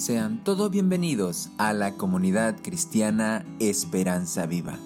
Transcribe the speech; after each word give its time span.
Sean 0.00 0.42
todos 0.44 0.70
bienvenidos 0.70 1.50
a 1.58 1.74
la 1.74 1.98
comunidad 1.98 2.58
cristiana 2.62 3.44
Esperanza 3.58 4.46
Viva. 4.46 4.78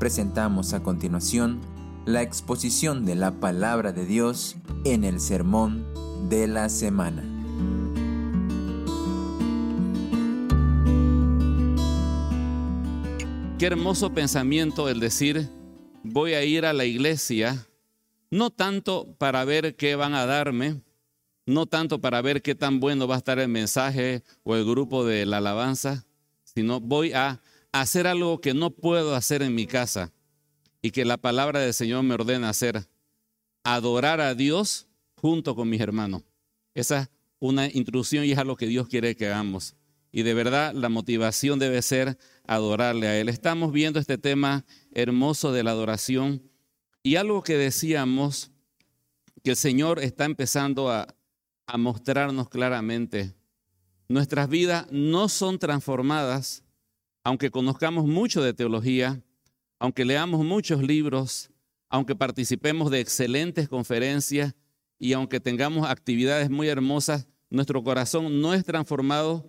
Presentamos 0.00 0.72
a 0.72 0.82
continuación 0.82 1.60
la 2.06 2.22
exposición 2.22 3.06
de 3.06 3.14
la 3.14 3.38
palabra 3.38 3.92
de 3.92 4.04
Dios 4.04 4.56
en 4.84 5.04
el 5.04 5.20
sermón 5.20 5.86
de 6.28 6.48
la 6.48 6.68
semana. 6.70 7.22
Qué 13.60 13.66
hermoso 13.66 14.12
pensamiento 14.12 14.88
el 14.88 14.98
decir, 14.98 15.48
voy 16.02 16.32
a 16.32 16.42
ir 16.42 16.66
a 16.66 16.72
la 16.72 16.84
iglesia, 16.84 17.68
no 18.32 18.50
tanto 18.50 19.14
para 19.18 19.44
ver 19.44 19.76
qué 19.76 19.94
van 19.94 20.14
a 20.14 20.26
darme, 20.26 20.82
no 21.46 21.66
tanto 21.66 22.00
para 22.00 22.22
ver 22.22 22.42
qué 22.42 22.54
tan 22.54 22.80
bueno 22.80 23.08
va 23.08 23.16
a 23.16 23.18
estar 23.18 23.38
el 23.38 23.48
mensaje 23.48 24.22
o 24.42 24.56
el 24.56 24.64
grupo 24.64 25.04
de 25.04 25.26
la 25.26 25.38
alabanza, 25.38 26.06
sino 26.44 26.80
voy 26.80 27.12
a 27.12 27.40
hacer 27.72 28.06
algo 28.06 28.40
que 28.40 28.54
no 28.54 28.70
puedo 28.70 29.14
hacer 29.14 29.42
en 29.42 29.54
mi 29.54 29.66
casa 29.66 30.12
y 30.82 30.90
que 30.90 31.04
la 31.04 31.16
palabra 31.16 31.60
del 31.60 31.74
Señor 31.74 32.02
me 32.02 32.14
ordena 32.14 32.48
hacer, 32.48 32.88
adorar 33.64 34.20
a 34.20 34.34
Dios 34.34 34.86
junto 35.14 35.54
con 35.54 35.68
mis 35.68 35.80
hermanos. 35.80 36.22
Esa 36.74 37.02
es 37.02 37.08
una 37.38 37.68
intrusión 37.68 38.24
y 38.24 38.32
es 38.32 38.38
algo 38.38 38.56
que 38.56 38.66
Dios 38.66 38.88
quiere 38.88 39.16
que 39.16 39.26
hagamos. 39.26 39.74
Y 40.12 40.22
de 40.22 40.34
verdad 40.34 40.74
la 40.74 40.88
motivación 40.88 41.58
debe 41.58 41.82
ser 41.82 42.18
adorarle 42.46 43.06
a 43.06 43.18
Él. 43.18 43.28
Estamos 43.28 43.72
viendo 43.72 44.00
este 44.00 44.18
tema 44.18 44.64
hermoso 44.92 45.52
de 45.52 45.62
la 45.62 45.70
adoración 45.70 46.42
y 47.02 47.16
algo 47.16 47.42
que 47.42 47.56
decíamos 47.56 48.50
que 49.42 49.50
el 49.50 49.56
Señor 49.56 50.00
está 50.00 50.24
empezando 50.24 50.90
a, 50.90 51.14
a 51.72 51.78
mostrarnos 51.78 52.48
claramente. 52.48 53.32
Nuestras 54.08 54.48
vidas 54.48 54.86
no 54.90 55.28
son 55.28 55.58
transformadas, 55.58 56.64
aunque 57.22 57.50
conozcamos 57.50 58.06
mucho 58.06 58.42
de 58.42 58.52
teología, 58.52 59.22
aunque 59.78 60.04
leamos 60.04 60.44
muchos 60.44 60.82
libros, 60.82 61.50
aunque 61.88 62.16
participemos 62.16 62.90
de 62.90 63.00
excelentes 63.00 63.68
conferencias 63.68 64.54
y 64.98 65.12
aunque 65.12 65.38
tengamos 65.38 65.88
actividades 65.88 66.50
muy 66.50 66.68
hermosas, 66.68 67.28
nuestro 67.50 67.84
corazón 67.84 68.40
no 68.40 68.52
es 68.52 68.64
transformado, 68.64 69.48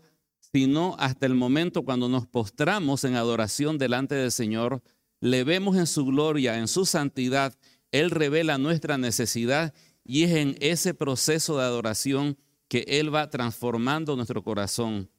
sino 0.54 0.96
hasta 1.00 1.26
el 1.26 1.34
momento 1.34 1.84
cuando 1.84 2.08
nos 2.08 2.28
postramos 2.28 3.04
en 3.04 3.16
adoración 3.16 3.80
delante 3.80 4.16
del 4.16 4.32
Señor, 4.32 4.84
le 5.22 5.44
vemos 5.44 5.76
en 5.76 5.88
su 5.88 6.06
gloria, 6.06 6.58
en 6.58 6.68
su 6.68 6.86
santidad, 6.86 7.58
Él 7.92 8.12
revela 8.12 8.58
nuestra 8.58 8.98
necesidad 8.98 9.74
y 10.12 10.26
es 10.26 10.32
en 10.32 10.58
ese 10.60 10.94
proceso 10.94 11.58
de 11.58 11.64
adoración 11.64 12.38
que 12.68 12.84
Él 12.86 13.16
va 13.16 13.30
transformando 13.30 14.18
nuestro 14.18 14.44
corazón. 14.44 15.10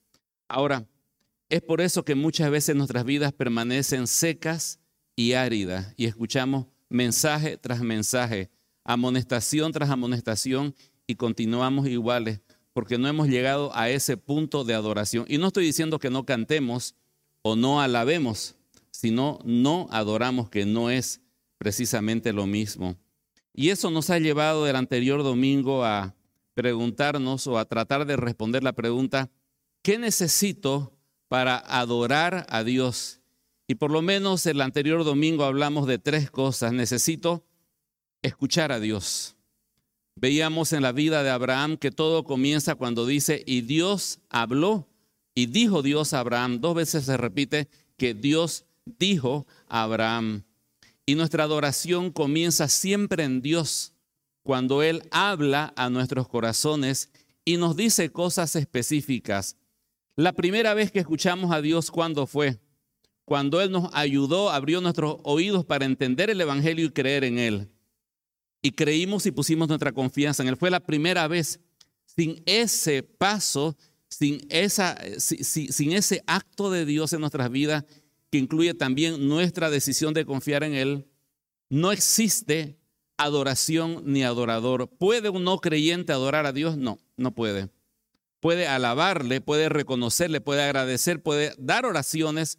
Ahora, 0.49 0.87
es 1.49 1.63
por 1.63 1.81
eso 1.81 2.05
que 2.05 2.15
muchas 2.15 2.51
veces 2.51 2.77
nuestras 2.77 3.07
vidas 3.07 3.33
permanecen 3.33 4.07
secas 4.07 4.81
y 5.17 5.33
áridas 5.33 5.95
y 5.97 6.05
escuchamos 6.05 6.67
mensaje 6.91 7.57
tras 7.57 7.81
mensaje, 7.81 8.51
amonestación 8.85 9.73
tras 9.73 9.89
amonestación 9.89 10.75
y 11.07 11.15
continuamos 11.15 11.89
iguales 11.89 12.43
porque 12.75 12.99
no 12.99 13.09
hemos 13.09 13.29
llegado 13.29 13.75
a 13.75 13.89
ese 13.89 14.19
punto 14.19 14.63
de 14.63 14.75
adoración. 14.75 15.25
Y 15.27 15.39
no 15.39 15.47
estoy 15.47 15.65
diciendo 15.65 15.99
que 15.99 16.11
no 16.11 16.27
cantemos 16.27 16.97
o 17.41 17.57
no 17.57 17.81
alabemos, 17.81 18.57
sino 18.91 19.39
no 19.43 19.89
adoramos, 19.91 20.51
que 20.51 20.67
no 20.67 20.91
es 20.91 21.23
precisamente 21.57 22.35
lo 22.35 22.45
mismo. 22.45 22.99
Y 23.55 23.71
eso 23.71 23.91
nos 23.91 24.11
ha 24.11 24.19
llevado 24.19 24.67
el 24.67 24.77
anterior 24.77 25.23
domingo 25.23 25.85
a 25.85 26.15
preguntarnos 26.55 27.47
o 27.47 27.59
a 27.59 27.65
tratar 27.65 28.07
de 28.07 28.17
responder 28.17 28.63
la 28.63 28.73
pregunta, 28.73 29.31
¿qué 29.83 29.99
necesito 29.99 30.93
para 31.29 31.59
adorar 31.59 32.47
a 32.49 32.65
Dios? 32.65 33.21
Y 33.67 33.77
por 33.77 33.91
lo 33.91 34.03
menos 34.03 34.45
el 34.47 34.61
anterior 34.61 35.05
domingo 35.05 35.45
hablamos 35.45 35.87
de 35.87 35.99
tres 35.99 36.31
cosas. 36.31 36.73
Necesito 36.73 37.45
escuchar 38.23 38.73
a 38.73 38.81
Dios. 38.81 39.37
Veíamos 40.15 40.73
en 40.73 40.83
la 40.83 40.93
vida 40.93 41.23
de 41.23 41.31
Abraham 41.31 41.77
que 41.77 41.91
todo 41.91 42.25
comienza 42.25 42.75
cuando 42.75 43.07
dice, 43.07 43.43
y 43.47 43.63
Dios 43.63 44.21
habló, 44.29 44.89
y 45.35 45.47
dijo 45.47 45.83
Dios 45.83 46.13
a 46.13 46.21
Abraham. 46.21 46.61
Dos 46.61 46.75
veces 46.75 47.05
se 47.05 47.17
repite 47.17 47.69
que 47.97 48.15
Dios 48.15 48.67
dijo 48.85 49.47
a 49.69 49.85
Abraham. 49.85 50.45
Y 51.05 51.15
nuestra 51.15 51.45
adoración 51.45 52.11
comienza 52.11 52.69
siempre 52.69 53.25
en 53.25 53.43
Dios, 53.43 53.93
cuando 54.43 54.83
Él 54.83 55.03
habla 55.11 55.73
a 55.77 55.91
nuestros 55.91 56.29
corazones 56.29 57.11
y 57.45 57.57
nos 57.57 57.77
dice 57.77 58.11
cosas 58.11 58.55
específicas. 58.57 59.57
La 60.15 60.33
primera 60.33 60.75
vez 60.75 60.93
que 60.93 61.01
escuchamos 61.01 61.53
a 61.53 61.61
Dios, 61.61 61.91
¿cuándo 61.91 62.27
fue? 62.27 62.61
Cuando 63.25 63.61
Él 63.61 63.71
nos 63.71 63.89
ayudó, 63.93 64.51
abrió 64.51 64.81
nuestros 64.81 65.17
oídos 65.25 65.65
para 65.65 65.87
entender 65.87 66.31
el 66.31 66.41
Evangelio 66.41 66.87
y 66.87 66.91
creer 66.91 67.25
en 67.25 67.39
Él. 67.39 67.69
Y 68.61 68.73
creímos 68.73 69.27
y 69.27 69.33
pusimos 69.33 69.69
nuestra 69.69 69.93
confianza 69.93 70.43
en 70.43 70.51
Él. 70.51 70.57
Fue 70.57 70.71
la 70.71 70.81
primera 70.81 71.27
vez. 71.29 71.61
Sin 72.05 72.43
ese 72.47 73.03
paso, 73.03 73.77
sin, 74.09 74.47
esa, 74.51 74.99
sin 75.19 75.93
ese 75.93 76.23
acto 76.27 76.71
de 76.71 76.85
Dios 76.85 77.13
en 77.13 77.21
nuestras 77.21 77.51
vidas, 77.51 77.85
que 78.33 78.39
incluye 78.39 78.73
también 78.73 79.29
nuestra 79.29 79.69
decisión 79.69 80.15
de 80.15 80.25
confiar 80.25 80.65
en 80.65 80.73
Él, 80.73 81.07
no 81.69 81.93
existe 81.93 82.79
adoración 83.19 84.05
ni 84.07 84.23
adorador. 84.23 84.89
¿Puede 84.89 85.29
un 85.29 85.45
no 85.45 85.59
creyente 85.59 86.15
adorar 86.15 86.47
a 86.47 86.53
Dios? 86.53 86.79
No, 86.79 86.99
no 87.19 87.35
puede. 87.35 87.69
Puede 88.41 88.67
alabarle, 88.67 89.43
puede 89.43 89.69
reconocerle, 89.69 90.41
puede 90.41 90.63
agradecer, 90.63 91.23
puede 91.23 91.55
dar 91.59 91.85
oraciones, 91.85 92.59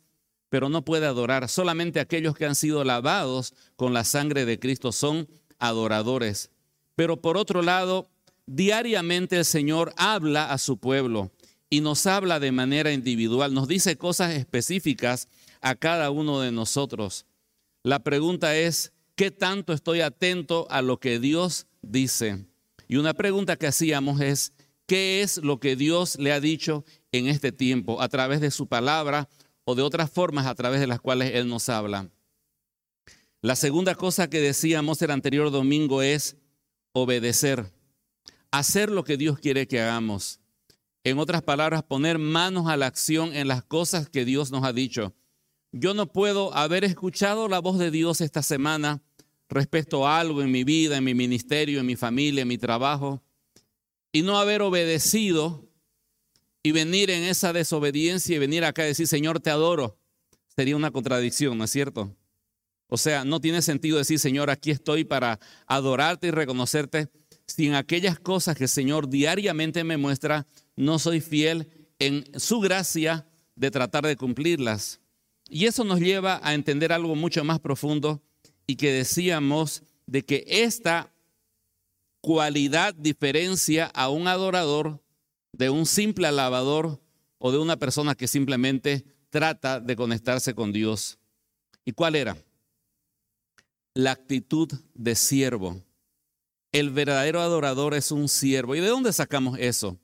pero 0.50 0.70
no 0.70 0.86
puede 0.86 1.08
adorar. 1.08 1.50
Solamente 1.50 2.00
aquellos 2.00 2.36
que 2.36 2.46
han 2.46 2.54
sido 2.54 2.84
lavados 2.84 3.56
con 3.76 3.94
la 3.94 4.04
sangre 4.04 4.46
de 4.46 4.60
Cristo 4.60 4.92
son 4.92 5.28
adoradores. 5.58 6.52
Pero 6.94 7.20
por 7.20 7.36
otro 7.36 7.64
lado, 7.64 8.12
diariamente 8.46 9.38
el 9.38 9.46
Señor 9.46 9.92
habla 9.98 10.52
a 10.52 10.60
su 10.60 10.78
pueblo 10.78 11.32
y 11.72 11.82
nos 11.82 12.06
habla 12.06 12.40
de 12.40 12.52
manera 12.52 12.92
individual, 12.92 13.56
nos 13.56 13.68
dice 13.68 13.98
cosas 13.98 14.36
específicas 14.36 15.28
a 15.63 15.75
cada 15.75 16.12
uno 16.12 16.41
de 16.41 16.51
nosotros. 16.51 17.25
La 17.81 18.03
pregunta 18.03 18.56
es, 18.56 18.94
¿qué 19.16 19.31
tanto 19.31 19.74
estoy 19.74 20.01
atento 20.01 20.68
a 20.69 20.81
lo 20.81 21.00
que 21.00 21.19
Dios 21.19 21.66
dice? 21.81 22.46
Y 22.88 22.97
una 22.97 23.13
pregunta 23.13 23.56
que 23.56 23.68
hacíamos 23.68 24.22
es, 24.22 24.53
¿qué 24.85 25.22
es 25.22 25.38
lo 25.38 25.59
que 25.59 25.75
Dios 25.75 26.19
le 26.19 26.34
ha 26.34 26.40
dicho 26.40 26.85
en 27.12 27.28
este 27.28 27.51
tiempo 27.51 28.01
a 28.01 28.09
través 28.09 28.41
de 28.41 28.51
su 28.51 28.68
palabra 28.68 29.29
o 29.63 29.74
de 29.74 29.81
otras 29.81 30.12
formas 30.12 30.46
a 30.46 30.53
través 30.53 30.81
de 30.81 30.88
las 30.88 31.00
cuales 31.00 31.31
Él 31.34 31.47
nos 31.47 31.69
habla? 31.69 32.09
La 33.41 33.56
segunda 33.56 33.95
cosa 33.95 34.30
que 34.30 34.41
decíamos 34.41 35.01
el 35.01 35.12
anterior 35.12 35.50
domingo 35.50 36.01
es 36.01 36.38
obedecer, 36.91 37.72
hacer 38.51 38.91
lo 38.91 39.03
que 39.03 39.18
Dios 39.18 39.40
quiere 39.40 39.68
que 39.68 39.81
hagamos. 39.81 40.40
En 41.06 41.19
otras 41.19 41.41
palabras, 41.41 41.84
poner 41.84 42.19
manos 42.19 42.68
a 42.68 42.78
la 42.78 42.88
acción 42.88 43.34
en 43.34 43.47
las 43.47 43.63
cosas 43.63 44.09
que 44.09 44.24
Dios 44.24 44.51
nos 44.51 44.63
ha 44.63 44.72
dicho. 44.72 45.13
Yo 45.76 45.96
no 45.96 46.06
puedo 46.06 46.56
haber 46.56 46.84
escuchado 46.84 47.48
la 47.48 47.58
voz 47.58 47.80
de 47.80 47.90
Dios 47.90 48.22
esta 48.22 48.44
semana 48.44 49.02
respecto 49.50 50.08
a 50.08 50.20
algo 50.20 50.44
en 50.44 50.52
mi 50.52 50.64
vida, 50.64 50.98
en 50.98 51.04
mi 51.04 51.16
ministerio, 51.16 51.80
en 51.80 51.88
mi 51.88 51.96
familia, 51.96 52.44
en 52.44 52.48
mi 52.48 52.60
trabajo, 52.60 53.24
y 54.12 54.22
no 54.22 54.38
haber 54.38 54.62
obedecido 54.62 55.68
y 56.62 56.74
venir 56.74 57.10
en 57.10 57.24
esa 57.24 57.54
desobediencia 57.54 58.36
y 58.36 58.40
venir 58.40 58.64
acá 58.64 58.84
y 58.84 58.90
decir, 58.90 59.08
Señor, 59.08 59.40
te 59.40 59.50
adoro. 59.50 59.98
Sería 60.56 60.76
una 60.76 60.92
contradicción, 60.92 61.58
¿no 61.58 61.64
es 61.64 61.72
cierto? 61.72 62.16
O 62.88 62.98
sea, 62.98 63.26
no 63.26 63.42
tiene 63.42 63.64
sentido 63.64 63.98
decir, 63.98 64.20
Señor, 64.20 64.52
aquí 64.52 64.70
estoy 64.70 65.04
para 65.04 65.40
adorarte 65.66 66.28
y 66.28 66.31
reconocerte, 66.31 67.10
si 67.48 67.66
en 67.66 67.74
aquellas 67.74 68.19
cosas 68.19 68.56
que 68.56 68.66
el 68.66 68.69
Señor 68.69 69.10
diariamente 69.10 69.84
me 69.84 69.98
muestra, 69.98 70.46
no 70.76 71.00
soy 71.00 71.19
fiel 71.19 71.68
en 71.98 72.26
su 72.40 72.60
gracia 72.60 73.28
de 73.56 73.72
tratar 73.72 74.06
de 74.06 74.16
cumplirlas. 74.16 75.00
Y 75.50 75.66
eso 75.66 75.84
nos 75.84 76.00
lleva 76.00 76.40
a 76.44 76.54
entender 76.54 76.92
algo 76.92 77.16
mucho 77.16 77.44
más 77.44 77.60
profundo 77.60 78.22
y 78.66 78.75
que 78.75 78.92
decíamos 78.92 79.84
de 80.06 80.24
que 80.24 80.45
esta 80.48 81.13
cualidad 82.22 82.94
diferencia 82.94 83.88
a 83.88 84.10
un 84.10 84.28
adorador 84.28 85.04
de 85.51 85.69
un 85.69 85.86
simple 85.86 86.28
alabador 86.28 87.01
o 87.38 87.51
de 87.51 87.57
una 87.57 87.78
persona 87.78 88.16
que 88.16 88.28
simplemente 88.28 89.06
trata 89.30 89.80
de 89.80 89.95
conectarse 89.95 90.56
con 90.56 90.72
Dios. 90.72 91.19
¿Y 91.86 91.92
cuál 91.92 92.16
era? 92.16 92.38
La 93.94 94.12
actitud 94.12 94.72
de 94.94 95.16
siervo. 95.16 95.84
El 96.72 96.90
verdadero 96.90 97.42
adorador 97.42 97.94
es 97.94 98.12
un 98.12 98.30
siervo. 98.30 98.75
¿Y 98.75 98.80
de 98.80 98.88
dónde 98.88 99.13
sacamos 99.13 99.60
eso? 99.60 100.00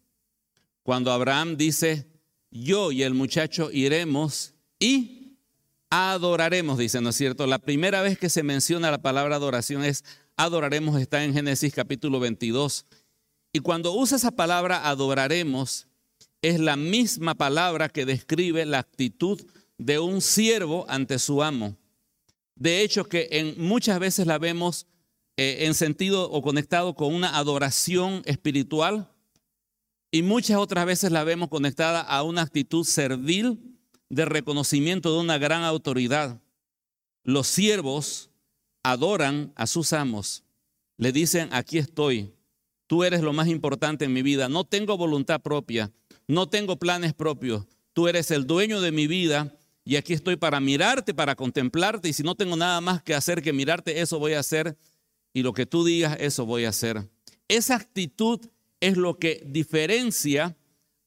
Cuando 0.83 1.11
Abraham 1.11 1.57
dice, 1.57 2.07
yo 2.51 2.91
y 2.91 3.03
el 3.03 3.13
muchacho 3.13 3.71
iremos 3.71 4.53
y 4.79 5.18
adoraremos, 5.89 6.77
dice, 6.77 7.01
¿no 7.01 7.09
es 7.09 7.15
cierto? 7.15 7.47
La 7.47 7.59
primera 7.59 8.01
vez 8.01 8.17
que 8.17 8.29
se 8.29 8.43
menciona 8.43 8.91
la 8.91 9.01
palabra 9.01 9.35
adoración 9.35 9.83
es 9.83 10.03
adoraremos, 10.37 10.99
está 11.01 11.23
en 11.23 11.33
Génesis 11.33 11.73
capítulo 11.73 12.19
22. 12.19 12.85
Y 13.51 13.59
cuando 13.59 13.93
usa 13.93 14.17
esa 14.17 14.31
palabra 14.31 14.87
adoraremos, 14.87 15.87
es 16.41 16.59
la 16.59 16.75
misma 16.75 17.35
palabra 17.35 17.89
que 17.89 18.05
describe 18.05 18.65
la 18.65 18.79
actitud 18.79 19.41
de 19.77 19.99
un 19.99 20.21
siervo 20.21 20.85
ante 20.87 21.19
su 21.19 21.41
amo. 21.43 21.75
De 22.55 22.81
hecho, 22.81 23.05
que 23.05 23.55
muchas 23.57 23.99
veces 23.99 24.27
la 24.27 24.37
vemos 24.37 24.85
eh, 25.37 25.65
en 25.65 25.73
sentido 25.73 26.29
o 26.29 26.41
conectado 26.41 26.93
con 26.93 27.13
una 27.13 27.37
adoración 27.37 28.21
espiritual 28.25 29.09
y 30.11 30.21
muchas 30.21 30.57
otras 30.57 30.85
veces 30.85 31.11
la 31.11 31.23
vemos 31.23 31.49
conectada 31.49 32.01
a 32.01 32.23
una 32.23 32.41
actitud 32.41 32.83
servil 32.83 33.78
de 34.09 34.25
reconocimiento 34.25 35.13
de 35.13 35.19
una 35.19 35.37
gran 35.37 35.63
autoridad. 35.63 36.41
Los 37.23 37.47
siervos 37.47 38.29
adoran 38.83 39.53
a 39.55 39.67
sus 39.67 39.93
amos. 39.93 40.43
Le 40.97 41.11
dicen, 41.11 41.49
aquí 41.51 41.77
estoy, 41.77 42.33
tú 42.87 43.03
eres 43.03 43.21
lo 43.21 43.33
más 43.33 43.47
importante 43.47 44.05
en 44.05 44.13
mi 44.13 44.21
vida, 44.21 44.49
no 44.49 44.63
tengo 44.65 44.97
voluntad 44.97 45.41
propia, 45.41 45.91
no 46.27 46.49
tengo 46.49 46.77
planes 46.77 47.13
propios, 47.13 47.65
tú 47.93 48.07
eres 48.07 48.31
el 48.31 48.45
dueño 48.45 48.81
de 48.81 48.91
mi 48.91 49.07
vida 49.07 49.55
y 49.85 49.95
aquí 49.95 50.13
estoy 50.13 50.35
para 50.35 50.59
mirarte, 50.59 51.13
para 51.13 51.35
contemplarte 51.35 52.09
y 52.09 52.13
si 52.13 52.23
no 52.23 52.35
tengo 52.35 52.55
nada 52.55 52.81
más 52.81 53.01
que 53.01 53.15
hacer 53.15 53.41
que 53.41 53.53
mirarte, 53.53 54.01
eso 54.01 54.19
voy 54.19 54.33
a 54.33 54.39
hacer 54.39 54.77
y 55.33 55.43
lo 55.43 55.53
que 55.53 55.65
tú 55.65 55.85
digas, 55.85 56.17
eso 56.19 56.45
voy 56.45 56.65
a 56.65 56.69
hacer. 56.69 57.09
Esa 57.47 57.75
actitud 57.75 58.39
es 58.79 58.97
lo 58.97 59.17
que 59.17 59.43
diferencia 59.45 60.57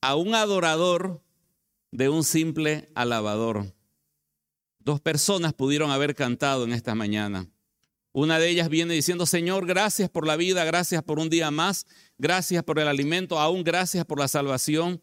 a 0.01 0.17
un 0.17 0.35
adorador 0.35 1.22
de 1.93 2.09
un 2.09 2.25
simple 2.25 2.91
alabador. 2.95 3.73
Dos 4.81 5.01
personas 5.01 5.53
pudieron 5.53 5.91
haber 5.91 6.17
cantado 6.17 6.65
en 6.65 6.73
esta 6.73 6.95
mañana. 6.97 7.49
Una 8.13 8.39
de 8.39 8.49
ellas 8.49 8.69
viene 8.69 8.95
diciendo, 8.95 9.25
Señor, 9.25 9.67
gracias 9.67 10.11
por 10.11 10.27
la 10.27 10.37
vida, 10.37 10.65
gracias 10.65 11.03
por 11.03 11.19
un 11.19 11.31
día 11.31 11.51
más, 11.51 11.87
gracias 12.19 12.65
por 12.65 12.79
el 12.79 12.89
alimento, 12.89 13.39
aún 13.39 13.63
gracias 13.63 14.05
por 14.05 14.19
la 14.19 14.29
salvación. 14.29 15.01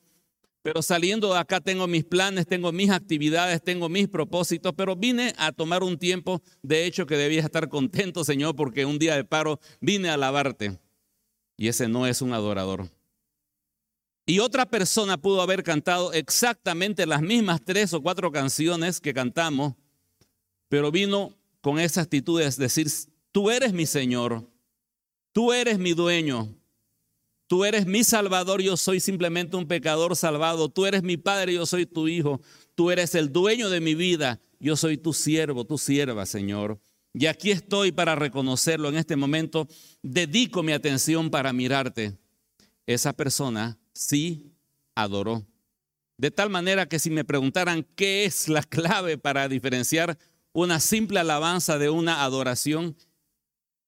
Pero 0.62 0.82
saliendo 0.82 1.34
de 1.34 1.40
acá 1.40 1.62
tengo 1.62 1.88
mis 1.88 2.04
planes, 2.04 2.46
tengo 2.46 2.72
mis 2.72 2.90
actividades, 2.90 3.64
tengo 3.64 3.88
mis 3.88 4.10
propósitos, 4.10 4.74
pero 4.76 4.96
vine 4.96 5.34
a 5.38 5.52
tomar 5.52 5.84
un 5.84 5.98
tiempo, 5.98 6.42
de 6.62 6.86
hecho 6.86 7.06
que 7.06 7.16
debía 7.16 7.42
estar 7.42 7.70
contento, 7.70 8.24
Señor, 8.24 8.56
porque 8.56 8.86
un 8.86 9.00
día 9.00 9.16
de 9.16 9.24
paro 9.24 9.60
vine 9.80 10.10
a 10.10 10.16
alabarte. 10.16 10.78
Y 11.56 11.70
ese 11.70 11.88
no 11.88 12.06
es 12.06 12.22
un 12.22 12.34
adorador. 12.34 12.90
Y 14.30 14.38
otra 14.38 14.68
persona 14.68 15.18
pudo 15.20 15.42
haber 15.42 15.64
cantado 15.64 16.14
exactamente 16.14 17.08
las 17.08 17.20
mismas 17.20 17.66
tres 17.66 17.96
o 17.96 18.02
cuatro 18.04 18.31
canciones 18.31 19.02
que 19.02 19.12
cantamos, 19.12 19.74
pero 20.68 20.92
vino 20.92 21.36
con 21.62 21.80
esa 21.80 22.02
actitud 22.02 22.40
de 22.40 22.48
decir, 22.52 22.88
tú 23.31 23.50
eres 23.50 23.74
mi 23.74 23.88
Señor, 23.88 24.48
tú 25.31 25.52
eres 25.52 25.80
mi 25.80 25.94
dueño, 25.94 26.48
tú 27.48 27.66
eres 27.66 27.88
mi 27.88 28.04
Salvador, 28.04 28.62
yo 28.62 28.78
soy 28.78 29.00
simplemente 29.00 29.58
un 29.58 29.68
pecador 29.68 30.16
salvado, 30.16 30.70
tú 30.70 30.86
eres 30.86 31.02
mi 31.02 31.18
Padre, 31.18 31.56
yo 31.56 31.66
soy 31.66 31.88
tu 31.88 32.08
Hijo, 32.08 32.40
tú 32.76 32.92
eres 32.92 33.16
el 33.16 33.34
dueño 33.34 33.72
de 33.72 33.81
mi 33.81 33.96
vida, 33.96 34.40
yo 34.60 34.76
soy 34.76 35.00
tu 35.00 35.12
siervo, 35.12 35.66
tu 35.66 35.80
sierva, 35.80 36.28
Señor. 36.28 36.80
Y 37.16 37.26
aquí 37.26 37.50
estoy 37.50 37.92
para 37.92 38.14
reconocerlo 38.14 38.90
en 38.90 38.98
este 38.98 39.16
momento, 39.16 39.68
dedico 40.04 40.62
mi 40.62 40.74
atención 40.74 41.31
para 41.31 41.52
mirarte. 41.52 42.16
Esa 42.86 43.12
persona 43.14 43.79
sí 43.94 44.52
adoró. 44.96 45.46
De 46.18 46.32
tal 46.32 46.50
manera 46.50 46.88
que 46.88 47.00
si 47.00 47.10
me 47.10 47.24
preguntaran 47.24 47.86
qué 47.96 48.26
es 48.26 48.50
la 48.50 48.64
clave 48.64 49.18
para 49.18 49.48
diferenciar 49.48 50.18
una 50.52 50.80
simple 50.80 51.20
alabanza 51.20 51.78
de 51.78 51.90
una 51.90 52.24
adoración, 52.24 52.98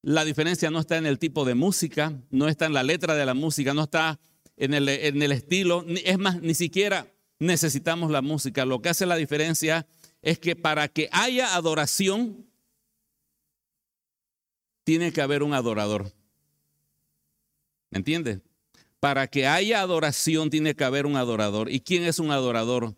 la 0.01 0.23
diferencia 0.23 0.71
no 0.71 0.79
está 0.79 0.97
en 0.97 1.05
el 1.05 1.19
tipo 1.19 1.45
de 1.45 1.55
música, 1.55 2.13
no 2.29 2.47
está 2.47 2.65
en 2.65 2.73
la 2.73 2.83
letra 2.83 3.15
de 3.15 3.25
la 3.25 3.33
música, 3.33 3.73
no 3.73 3.83
está 3.83 4.19
en 4.57 4.73
el, 4.73 4.87
en 4.87 5.21
el 5.21 5.31
estilo, 5.31 5.85
es 5.87 6.17
más, 6.17 6.41
ni 6.41 6.53
siquiera 6.53 7.07
necesitamos 7.39 8.11
la 8.11 8.21
música. 8.21 8.65
Lo 8.65 8.81
que 8.81 8.89
hace 8.89 9.05
la 9.05 9.15
diferencia 9.15 9.85
es 10.21 10.39
que 10.39 10.55
para 10.55 10.87
que 10.87 11.09
haya 11.11 11.55
adoración, 11.55 12.47
tiene 14.83 15.11
que 15.11 15.21
haber 15.21 15.43
un 15.43 15.53
adorador. 15.53 16.11
¿Me 17.89 17.97
entiende? 17.97 18.41
Para 19.01 19.27
que 19.27 19.47
haya 19.47 19.81
adoración 19.81 20.51
tiene 20.51 20.75
que 20.75 20.83
haber 20.83 21.07
un 21.07 21.17
adorador. 21.17 21.71
¿Y 21.71 21.79
quién 21.79 22.03
es 22.03 22.19
un 22.19 22.29
adorador? 22.29 22.95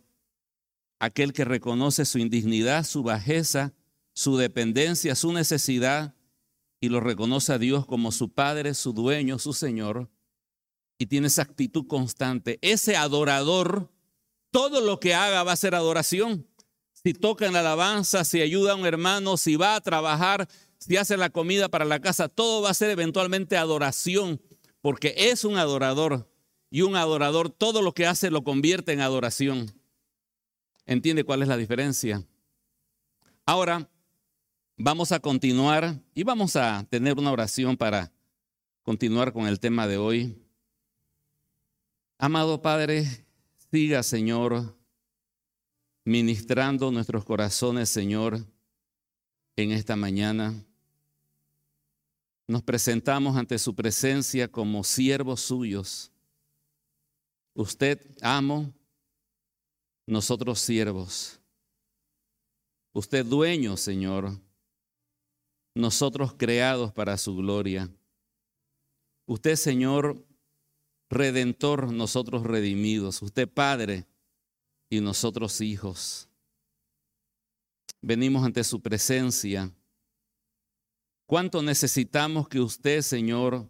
Aquel 1.00 1.32
que 1.32 1.46
reconoce 1.46 2.04
su 2.04 2.20
indignidad, 2.20 2.84
su 2.84 3.04
bajeza, 3.04 3.74
su 4.14 4.36
dependencia, 4.36 5.16
su 5.16 5.32
necesidad 5.32 6.14
y 6.82 6.90
lo 6.90 7.00
reconoce 7.00 7.54
a 7.54 7.58
Dios 7.58 7.86
como 7.86 8.12
su 8.12 8.34
Padre, 8.34 8.74
su 8.74 8.92
dueño, 8.92 9.40
su 9.40 9.54
Señor. 9.54 10.10
Y 10.98 11.06
tiene 11.06 11.28
esa 11.28 11.44
actitud 11.44 11.88
constante. 11.88 12.60
Ese 12.62 12.98
adorador, 12.98 13.90
todo 14.52 14.82
lo 14.82 15.00
que 15.00 15.14
haga 15.14 15.44
va 15.44 15.54
a 15.54 15.56
ser 15.56 15.74
adoración. 15.74 16.46
Si 16.92 17.14
toca 17.14 17.46
en 17.46 17.54
la 17.54 17.62
alabanza, 17.62 18.26
si 18.26 18.42
ayuda 18.42 18.74
a 18.74 18.76
un 18.76 18.86
hermano, 18.86 19.38
si 19.38 19.56
va 19.56 19.76
a 19.76 19.82
trabajar, 19.82 20.50
si 20.80 20.98
hace 20.98 21.16
la 21.16 21.30
comida 21.30 21.70
para 21.70 21.86
la 21.86 22.02
casa, 22.02 22.28
todo 22.28 22.62
va 22.62 22.72
a 22.72 22.74
ser 22.74 22.90
eventualmente 22.90 23.56
adoración 23.56 24.42
porque 24.84 25.16
es 25.16 25.46
un 25.46 25.58
adorador 25.58 26.30
y 26.70 26.82
un 26.82 26.98
adorador 26.98 27.50
todo 27.50 27.82
lo 27.82 27.94
que 27.94 28.06
hace 28.06 28.30
lo 28.30 28.44
convierte 28.44 28.92
en 28.92 29.00
adoración. 29.00 29.74
¿Entiende 30.86 31.24
cuál 31.24 31.42
es 31.42 31.48
la 31.48 31.56
diferencia? 31.56 32.22
Ahora 33.46 33.90
vamos 34.76 35.14
a 35.14 35.22
continuar 35.22 36.02
y 36.14 36.24
vamos 36.24 36.58
a 36.58 36.86
tener 36.90 37.18
una 37.18 37.32
oración 37.32 37.78
para 37.78 38.12
continuar 38.82 39.32
con 39.32 39.48
el 39.48 39.62
tema 39.62 39.88
de 39.88 39.98
hoy. 39.98 40.38
Amado 42.18 42.62
Padre, 42.62 43.08
siga 43.72 44.04
Señor 44.04 44.78
ministrando 46.04 46.92
nuestros 46.92 47.24
corazones, 47.24 47.88
Señor, 47.88 48.46
en 49.56 49.72
esta 49.72 49.96
mañana. 49.96 50.54
Nos 52.54 52.62
presentamos 52.62 53.36
ante 53.36 53.58
su 53.58 53.74
presencia 53.74 54.48
como 54.48 54.84
siervos 54.84 55.42
suyos. 55.42 56.12
Usted 57.56 58.00
amo, 58.22 58.72
nosotros 60.06 60.60
siervos. 60.60 61.40
Usted 62.94 63.26
dueño, 63.26 63.76
Señor. 63.76 64.40
Nosotros 65.74 66.36
creados 66.38 66.94
para 66.94 67.18
su 67.18 67.36
gloria. 67.36 67.90
Usted, 69.26 69.56
Señor, 69.56 70.24
redentor, 71.10 71.92
nosotros 71.92 72.44
redimidos. 72.44 73.20
Usted, 73.24 73.50
Padre, 73.50 74.06
y 74.92 75.02
nosotros 75.02 75.60
hijos. 75.60 76.30
Venimos 78.00 78.46
ante 78.46 78.64
su 78.64 78.80
presencia 78.80 79.74
¿Cuánto 81.34 81.64
necesitamos 81.64 82.48
que 82.48 82.60
usted, 82.60 83.02
Señor, 83.02 83.68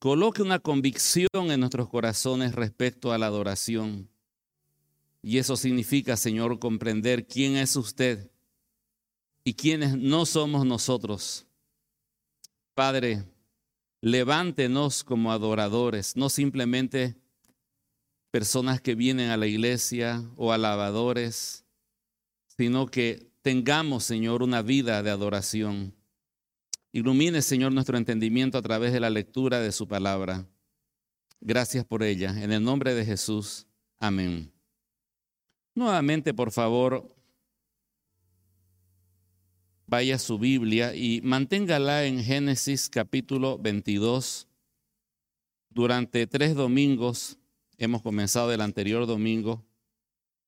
coloque 0.00 0.42
una 0.42 0.58
convicción 0.58 1.28
en 1.32 1.60
nuestros 1.60 1.88
corazones 1.88 2.56
respecto 2.56 3.12
a 3.12 3.18
la 3.18 3.26
adoración? 3.26 4.10
Y 5.22 5.38
eso 5.38 5.56
significa, 5.56 6.16
Señor, 6.16 6.58
comprender 6.58 7.24
quién 7.24 7.56
es 7.56 7.76
usted 7.76 8.32
y 9.44 9.54
quiénes 9.54 9.96
no 9.96 10.26
somos 10.26 10.66
nosotros. 10.66 11.46
Padre, 12.74 13.26
levántenos 14.00 15.04
como 15.04 15.30
adoradores, 15.30 16.16
no 16.16 16.28
simplemente 16.28 17.14
personas 18.32 18.80
que 18.80 18.96
vienen 18.96 19.30
a 19.30 19.36
la 19.36 19.46
iglesia 19.46 20.28
o 20.34 20.50
alabadores, 20.50 21.64
sino 22.56 22.88
que 22.88 23.30
tengamos, 23.42 24.02
Señor, 24.02 24.42
una 24.42 24.62
vida 24.62 25.00
de 25.04 25.10
adoración. 25.10 25.94
Ilumine, 26.94 27.40
Señor, 27.40 27.72
nuestro 27.72 27.96
entendimiento 27.96 28.58
a 28.58 28.62
través 28.62 28.92
de 28.92 29.00
la 29.00 29.08
lectura 29.08 29.60
de 29.60 29.72
su 29.72 29.88
palabra. 29.88 30.46
Gracias 31.40 31.86
por 31.86 32.02
ella. 32.02 32.34
En 32.42 32.52
el 32.52 32.62
nombre 32.62 32.94
de 32.94 33.06
Jesús. 33.06 33.66
Amén. 33.98 34.52
Nuevamente, 35.74 36.34
por 36.34 36.52
favor, 36.52 37.08
vaya 39.86 40.16
a 40.16 40.18
su 40.18 40.38
Biblia 40.38 40.94
y 40.94 41.22
manténgala 41.22 42.04
en 42.04 42.22
Génesis 42.22 42.90
capítulo 42.90 43.56
22. 43.58 44.46
Durante 45.70 46.26
tres 46.26 46.54
domingos, 46.54 47.38
hemos 47.78 48.02
comenzado 48.02 48.52
el 48.52 48.60
anterior 48.60 49.06
domingo 49.06 49.64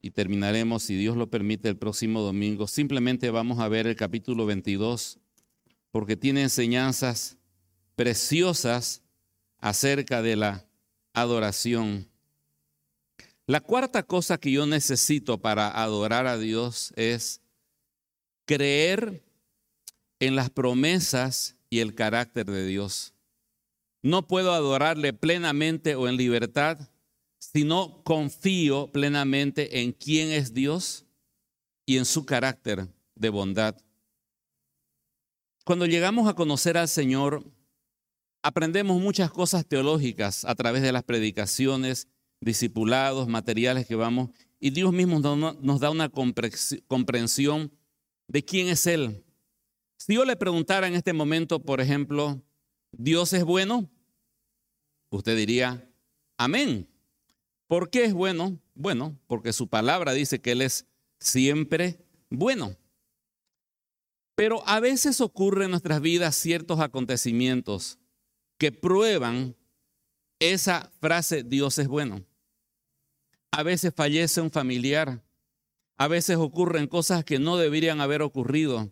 y 0.02 0.10
terminaremos, 0.10 0.82
si 0.82 0.94
Dios 0.94 1.16
lo 1.16 1.30
permite, 1.30 1.70
el 1.70 1.78
próximo 1.78 2.20
domingo. 2.20 2.66
Simplemente 2.66 3.30
vamos 3.30 3.60
a 3.60 3.68
ver 3.68 3.86
el 3.86 3.96
capítulo 3.96 4.44
22 4.44 5.18
porque 5.94 6.16
tiene 6.16 6.42
enseñanzas 6.42 7.38
preciosas 7.94 9.00
acerca 9.60 10.22
de 10.22 10.34
la 10.34 10.66
adoración. 11.12 12.10
La 13.46 13.60
cuarta 13.60 14.02
cosa 14.02 14.36
que 14.38 14.50
yo 14.50 14.66
necesito 14.66 15.40
para 15.40 15.68
adorar 15.68 16.26
a 16.26 16.36
Dios 16.36 16.92
es 16.96 17.42
creer 18.44 19.22
en 20.18 20.34
las 20.34 20.50
promesas 20.50 21.54
y 21.70 21.78
el 21.78 21.94
carácter 21.94 22.46
de 22.46 22.66
Dios. 22.66 23.14
no 24.02 24.26
puedo 24.26 24.52
adorarle 24.52 25.12
plenamente 25.12 25.94
o 25.94 26.08
en 26.08 26.16
libertad 26.16 26.90
si 27.38 27.62
no 27.62 28.02
confío 28.02 28.90
plenamente 28.90 29.80
en 29.80 29.92
quién 29.92 30.32
es 30.32 30.52
Dios 30.52 31.06
y 31.86 31.98
en 31.98 32.04
su 32.04 32.26
carácter 32.26 32.88
de 33.14 33.28
bondad. 33.28 33.76
Cuando 35.64 35.86
llegamos 35.86 36.28
a 36.28 36.34
conocer 36.34 36.76
al 36.76 36.88
Señor, 36.88 37.42
aprendemos 38.42 39.00
muchas 39.00 39.30
cosas 39.30 39.66
teológicas 39.66 40.44
a 40.44 40.54
través 40.54 40.82
de 40.82 40.92
las 40.92 41.04
predicaciones, 41.04 42.06
discipulados, 42.40 43.28
materiales 43.28 43.86
que 43.86 43.94
vamos, 43.94 44.28
y 44.60 44.70
Dios 44.70 44.92
mismo 44.92 45.20
nos 45.20 45.80
da 45.80 45.90
una 45.90 46.10
comprensión 46.10 47.72
de 48.28 48.44
quién 48.44 48.68
es 48.68 48.86
Él. 48.86 49.24
Si 49.96 50.14
yo 50.14 50.26
le 50.26 50.36
preguntara 50.36 50.86
en 50.86 50.94
este 50.94 51.14
momento, 51.14 51.62
por 51.62 51.80
ejemplo, 51.80 52.42
¿Dios 52.92 53.32
es 53.32 53.44
bueno? 53.44 53.90
Usted 55.08 55.34
diría, 55.34 55.90
amén. 56.36 56.86
¿Por 57.66 57.88
qué 57.88 58.04
es 58.04 58.12
bueno? 58.12 58.60
Bueno, 58.74 59.18
porque 59.26 59.54
su 59.54 59.68
palabra 59.68 60.12
dice 60.12 60.42
que 60.42 60.52
Él 60.52 60.60
es 60.60 60.86
siempre 61.20 62.04
bueno. 62.28 62.76
Pero 64.34 64.66
a 64.66 64.80
veces 64.80 65.20
ocurren 65.20 65.66
en 65.66 65.70
nuestras 65.72 66.00
vidas 66.00 66.34
ciertos 66.34 66.80
acontecimientos 66.80 67.98
que 68.58 68.72
prueban 68.72 69.56
esa 70.38 70.90
frase 71.00 71.42
Dios 71.42 71.78
es 71.78 71.88
bueno. 71.88 72.24
A 73.50 73.62
veces 73.62 73.92
fallece 73.94 74.40
un 74.40 74.50
familiar, 74.50 75.22
a 75.96 76.08
veces 76.08 76.36
ocurren 76.36 76.88
cosas 76.88 77.24
que 77.24 77.38
no 77.38 77.56
deberían 77.56 78.00
haber 78.00 78.22
ocurrido. 78.22 78.90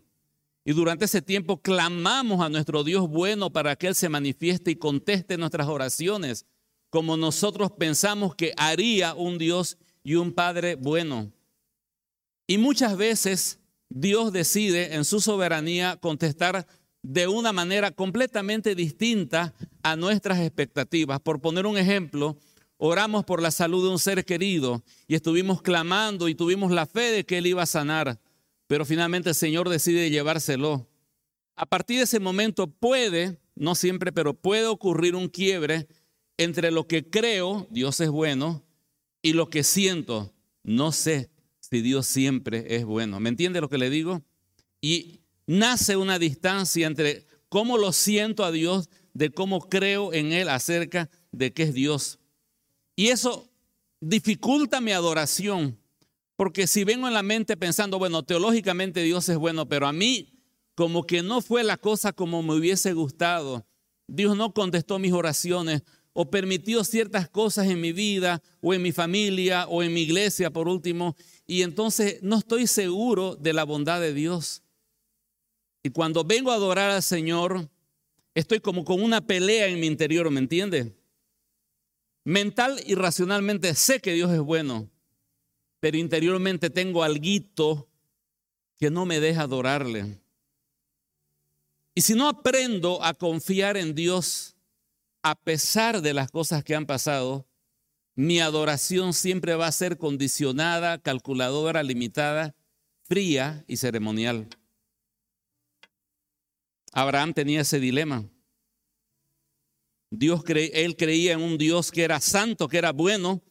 Y 0.65 0.71
durante 0.71 1.05
ese 1.05 1.21
tiempo 1.21 1.61
clamamos 1.61 2.39
a 2.39 2.47
nuestro 2.47 2.85
Dios 2.85 3.09
bueno 3.09 3.51
para 3.51 3.75
que 3.75 3.87
Él 3.87 3.95
se 3.95 4.07
manifieste 4.07 4.71
y 4.71 4.77
conteste 4.77 5.37
nuestras 5.37 5.67
oraciones, 5.67 6.45
como 6.89 7.17
nosotros 7.17 7.71
pensamos 7.71 8.35
que 8.35 8.53
haría 8.55 9.13
un 9.13 9.37
Dios 9.37 9.77
y 10.03 10.15
un 10.15 10.31
Padre 10.31 10.75
bueno. 10.75 11.33
Y 12.47 12.57
muchas 12.57 12.95
veces 12.95 13.59
Dios 13.95 14.33
decide 14.33 14.95
en 14.95 15.05
su 15.05 15.21
soberanía 15.21 15.97
contestar 15.97 16.65
de 17.01 17.27
una 17.27 17.51
manera 17.51 17.91
completamente 17.91 18.75
distinta 18.75 19.53
a 19.83 19.95
nuestras 19.95 20.39
expectativas. 20.39 21.19
Por 21.19 21.41
poner 21.41 21.65
un 21.65 21.77
ejemplo, 21.77 22.37
oramos 22.77 23.23
por 23.23 23.41
la 23.41 23.51
salud 23.51 23.83
de 23.83 23.91
un 23.91 23.99
ser 23.99 24.25
querido 24.25 24.83
y 25.07 25.15
estuvimos 25.15 25.61
clamando 25.61 26.27
y 26.27 26.35
tuvimos 26.35 26.71
la 26.71 26.85
fe 26.85 27.11
de 27.11 27.23
que 27.25 27.37
Él 27.37 27.47
iba 27.47 27.63
a 27.63 27.67
sanar 27.67 28.19
pero 28.73 28.85
finalmente 28.85 29.29
el 29.29 29.35
Señor 29.35 29.69
decide 29.69 30.09
llevárselo. 30.09 30.87
A 31.55 31.67
partir 31.67 31.97
de 31.97 32.05
ese 32.05 32.19
momento 32.19 32.67
puede, 32.67 33.39
no 33.55 33.75
siempre, 33.75 34.11
pero 34.11 34.33
puede 34.33 34.65
ocurrir 34.65 35.15
un 35.15 35.27
quiebre 35.27 35.87
entre 36.37 36.71
lo 36.71 36.87
que 36.87 37.07
creo, 37.07 37.67
Dios 37.69 37.99
es 37.99 38.09
bueno, 38.09 38.63
y 39.21 39.33
lo 39.33 39.49
que 39.51 39.63
siento, 39.63 40.33
no 40.63 40.91
sé 40.91 41.29
si 41.73 41.81
Dios 41.81 42.05
siempre 42.05 42.75
es 42.75 42.85
bueno. 42.85 43.19
¿Me 43.19 43.29
entiende 43.29 43.59
lo 43.59 43.67
que 43.67 43.79
le 43.79 43.89
digo? 43.89 44.21
Y 44.79 45.21
nace 45.47 45.97
una 45.97 46.19
distancia 46.19 46.85
entre 46.85 47.25
cómo 47.49 47.79
lo 47.79 47.91
siento 47.93 48.45
a 48.45 48.51
Dios, 48.51 48.91
de 49.15 49.31
cómo 49.31 49.69
creo 49.69 50.13
en 50.13 50.33
Él 50.33 50.49
acerca 50.49 51.09
de 51.31 51.51
que 51.51 51.63
es 51.63 51.73
Dios. 51.73 52.19
Y 52.95 53.07
eso 53.07 53.49
dificulta 54.01 54.81
mi 54.81 54.91
adoración, 54.91 55.79
porque 56.35 56.67
si 56.67 56.83
vengo 56.83 57.07
en 57.07 57.15
la 57.15 57.23
mente 57.23 57.57
pensando, 57.57 57.97
bueno, 57.97 58.21
teológicamente 58.21 59.01
Dios 59.01 59.27
es 59.29 59.37
bueno, 59.37 59.67
pero 59.67 59.87
a 59.87 59.93
mí 59.93 60.31
como 60.75 61.07
que 61.07 61.23
no 61.23 61.41
fue 61.41 61.63
la 61.63 61.77
cosa 61.77 62.13
como 62.13 62.43
me 62.43 62.53
hubiese 62.53 62.93
gustado. 62.93 63.65
Dios 64.05 64.37
no 64.37 64.53
contestó 64.53 64.99
mis 64.99 65.13
oraciones 65.13 65.81
o 66.13 66.29
permitió 66.29 66.83
ciertas 66.83 67.27
cosas 67.27 67.67
en 67.67 67.81
mi 67.81 67.91
vida 67.91 68.43
o 68.61 68.75
en 68.75 68.83
mi 68.83 68.91
familia 68.91 69.67
o 69.67 69.81
en 69.81 69.91
mi 69.91 70.01
iglesia 70.01 70.51
por 70.51 70.67
último. 70.67 71.15
Y 71.53 71.61
entonces 71.61 72.17
no 72.23 72.39
estoy 72.39 72.65
seguro 72.65 73.35
de 73.35 73.53
la 73.53 73.63
bondad 73.63 74.01
de 74.01 74.11
Dios. 74.11 74.63
Y 75.83 75.91
cuando 75.91 76.23
vengo 76.23 76.49
a 76.49 76.55
adorar 76.55 76.89
al 76.89 77.03
Señor, 77.03 77.69
estoy 78.33 78.59
como 78.59 78.83
con 78.83 79.03
una 79.03 79.21
pelea 79.21 79.67
en 79.67 79.79
mi 79.79 79.85
interior, 79.85 80.31
¿me 80.31 80.39
entiende? 80.39 80.97
Mental 82.23 82.81
y 82.87 82.95
racionalmente 82.95 83.75
sé 83.75 83.99
que 83.99 84.13
Dios 84.13 84.31
es 84.31 84.39
bueno, 84.39 84.89
pero 85.79 85.95
interiormente 85.95 86.71
tengo 86.71 87.03
algo 87.03 87.87
que 88.79 88.89
no 88.89 89.05
me 89.05 89.19
deja 89.19 89.43
adorarle. 89.43 90.19
Y 91.93 92.01
si 92.01 92.15
no 92.15 92.29
aprendo 92.29 93.03
a 93.03 93.13
confiar 93.13 93.77
en 93.77 93.93
Dios 93.93 94.55
a 95.21 95.35
pesar 95.35 96.01
de 96.01 96.15
las 96.15 96.31
cosas 96.31 96.63
que 96.63 96.73
han 96.73 96.87
pasado, 96.87 97.45
mi 98.15 98.39
adoración 98.39 99.13
siempre 99.13 99.55
va 99.55 99.67
a 99.67 99.71
ser 99.71 99.97
condicionada, 99.97 100.99
calculadora, 100.99 101.83
limitada, 101.83 102.55
fría 103.03 103.63
y 103.67 103.77
ceremonial. 103.77 104.47
Abraham 106.91 107.33
tenía 107.33 107.61
ese 107.61 107.79
dilema. 107.79 108.23
Dios 110.11 110.43
él 110.47 110.95
creía 110.95 111.33
en 111.33 111.41
un 111.41 111.57
Dios 111.57 111.91
que 111.91 112.03
era 112.03 112.19
santo, 112.19 112.67
que 112.67 112.77
era 112.77 112.91
bueno, 112.91 113.41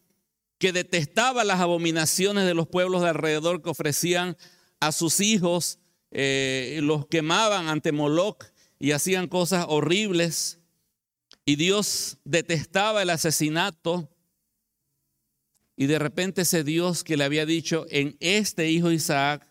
que 0.59 0.73
detestaba 0.73 1.43
las 1.43 1.59
abominaciones 1.59 2.47
de 2.47 2.55
los 2.55 2.69
pueblos 2.69 3.03
de 3.03 3.09
alrededor 3.09 3.63
que 3.63 3.71
ofrecían 3.71 4.37
a 4.79 4.93
sus 4.93 5.19
hijos, 5.19 5.81
eh, 6.13 6.79
los 6.83 7.09
quemaban 7.09 7.69
ante 7.69 7.91
Moloch 7.91 8.45
y 8.79 8.93
hacían 8.93 9.27
cosas 9.27 9.67
horribles. 9.69 10.61
Y 11.45 11.57
Dios 11.57 12.19
detestaba 12.25 13.03
el 13.03 13.11
asesinato. 13.11 14.09
Y 15.77 15.87
de 15.87 15.99
repente 15.99 16.43
ese 16.43 16.65
Dios 16.65 17.05
que 17.05 17.17
le 17.17 17.25
había 17.25 17.47
dicho, 17.47 17.87
en 17.91 18.17
este 18.21 18.71
hijo 18.71 18.91
Isaac 18.91 19.49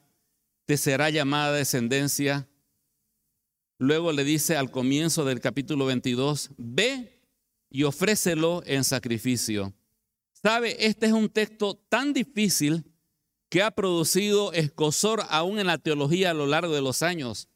te 0.65 0.77
será 0.77 1.09
llamada 1.09 1.53
descendencia. 1.53 2.47
Luego 3.77 4.11
le 4.11 4.23
dice 4.23 4.55
al 4.55 4.69
comienzo 4.69 5.25
del 5.25 5.39
capítulo 5.39 5.85
22, 5.85 6.51
ve 6.57 7.19
y 7.69 7.83
ofrécelo 7.83 8.61
en 8.65 8.83
sacrificio. 8.83 9.73
Sabe, 10.33 10.85
este 10.85 11.07
es 11.07 11.11
un 11.11 11.29
texto 11.29 11.75
tan 11.89 12.13
difícil 12.13 12.85
que 13.49 13.61
ha 13.61 13.71
producido 13.71 14.53
escosor 14.53 15.23
aún 15.29 15.59
en 15.59 15.67
la 15.67 15.77
teología 15.77 16.31
a 16.31 16.33
lo 16.33 16.45
largo 16.45 16.73
de 16.73 16.81
los 16.81 17.01
años. 17.01 17.49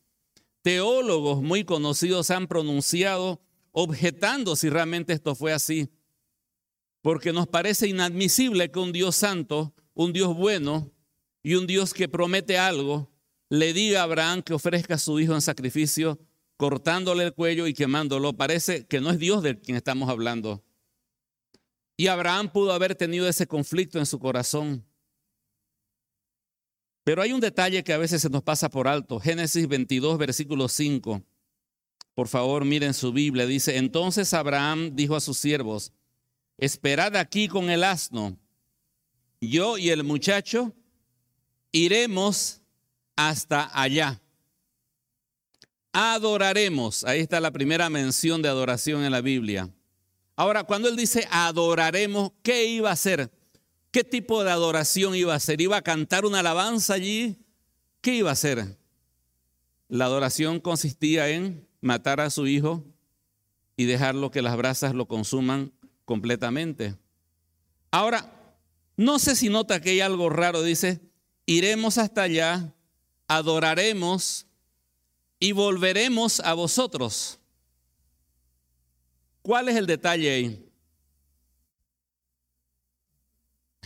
Teólogos 0.61 1.41
muy 1.41 1.63
conocidos 1.63 2.31
han 2.31 2.47
pronunciado 2.47 3.39
objetando 3.71 4.55
si 4.55 4.69
realmente 4.69 5.13
esto 5.13 5.35
fue 5.35 5.53
así, 5.53 5.89
porque 7.05 7.31
nos 7.31 7.47
parece 7.47 7.87
inadmisible 7.87 8.71
que 8.71 8.79
un 8.79 8.91
Dios 8.91 9.15
santo, 9.15 9.75
un 9.93 10.11
Dios 10.11 10.35
bueno 10.35 10.91
y 11.43 11.53
un 11.53 11.67
Dios 11.67 11.93
que 11.93 12.09
promete 12.09 12.57
algo, 12.57 13.11
le 13.47 13.73
diga 13.73 13.99
a 13.99 14.05
Abraham 14.05 14.41
que 14.41 14.55
ofrezca 14.55 14.95
a 14.95 14.97
su 14.97 15.19
hijo 15.19 15.35
en 15.35 15.41
sacrificio, 15.41 16.17
cortándole 16.57 17.25
el 17.25 17.35
cuello 17.35 17.67
y 17.67 17.75
quemándolo. 17.75 18.33
Parece 18.33 18.87
que 18.87 19.01
no 19.01 19.11
es 19.11 19.19
Dios 19.19 19.43
de 19.43 19.59
quien 19.59 19.77
estamos 19.77 20.09
hablando. 20.09 20.63
Y 21.95 22.07
Abraham 22.07 22.51
pudo 22.51 22.73
haber 22.73 22.95
tenido 22.95 23.29
ese 23.29 23.45
conflicto 23.45 23.99
en 23.99 24.07
su 24.07 24.17
corazón. 24.17 24.83
Pero 27.03 27.21
hay 27.21 27.33
un 27.33 27.39
detalle 27.39 27.83
que 27.83 27.93
a 27.93 27.99
veces 27.99 28.23
se 28.23 28.31
nos 28.31 28.41
pasa 28.41 28.67
por 28.67 28.87
alto. 28.87 29.19
Génesis 29.19 29.67
22, 29.67 30.17
versículo 30.17 30.67
5. 30.67 31.21
Por 32.15 32.27
favor, 32.27 32.65
miren 32.65 32.95
su 32.95 33.13
Biblia. 33.13 33.45
Dice, 33.45 33.77
entonces 33.77 34.33
Abraham 34.33 34.95
dijo 34.95 35.15
a 35.15 35.21
sus 35.21 35.37
siervos, 35.37 35.93
esperad 36.57 37.15
aquí 37.15 37.47
con 37.47 37.69
el 37.69 37.83
asno. 37.83 38.37
Yo 39.41 39.77
y 39.77 39.89
el 39.89 40.03
muchacho 40.03 40.73
iremos 41.71 42.61
hasta 43.15 43.69
allá. 43.79 44.21
Adoraremos. 45.93 47.03
Ahí 47.03 47.21
está 47.21 47.39
la 47.39 47.51
primera 47.51 47.89
mención 47.89 48.41
de 48.41 48.49
adoración 48.49 49.03
en 49.03 49.11
la 49.11 49.21
Biblia. 49.21 49.69
Ahora, 50.35 50.65
cuando 50.65 50.89
él 50.89 50.95
dice 50.95 51.27
adoraremos, 51.31 52.31
¿qué 52.43 52.65
iba 52.65 52.89
a 52.89 52.93
hacer? 52.93 53.31
¿Qué 53.91 54.03
tipo 54.03 54.43
de 54.43 54.51
adoración 54.51 55.15
iba 55.15 55.31
a 55.31 55.37
hacer? 55.37 55.61
¿Iba 55.61 55.77
a 55.77 55.81
cantar 55.81 56.25
una 56.25 56.39
alabanza 56.39 56.95
allí? 56.95 57.37
¿Qué 58.01 58.15
iba 58.15 58.29
a 58.29 58.33
hacer? 58.33 58.77
La 59.87 60.05
adoración 60.05 60.59
consistía 60.59 61.29
en 61.29 61.65
matar 61.79 62.19
a 62.19 62.29
su 62.29 62.47
hijo 62.47 62.83
y 63.77 63.85
dejarlo 63.85 64.31
que 64.31 64.41
las 64.41 64.57
brasas 64.57 64.93
lo 64.93 65.07
consuman 65.07 65.71
completamente. 66.05 66.95
Ahora, 67.91 68.31
no 68.97 69.19
sé 69.19 69.35
si 69.35 69.49
nota 69.49 69.81
que 69.81 69.89
hay 69.91 69.99
algo 70.01 70.29
raro, 70.29 70.63
dice, 70.63 71.01
iremos 71.45 71.97
hasta 71.97 72.23
allá, 72.23 72.73
adoraremos 73.27 74.47
y 75.39 75.51
volveremos 75.51 76.39
a 76.39 76.53
vosotros. 76.53 77.39
¿Cuál 79.41 79.69
es 79.69 79.75
el 79.75 79.85
detalle 79.85 80.31
ahí? 80.31 80.69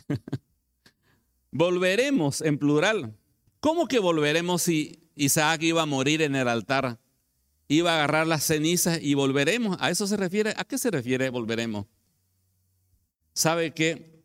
volveremos 1.51 2.41
en 2.41 2.57
plural. 2.57 3.17
¿Cómo 3.59 3.87
que 3.87 3.99
volveremos 3.99 4.61
si 4.61 5.09
Isaac 5.15 5.63
iba 5.63 5.81
a 5.81 5.85
morir 5.85 6.21
en 6.21 6.35
el 6.35 6.47
altar? 6.47 6.99
iba 7.69 7.91
a 7.91 7.95
agarrar 7.95 8.27
las 8.27 8.43
cenizas 8.43 8.99
y 9.01 9.13
volveremos. 9.13 9.77
¿A 9.79 9.89
eso 9.89 10.07
se 10.07 10.17
refiere? 10.17 10.53
¿A 10.57 10.65
qué 10.65 10.77
se 10.77 10.91
refiere 10.91 11.29
volveremos? 11.29 11.85
¿Sabe 13.39 13.71
que 13.71 14.21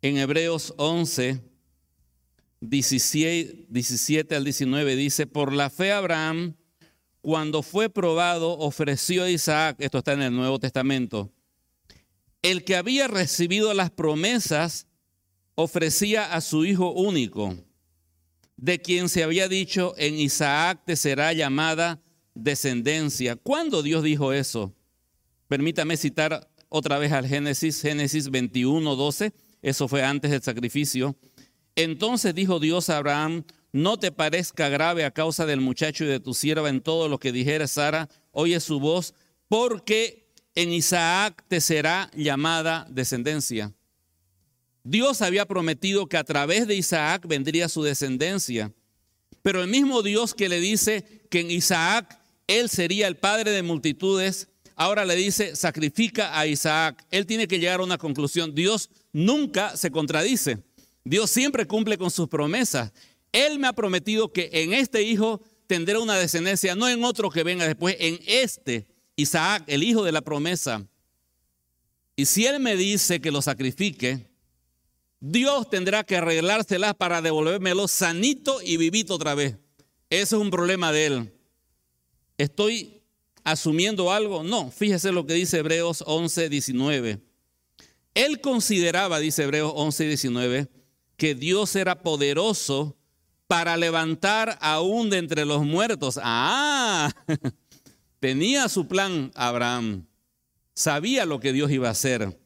en 0.00 0.16
Hebreos 0.16 0.72
11, 0.78 1.38
17, 2.62 3.66
17 3.68 4.34
al 4.34 4.44
19 4.44 4.96
dice, 4.96 5.26
por 5.26 5.52
la 5.52 5.68
fe 5.68 5.92
Abraham, 5.92 6.56
cuando 7.20 7.62
fue 7.62 7.90
probado, 7.90 8.56
ofreció 8.56 9.24
a 9.24 9.30
Isaac, 9.30 9.76
esto 9.80 9.98
está 9.98 10.14
en 10.14 10.22
el 10.22 10.34
Nuevo 10.34 10.58
Testamento, 10.58 11.30
el 12.40 12.64
que 12.64 12.76
había 12.76 13.06
recibido 13.06 13.74
las 13.74 13.90
promesas, 13.90 14.86
ofrecía 15.56 16.32
a 16.32 16.40
su 16.40 16.64
hijo 16.64 16.92
único 16.92 17.54
de 18.56 18.80
quien 18.80 19.10
se 19.10 19.24
había 19.24 19.46
dicho, 19.46 19.92
en 19.98 20.14
Isaac 20.14 20.84
te 20.86 20.96
será 20.96 21.34
llamada 21.34 22.00
descendencia. 22.32 23.36
¿Cuándo 23.36 23.82
Dios 23.82 24.02
dijo 24.02 24.32
eso? 24.32 24.74
Permítame 25.48 25.98
citar 25.98 26.48
otra 26.68 26.98
vez 26.98 27.12
al 27.12 27.26
Génesis, 27.26 27.80
Génesis 27.82 28.30
21, 28.30 28.96
12. 28.96 29.32
Eso 29.62 29.88
fue 29.88 30.02
antes 30.02 30.30
del 30.30 30.42
sacrificio. 30.42 31.16
Entonces 31.76 32.34
dijo 32.34 32.60
Dios 32.60 32.90
a 32.90 32.98
Abraham, 32.98 33.44
no 33.72 33.98
te 33.98 34.12
parezca 34.12 34.68
grave 34.68 35.04
a 35.04 35.10
causa 35.10 35.46
del 35.46 35.60
muchacho 35.60 36.04
y 36.04 36.08
de 36.08 36.20
tu 36.20 36.34
sierva 36.34 36.68
en 36.68 36.80
todo 36.80 37.08
lo 37.08 37.18
que 37.18 37.32
dijera 37.32 37.66
Sara, 37.66 38.08
oye 38.32 38.58
su 38.60 38.80
voz, 38.80 39.14
porque 39.48 40.32
en 40.54 40.72
Isaac 40.72 41.44
te 41.48 41.60
será 41.60 42.10
llamada 42.14 42.86
descendencia. 42.90 43.72
Dios 44.82 45.22
había 45.22 45.46
prometido 45.46 46.08
que 46.08 46.16
a 46.16 46.24
través 46.24 46.66
de 46.66 46.74
Isaac 46.74 47.26
vendría 47.26 47.68
su 47.68 47.82
descendencia. 47.82 48.72
Pero 49.42 49.62
el 49.62 49.68
mismo 49.68 50.02
Dios 50.02 50.34
que 50.34 50.48
le 50.48 50.60
dice 50.60 51.04
que 51.30 51.40
en 51.40 51.50
Isaac 51.50 52.18
él 52.46 52.70
sería 52.70 53.06
el 53.06 53.16
padre 53.16 53.50
de 53.50 53.62
multitudes, 53.62 54.48
ahora 54.78 55.04
le 55.04 55.16
dice, 55.16 55.54
sacrifica 55.54 56.38
a 56.38 56.46
Isaac. 56.46 57.04
Él 57.10 57.26
tiene 57.26 57.46
que 57.46 57.58
llegar 57.58 57.80
a 57.80 57.84
una 57.84 57.98
conclusión. 57.98 58.54
Dios 58.54 58.88
nunca 59.12 59.76
se 59.76 59.90
contradice. 59.90 60.58
Dios 61.04 61.30
siempre 61.30 61.66
cumple 61.66 61.98
con 61.98 62.10
sus 62.10 62.28
promesas. 62.28 62.92
Él 63.32 63.58
me 63.58 63.66
ha 63.66 63.72
prometido 63.74 64.32
que 64.32 64.48
en 64.52 64.72
este 64.72 65.02
hijo 65.02 65.42
tendrá 65.66 65.98
una 65.98 66.16
descendencia, 66.16 66.74
no 66.74 66.88
en 66.88 67.04
otro 67.04 67.28
que 67.28 67.42
venga 67.42 67.66
después, 67.66 67.96
en 67.98 68.18
este 68.26 68.86
Isaac, 69.16 69.64
el 69.66 69.82
hijo 69.82 70.02
de 70.02 70.12
la 70.12 70.22
promesa. 70.22 70.86
Y 72.16 72.24
si 72.24 72.46
Él 72.46 72.60
me 72.60 72.76
dice 72.76 73.20
que 73.20 73.30
lo 73.30 73.42
sacrifique, 73.42 74.26
Dios 75.20 75.68
tendrá 75.68 76.04
que 76.04 76.16
arreglárselas 76.16 76.94
para 76.94 77.20
devolvérmelo 77.20 77.88
sanito 77.88 78.60
y 78.62 78.76
vivito 78.76 79.14
otra 79.14 79.34
vez. 79.34 79.56
Ese 80.10 80.36
es 80.36 80.40
un 80.40 80.50
problema 80.50 80.92
de 80.92 81.06
él. 81.06 81.32
¿Estoy 82.38 82.97
asumiendo 83.50 84.12
algo? 84.12 84.42
No, 84.42 84.70
fíjese 84.70 85.12
lo 85.12 85.26
que 85.26 85.34
dice 85.34 85.58
Hebreos 85.58 86.02
11, 86.06 86.48
19. 86.48 87.20
Él 88.14 88.40
consideraba, 88.40 89.20
dice 89.20 89.44
Hebreos 89.44 89.72
11, 89.74 90.06
19, 90.06 90.68
que 91.16 91.34
Dios 91.34 91.76
era 91.76 92.02
poderoso 92.02 92.96
para 93.46 93.76
levantar 93.76 94.58
aún 94.60 95.10
de 95.10 95.18
entre 95.18 95.44
los 95.44 95.64
muertos. 95.64 96.18
Ah, 96.22 97.12
tenía 98.20 98.68
su 98.68 98.86
plan 98.86 99.30
Abraham. 99.34 100.06
Sabía 100.74 101.26
lo 101.26 101.40
que 101.40 101.52
Dios 101.52 101.70
iba 101.70 101.88
a 101.88 101.92
hacer. 101.92 102.38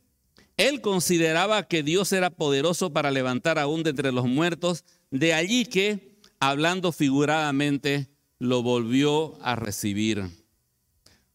Él 0.57 0.81
consideraba 0.81 1.67
que 1.67 1.83
Dios 1.83 2.13
era 2.13 2.31
poderoso 2.31 2.93
para 2.93 3.11
levantar 3.11 3.59
aún 3.59 3.83
de 3.83 3.91
entre 3.91 4.13
los 4.13 4.27
muertos, 4.27 4.85
de 5.11 5.35
allí 5.35 5.65
que, 5.65 6.19
hablando 6.39 6.93
figuradamente, 6.93 8.09
lo 8.39 8.63
volvió 8.63 9.39
a 9.43 9.57
recibir. 9.57 10.42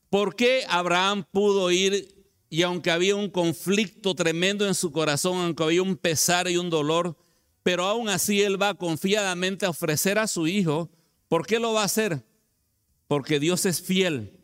¿Por 0.09 0.35
qué 0.35 0.63
Abraham 0.69 1.25
pudo 1.31 1.71
ir 1.71 2.15
y 2.49 2.61
aunque 2.61 2.91
había 2.91 3.15
un 3.15 3.29
conflicto 3.29 4.15
tremendo 4.15 4.65
en 4.65 4.73
su 4.73 4.91
corazón, 4.91 5.37
aunque 5.39 5.63
había 5.63 5.83
un 5.83 5.97
pesar 5.97 6.47
y 6.49 6.57
un 6.57 6.69
dolor, 6.69 7.17
pero 7.63 7.85
aún 7.85 8.07
así 8.07 8.41
él 8.41 8.61
va 8.61 8.73
confiadamente 8.75 9.65
a 9.65 9.69
ofrecer 9.69 10.17
a 10.17 10.27
su 10.27 10.47
hijo? 10.47 10.89
¿Por 11.27 11.45
qué 11.45 11.59
lo 11.59 11.73
va 11.73 11.81
a 11.81 11.85
hacer? 11.85 12.25
Porque 13.07 13.39
Dios 13.39 13.65
es 13.65 13.81
fiel 13.81 14.39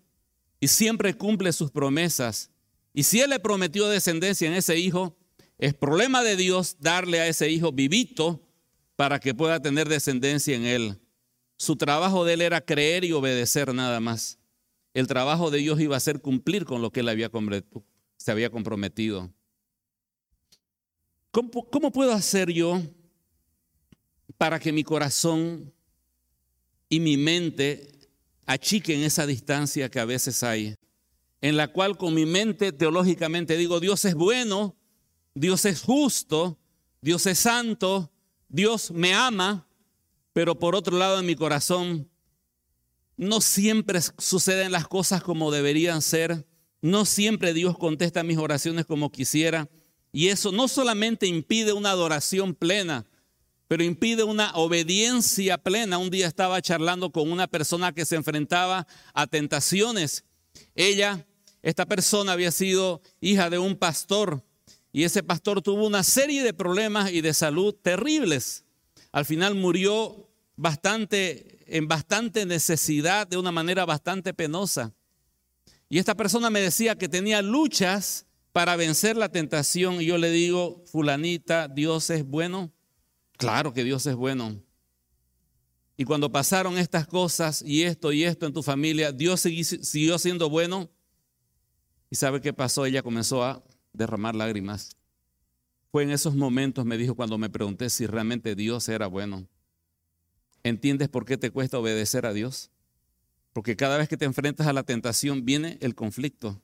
y 0.60 0.68
siempre 0.68 1.14
cumple 1.14 1.54
sus 1.54 1.72
promesas. 1.72 2.50
Y 2.94 3.04
si 3.04 3.22
Él 3.22 3.30
le 3.30 3.40
prometió 3.40 3.88
descendencia 3.88 4.48
en 4.48 4.54
ese 4.54 4.78
hijo, 4.78 5.18
es 5.58 5.74
problema 5.74 6.24
de 6.24 6.36
Dios 6.36 6.78
darle 6.80 7.20
a 7.20 7.28
ese 7.28 7.50
hijo 7.50 7.72
vivito 7.72 8.48
para 8.96 9.20
que 9.20 9.34
pueda 9.34 9.62
tener 9.62 9.90
descendencia 9.90 10.56
en 10.56 10.66
Él. 10.66 11.00
Su 11.58 11.76
trabajo 11.76 12.26
de 12.26 12.34
Él 12.34 12.42
era 12.42 12.62
creer 12.62 13.04
y 13.06 13.14
obedecer 13.14 13.74
nada 13.74 14.00
más. 14.00 14.38
El 14.94 15.08
trabajo 15.08 15.50
de 15.52 15.60
Dios 15.60 15.80
iba 15.80 15.98
a 15.98 16.00
ser 16.00 16.22
cumplir 16.22 16.66
con 16.66 16.82
lo 16.82 16.92
que 16.92 17.00
Él 17.02 17.10
había 17.10 17.32
se 18.18 18.32
había 18.32 18.50
comprometido. 18.50 19.32
¿Cómo, 21.32 21.50
¿Cómo 21.70 21.92
puedo 21.92 22.14
hacer 22.14 22.52
yo 22.52 22.82
para 24.38 24.60
que 24.60 24.72
mi 24.72 24.84
corazón 24.84 25.74
y 26.90 27.00
mi 27.00 27.18
mente 27.18 27.92
achiquen 28.46 29.02
esa 29.02 29.26
distancia 29.26 29.90
que 29.90 30.00
a 30.00 30.06
veces 30.06 30.44
hay? 30.44 30.76
en 31.44 31.58
la 31.58 31.68
cual 31.68 31.98
con 31.98 32.14
mi 32.14 32.26
mente 32.26 32.72
teológicamente 32.72 33.58
digo, 33.58 33.82
Dios 33.82 34.06
es 34.06 34.16
bueno, 34.16 34.78
Dios 35.36 35.66
es 35.66 35.82
justo, 35.82 36.58
Dios 37.02 37.26
es 37.26 37.38
santo, 37.38 38.14
Dios 38.48 38.92
me 38.92 39.14
ama, 39.14 39.68
pero 40.32 40.58
por 40.58 40.74
otro 40.74 40.98
lado 40.98 41.20
en 41.20 41.26
mi 41.26 41.36
corazón 41.36 42.10
no 43.18 43.42
siempre 43.42 44.00
suceden 44.18 44.72
las 44.72 44.88
cosas 44.88 45.24
como 45.24 45.52
deberían 45.52 46.02
ser, 46.02 46.46
no 46.82 47.06
siempre 47.06 47.54
Dios 47.54 47.78
contesta 47.78 48.24
mis 48.24 48.38
oraciones 48.38 48.86
como 48.86 49.12
quisiera, 49.12 49.70
y 50.12 50.28
eso 50.28 50.52
no 50.52 50.68
solamente 50.68 51.28
impide 51.28 51.74
una 51.74 51.92
adoración 51.92 52.54
plena, 52.54 53.06
pero 53.68 53.84
impide 53.84 54.24
una 54.24 54.52
obediencia 54.54 55.58
plena. 55.58 55.98
Un 55.98 56.12
día 56.12 56.28
estaba 56.28 56.62
charlando 56.62 57.12
con 57.12 57.32
una 57.32 57.48
persona 57.48 57.94
que 57.94 58.06
se 58.06 58.16
enfrentaba 58.16 58.86
a 59.14 59.26
tentaciones. 59.26 60.24
Ella 60.76 61.26
esta 61.64 61.86
persona 61.86 62.34
había 62.34 62.52
sido 62.52 63.02
hija 63.22 63.50
de 63.50 63.58
un 63.58 63.78
pastor 63.78 64.44
y 64.92 65.06
ese 65.06 65.24
pastor 65.24 65.62
tuvo 65.62 65.88
una 65.88 66.04
serie 66.04 66.44
de 66.44 66.54
problemas 66.54 67.10
y 67.12 67.22
de 67.22 67.34
salud 67.34 67.74
terribles. 67.74 68.66
Al 69.14 69.24
final 69.24 69.56
murió 69.56 70.30
bastante 70.58 71.53
en 71.68 71.88
bastante 71.88 72.46
necesidad 72.46 73.28
de 73.28 73.38
una 73.38 73.52
manera 73.52 73.86
bastante 73.86 74.34
penosa. 74.34 74.94
Y 75.90 76.00
esta 76.00 76.16
persona 76.16 76.50
me 76.50 76.62
decía 76.62 76.98
que 76.98 77.10
tenía 77.10 77.42
luchas 77.42 78.26
para 78.52 78.76
vencer 78.76 79.18
la 79.18 79.30
tentación 79.30 80.02
y 80.02 80.06
yo 80.06 80.18
le 80.18 80.32
digo, 80.32 80.84
fulanita, 80.86 81.68
Dios 81.68 82.10
es 82.10 82.26
bueno. 82.26 82.72
Claro 83.38 83.74
que 83.74 83.84
Dios 83.84 84.06
es 84.06 84.16
bueno. 84.16 84.62
Y 85.98 86.06
cuando 86.06 86.32
pasaron 86.32 86.78
estas 86.78 87.08
cosas 87.08 87.62
y 87.62 87.84
esto 87.84 88.12
y 88.12 88.24
esto 88.24 88.46
en 88.46 88.54
tu 88.54 88.64
familia, 88.64 89.12
Dios 89.12 89.42
siguió 89.42 90.18
siendo 90.18 90.50
bueno. 90.50 90.90
¿Y 92.10 92.16
sabe 92.16 92.42
qué 92.42 92.54
pasó? 92.54 92.86
Ella 92.86 93.04
comenzó 93.04 93.44
a 93.44 93.64
derramar 93.92 94.36
lágrimas. 94.36 94.96
Fue 95.92 96.04
en 96.04 96.12
esos 96.12 96.36
momentos, 96.36 96.86
me 96.86 96.98
dijo, 96.98 97.16
cuando 97.16 97.38
me 97.38 97.50
pregunté 97.50 97.90
si 97.90 98.08
realmente 98.08 98.56
Dios 98.56 98.90
era 98.90 99.08
bueno. 99.08 99.48
¿Entiendes 100.64 101.10
por 101.10 101.26
qué 101.26 101.38
te 101.38 101.52
cuesta 101.52 101.78
obedecer 101.78 102.26
a 102.26 102.34
Dios? 102.34 102.72
Porque 103.52 103.76
cada 103.76 103.98
vez 103.98 104.08
que 104.08 104.18
te 104.18 104.26
enfrentas 104.26 104.68
a 104.68 104.74
la 104.74 104.84
tentación 104.84 105.46
viene 105.46 105.78
el 105.82 105.94
conflicto. 105.94 106.62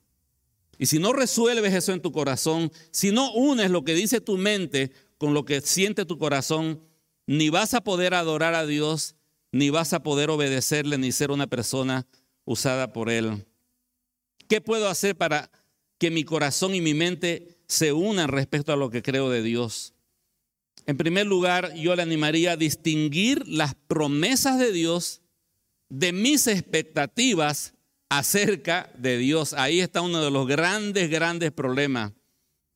Y 0.78 0.86
si 0.86 0.98
no 0.98 1.12
resuelves 1.12 1.74
eso 1.74 1.92
en 1.92 2.00
tu 2.00 2.10
corazón, 2.10 2.72
si 2.90 3.12
no 3.12 3.32
unes 3.32 3.70
lo 3.70 3.84
que 3.84 3.94
dice 3.94 4.20
tu 4.20 4.38
mente 4.38 4.90
con 5.18 5.34
lo 5.34 5.44
que 5.44 5.60
siente 5.60 6.06
tu 6.06 6.16
corazón, 6.18 6.82
ni 7.26 7.50
vas 7.50 7.74
a 7.74 7.82
poder 7.82 8.14
adorar 8.14 8.54
a 8.54 8.64
Dios, 8.66 9.14
ni 9.52 9.68
vas 9.68 9.92
a 9.92 10.02
poder 10.02 10.30
obedecerle, 10.30 10.96
ni 10.96 11.12
ser 11.12 11.30
una 11.30 11.46
persona 11.46 12.06
usada 12.46 12.92
por 12.94 13.10
Él. 13.10 13.46
¿Qué 14.48 14.60
puedo 14.60 14.88
hacer 14.88 15.16
para 15.16 15.50
que 15.98 16.10
mi 16.10 16.24
corazón 16.24 16.74
y 16.74 16.80
mi 16.80 16.94
mente 16.94 17.58
se 17.68 17.92
unan 17.92 18.28
respecto 18.28 18.72
a 18.72 18.76
lo 18.76 18.88
que 18.88 19.02
creo 19.02 19.28
de 19.28 19.42
Dios? 19.42 19.92
En 20.90 20.96
primer 20.96 21.24
lugar, 21.24 21.72
yo 21.74 21.94
le 21.94 22.02
animaría 22.02 22.50
a 22.50 22.56
distinguir 22.56 23.46
las 23.46 23.76
promesas 23.76 24.58
de 24.58 24.72
Dios 24.72 25.22
de 25.88 26.12
mis 26.12 26.48
expectativas 26.48 27.74
acerca 28.08 28.90
de 28.98 29.16
Dios. 29.16 29.52
Ahí 29.52 29.78
está 29.78 30.00
uno 30.00 30.20
de 30.20 30.32
los 30.32 30.48
grandes, 30.48 31.08
grandes 31.08 31.52
problemas. 31.52 32.12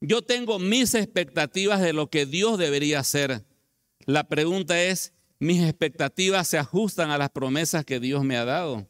Yo 0.01 0.23
tengo 0.23 0.61
mis 0.61 0.95
expectativas 0.95 1.81
de 1.81 1.93
lo 1.93 2.09
que 2.09 2.25
Dios 2.25 2.57
debería 2.57 3.01
hacer. 3.01 3.45
La 4.07 4.29
pregunta 4.29 4.81
es, 4.81 5.13
¿mis 5.41 5.65
expectativas 5.65 6.47
se 6.47 6.59
ajustan 6.59 7.11
a 7.11 7.19
las 7.19 7.31
promesas 7.31 7.85
que 7.85 7.99
Dios 7.99 8.23
me 8.23 8.37
ha 8.37 8.45
dado? 8.45 8.87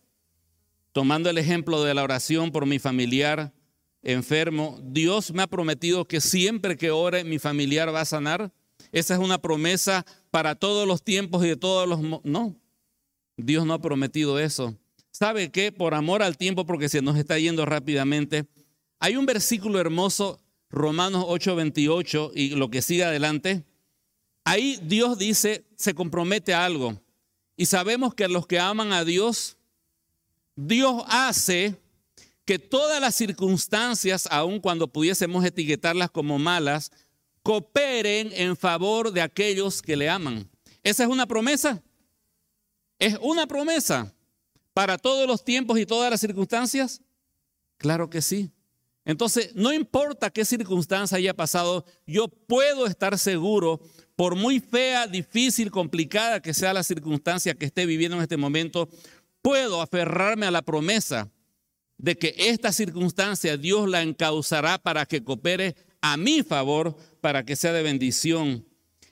Tomando 0.93 1.31
el 1.31 1.39
ejemplo 1.39 1.83
de 1.83 1.95
la 1.95 2.03
oración 2.03 2.53
por 2.53 2.67
mi 2.67 2.79
familiar 2.79 3.55
enfermo, 4.03 4.79
Dios 4.83 5.33
me 5.33 5.45
ha 5.45 5.47
prometido 5.47 6.07
que 6.07 6.21
siempre 6.21 6.77
que 6.77 6.91
ore 6.91 7.25
mi 7.25 7.39
familiar 7.39 7.89
va 7.89 8.03
a 8.03 8.05
sanar. 8.05 8.53
Esa 8.95 9.15
es 9.15 9.21
una 9.21 9.39
promesa 9.39 10.07
para 10.31 10.55
todos 10.55 10.87
los 10.87 11.03
tiempos 11.03 11.45
y 11.45 11.49
de 11.49 11.57
todos 11.57 11.89
los... 11.89 12.01
No. 12.23 12.55
Dios 13.37 13.67
no 13.67 13.75
ha 13.75 13.83
prometido 13.83 14.39
eso. 14.39 14.73
¿Sabe 15.11 15.51
qué? 15.51 15.73
Por 15.73 15.95
amor 15.95 16.23
al 16.23 16.37
tiempo, 16.37 16.65
porque 16.65 16.89
se 16.89 17.03
nos 17.03 17.17
está 17.17 17.37
yendo 17.37 17.67
rápidamente, 17.67 18.47
hay 19.01 19.17
un 19.17 19.27
versículo 19.27 19.81
hermoso, 19.81 20.41
Romanos 20.71 21.25
8:28, 21.27 22.31
y 22.37 22.51
lo 22.51 22.71
que 22.71 22.83
sigue 22.83 23.05
adelante. 23.05 23.65
Ahí 24.45 24.79
Dios 24.81 25.19
dice, 25.19 25.65
se 25.77 25.93
compromete 25.93 26.55
a 26.55 26.65
algo. 26.65 27.03
Y 27.57 27.67
sabemos 27.67 28.15
que 28.15 28.29
los 28.29 28.47
que 28.47 28.61
aman 28.61 28.93
a 28.93 29.05
Dios, 29.05 29.57
Dios 30.55 31.03
hace 31.09 31.75
que 32.45 32.61
todas 32.61 33.01
las 33.01 33.17
circunstancias, 33.17 34.29
aun 34.31 34.61
cuando 34.61 34.87
pudiésemos 34.87 35.45
etiquetarlas 35.45 36.11
como 36.11 36.39
malas, 36.39 36.93
cooperen 37.45 38.31
en 38.33 38.57
favor 38.57 39.13
de 39.13 39.21
aquellos 39.21 39.83
que 39.83 39.97
le 39.97 40.09
aman. 40.09 40.51
Esa 40.83 41.05
es 41.05 41.09
una 41.09 41.27
promesa. 41.27 41.83
Es 42.99 43.17
una 43.21 43.47
promesa 43.47 44.13
para 44.73 44.97
todos 44.97 45.29
los 45.29 45.45
tiempos 45.45 45.79
y 45.79 45.85
todas 45.85 46.11
las 46.11 46.21
circunstancias. 46.21 47.03
Claro 47.77 48.09
que 48.09 48.23
sí. 48.23 48.51
Entonces, 49.05 49.55
no 49.55 49.75
importa 49.75 50.31
qué 50.31 50.47
circunstancia 50.47 51.19
haya 51.19 51.35
pasado, 51.35 51.85
yo 52.07 52.29
puedo 52.29 52.87
estar 52.87 53.19
seguro, 53.19 53.81
por 54.17 54.37
muy 54.37 54.61
fea, 54.61 55.07
difícil, 55.07 55.71
complicada 55.71 56.41
que 56.41 56.55
sea 56.55 56.73
la 56.73 56.83
circunstancia 56.83 57.55
que 57.55 57.67
esté 57.67 57.85
viviendo 57.85 58.17
en 58.17 58.23
este 58.23 58.39
momento, 58.39 58.89
puedo 59.43 59.83
aferrarme 59.83 60.47
a 60.47 60.51
la 60.51 60.63
promesa 60.63 61.31
de 61.99 62.17
que 62.17 62.35
esta 62.39 62.73
circunstancia 62.73 63.59
Dios 63.59 63.87
la 63.89 64.01
encauzará 64.01 64.79
para 64.79 65.05
que 65.05 65.23
coopere 65.23 65.77
a 66.01 66.17
mi 66.17 66.43
favor, 66.43 66.97
para 67.25 67.43
que 67.43 67.57
sea 67.57 67.73
de 67.73 67.83
bendición. 67.83 68.67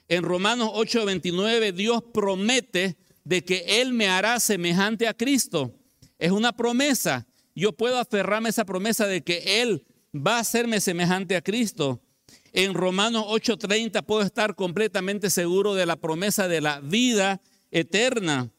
En 0.07 0.21
Romanos 0.21 0.69
8:29 0.75 1.73
Dios 1.73 2.03
promete 2.13 2.95
de 3.23 3.43
que 3.43 3.81
Él 3.81 3.91
me 3.91 4.07
hará 4.07 4.39
semejante 4.39 5.07
a 5.07 5.15
Cristo. 5.15 5.73
Es 6.19 6.29
una 6.31 6.55
promesa. 6.55 7.25
Yo 7.55 7.71
puedo 7.71 7.97
aferrarme 7.97 8.49
a 8.49 8.51
esa 8.51 8.65
promesa 8.65 9.07
de 9.07 9.23
que 9.23 9.63
Él 9.63 9.83
va 10.15 10.37
a 10.37 10.41
hacerme 10.41 10.79
semejante 10.79 11.35
a 11.35 11.41
Cristo. 11.41 12.03
En 12.51 12.75
Romanos 12.75 13.25
8:30 13.29 14.03
puedo 14.03 14.21
estar 14.21 14.53
completamente 14.53 15.31
seguro 15.31 15.73
de 15.73 15.87
la 15.87 15.95
promesa 15.95 16.47
de 16.47 16.61
la 16.61 16.81
vida 16.81 17.41
eterna. 17.71 18.51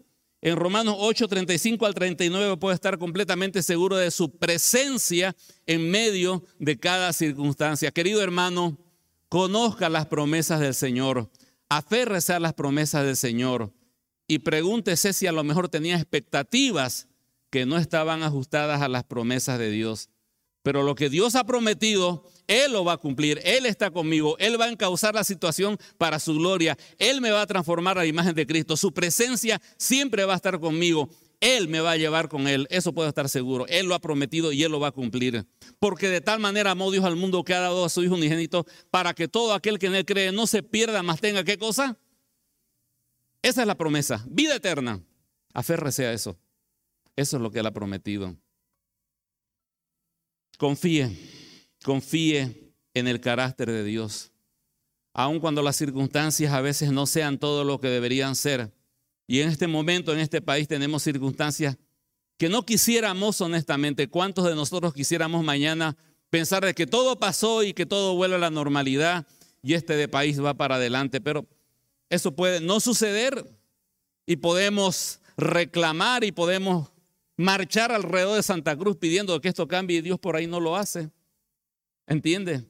En 0.42 0.56
Romanos 0.56 0.96
8, 0.98 1.28
35 1.28 1.86
al 1.86 1.94
39 1.94 2.56
puede 2.56 2.74
estar 2.74 2.98
completamente 2.98 3.62
seguro 3.62 3.96
de 3.96 4.10
su 4.10 4.36
presencia 4.36 5.36
en 5.64 5.90
medio 5.90 6.44
de 6.58 6.76
cada 6.76 7.12
circunstancia. 7.12 7.92
Querido 7.92 8.20
hermano, 8.20 8.76
conozca 9.34 9.88
las 9.88 10.06
promesas 10.06 10.60
del 10.60 10.74
Señor, 10.74 11.28
aférrese 11.68 12.34
a 12.34 12.38
las 12.38 12.54
promesas 12.54 13.04
del 13.04 13.16
Señor 13.16 13.72
y 14.28 14.38
pregúntese 14.38 15.12
si 15.12 15.26
a 15.26 15.32
lo 15.32 15.42
mejor 15.42 15.68
tenía 15.68 15.96
expectativas 15.96 17.08
que 17.50 17.66
no 17.66 17.76
estaban 17.76 18.22
ajustadas 18.22 18.80
a 18.80 18.86
las 18.86 19.02
promesas 19.02 19.58
de 19.58 19.70
Dios. 19.72 20.08
Pero 20.62 20.84
lo 20.84 20.94
que 20.94 21.10
Dios 21.10 21.34
ha 21.34 21.42
prometido, 21.42 22.30
Él 22.46 22.74
lo 22.74 22.84
va 22.84 22.92
a 22.92 22.96
cumplir. 22.96 23.40
Él 23.42 23.66
está 23.66 23.90
conmigo. 23.90 24.36
Él 24.38 24.58
va 24.58 24.66
a 24.66 24.70
encauzar 24.70 25.16
la 25.16 25.24
situación 25.24 25.78
para 25.98 26.20
su 26.20 26.34
gloria. 26.34 26.78
Él 26.98 27.20
me 27.20 27.32
va 27.32 27.42
a 27.42 27.46
transformar 27.48 27.98
a 27.98 28.02
la 28.02 28.06
imagen 28.06 28.36
de 28.36 28.46
Cristo. 28.46 28.76
Su 28.76 28.94
presencia 28.94 29.60
siempre 29.76 30.24
va 30.24 30.34
a 30.34 30.36
estar 30.36 30.60
conmigo. 30.60 31.10
Él 31.44 31.68
me 31.68 31.80
va 31.80 31.90
a 31.90 31.96
llevar 31.98 32.30
con 32.30 32.48
Él. 32.48 32.66
Eso 32.70 32.94
puedo 32.94 33.06
estar 33.06 33.28
seguro. 33.28 33.66
Él 33.68 33.84
lo 33.84 33.94
ha 33.94 34.00
prometido 34.00 34.50
y 34.50 34.62
Él 34.62 34.72
lo 34.72 34.80
va 34.80 34.88
a 34.88 34.92
cumplir. 34.92 35.46
Porque 35.78 36.08
de 36.08 36.22
tal 36.22 36.40
manera 36.40 36.70
amó 36.70 36.90
Dios 36.90 37.04
al 37.04 37.16
mundo 37.16 37.44
que 37.44 37.52
ha 37.52 37.60
dado 37.60 37.84
a 37.84 37.90
su 37.90 38.02
Hijo 38.02 38.14
unigénito 38.14 38.64
para 38.90 39.12
que 39.12 39.28
todo 39.28 39.52
aquel 39.52 39.78
que 39.78 39.88
en 39.88 39.94
Él 39.94 40.06
cree 40.06 40.32
no 40.32 40.46
se 40.46 40.62
pierda, 40.62 41.02
más 41.02 41.20
tenga 41.20 41.44
qué 41.44 41.58
cosa. 41.58 41.98
Esa 43.42 43.60
es 43.60 43.66
la 43.66 43.76
promesa. 43.76 44.24
Vida 44.26 44.56
eterna. 44.56 45.02
Aférrese 45.52 46.06
a 46.06 46.14
eso. 46.14 46.38
Eso 47.14 47.36
es 47.36 47.42
lo 47.42 47.50
que 47.50 47.58
Él 47.58 47.66
ha 47.66 47.72
prometido. 47.72 48.34
Confíe, 50.56 51.14
confíe 51.84 52.72
en 52.94 53.06
el 53.06 53.20
carácter 53.20 53.70
de 53.70 53.84
Dios. 53.84 54.32
Aun 55.12 55.40
cuando 55.40 55.60
las 55.60 55.76
circunstancias 55.76 56.54
a 56.54 56.62
veces 56.62 56.90
no 56.90 57.04
sean 57.04 57.38
todo 57.38 57.64
lo 57.64 57.80
que 57.80 57.88
deberían 57.88 58.34
ser. 58.34 58.72
Y 59.26 59.40
en 59.40 59.48
este 59.48 59.66
momento, 59.66 60.12
en 60.12 60.18
este 60.20 60.42
país, 60.42 60.68
tenemos 60.68 61.02
circunstancias 61.02 61.76
que 62.36 62.48
no 62.48 62.64
quisiéramos 62.64 63.40
honestamente. 63.40 64.08
¿Cuántos 64.08 64.44
de 64.44 64.54
nosotros 64.54 64.92
quisiéramos 64.92 65.44
mañana 65.44 65.96
pensar 66.30 66.64
de 66.64 66.74
que 66.74 66.86
todo 66.86 67.18
pasó 67.18 67.62
y 67.62 67.72
que 67.72 67.86
todo 67.86 68.14
vuelve 68.14 68.36
a 68.36 68.40
la 68.40 68.50
normalidad 68.50 69.26
y 69.62 69.74
este 69.74 69.96
de 69.96 70.08
país 70.08 70.42
va 70.42 70.54
para 70.54 70.76
adelante? 70.76 71.20
Pero 71.20 71.46
eso 72.10 72.34
puede 72.34 72.60
no 72.60 72.80
suceder 72.80 73.44
y 74.26 74.36
podemos 74.36 75.20
reclamar 75.36 76.24
y 76.24 76.32
podemos 76.32 76.90
marchar 77.36 77.92
alrededor 77.92 78.36
de 78.36 78.42
Santa 78.42 78.76
Cruz 78.76 78.96
pidiendo 78.96 79.40
que 79.40 79.48
esto 79.48 79.66
cambie 79.66 79.98
y 79.98 80.02
Dios 80.02 80.18
por 80.18 80.36
ahí 80.36 80.46
no 80.46 80.60
lo 80.60 80.76
hace. 80.76 81.10
¿Entiende? 82.06 82.64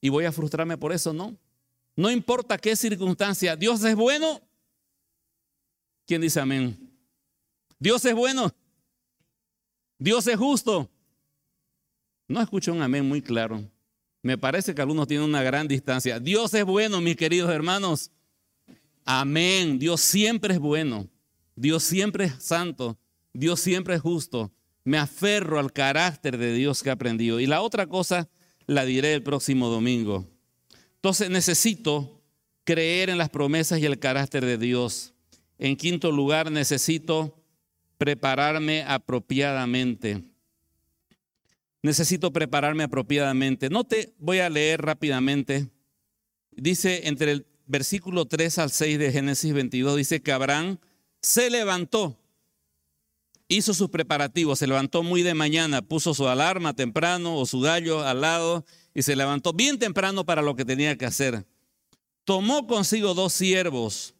Y 0.00 0.08
voy 0.08 0.24
a 0.24 0.32
frustrarme 0.32 0.78
por 0.78 0.92
eso, 0.92 1.12
¿no? 1.12 1.36
No 1.96 2.10
importa 2.10 2.58
qué 2.58 2.76
circunstancia, 2.76 3.56
Dios 3.56 3.82
es 3.84 3.94
bueno. 3.94 4.40
¿Quién 6.08 6.22
dice 6.22 6.40
amén? 6.40 6.90
Dios 7.78 8.02
es 8.06 8.14
bueno. 8.14 8.50
Dios 9.98 10.26
es 10.26 10.38
justo. 10.38 10.90
No 12.26 12.40
escucho 12.40 12.72
un 12.72 12.80
amén 12.80 13.06
muy 13.06 13.20
claro. 13.20 13.62
Me 14.22 14.38
parece 14.38 14.74
que 14.74 14.80
algunos 14.80 15.06
tienen 15.06 15.28
una 15.28 15.42
gran 15.42 15.68
distancia. 15.68 16.18
Dios 16.18 16.54
es 16.54 16.64
bueno, 16.64 17.02
mis 17.02 17.14
queridos 17.14 17.50
hermanos. 17.50 18.10
Amén. 19.04 19.78
Dios 19.78 20.00
siempre 20.00 20.54
es 20.54 20.60
bueno. 20.60 21.06
Dios 21.54 21.82
siempre 21.82 22.24
es 22.24 22.42
santo. 22.42 22.98
Dios 23.34 23.60
siempre 23.60 23.94
es 23.94 24.00
justo. 24.00 24.50
Me 24.84 24.96
aferro 24.96 25.58
al 25.58 25.74
carácter 25.74 26.38
de 26.38 26.54
Dios 26.54 26.82
que 26.82 26.88
he 26.88 26.92
aprendido. 26.92 27.38
Y 27.38 27.46
la 27.46 27.60
otra 27.60 27.86
cosa 27.86 28.30
la 28.66 28.86
diré 28.86 29.12
el 29.12 29.22
próximo 29.22 29.68
domingo. 29.68 30.26
Entonces 30.94 31.28
necesito 31.28 32.22
creer 32.64 33.10
en 33.10 33.18
las 33.18 33.28
promesas 33.28 33.78
y 33.78 33.84
el 33.84 33.98
carácter 33.98 34.46
de 34.46 34.56
Dios. 34.56 35.12
En 35.58 35.76
quinto 35.76 36.12
lugar, 36.12 36.50
necesito 36.50 37.34
prepararme 37.98 38.82
apropiadamente. 38.82 40.22
Necesito 41.82 42.32
prepararme 42.32 42.84
apropiadamente. 42.84 43.68
No 43.70 43.84
te 43.84 44.14
voy 44.18 44.38
a 44.38 44.50
leer 44.50 44.82
rápidamente. 44.82 45.68
Dice 46.52 47.08
entre 47.08 47.32
el 47.32 47.46
versículo 47.66 48.24
3 48.24 48.58
al 48.58 48.70
6 48.70 48.98
de 48.98 49.12
Génesis 49.12 49.52
22, 49.52 49.96
dice 49.96 50.22
que 50.22 50.32
Abraham 50.32 50.78
se 51.20 51.50
levantó 51.50 52.16
hizo 53.48 53.72
sus 53.72 53.88
preparativos, 53.88 54.58
se 54.58 54.66
levantó 54.66 55.02
muy 55.02 55.22
de 55.22 55.34
mañana, 55.34 55.82
puso 55.82 56.14
su 56.14 56.28
alarma 56.28 56.74
temprano 56.74 57.36
o 57.36 57.46
su 57.46 57.60
gallo 57.60 58.02
al 58.02 58.20
lado 58.20 58.64
y 58.94 59.02
se 59.02 59.16
levantó 59.16 59.52
bien 59.52 59.78
temprano 59.78 60.24
para 60.24 60.42
lo 60.42 60.54
que 60.54 60.64
tenía 60.64 60.96
que 60.96 61.06
hacer. 61.06 61.46
Tomó 62.24 62.66
consigo 62.66 63.14
dos 63.14 63.32
siervos, 63.32 64.14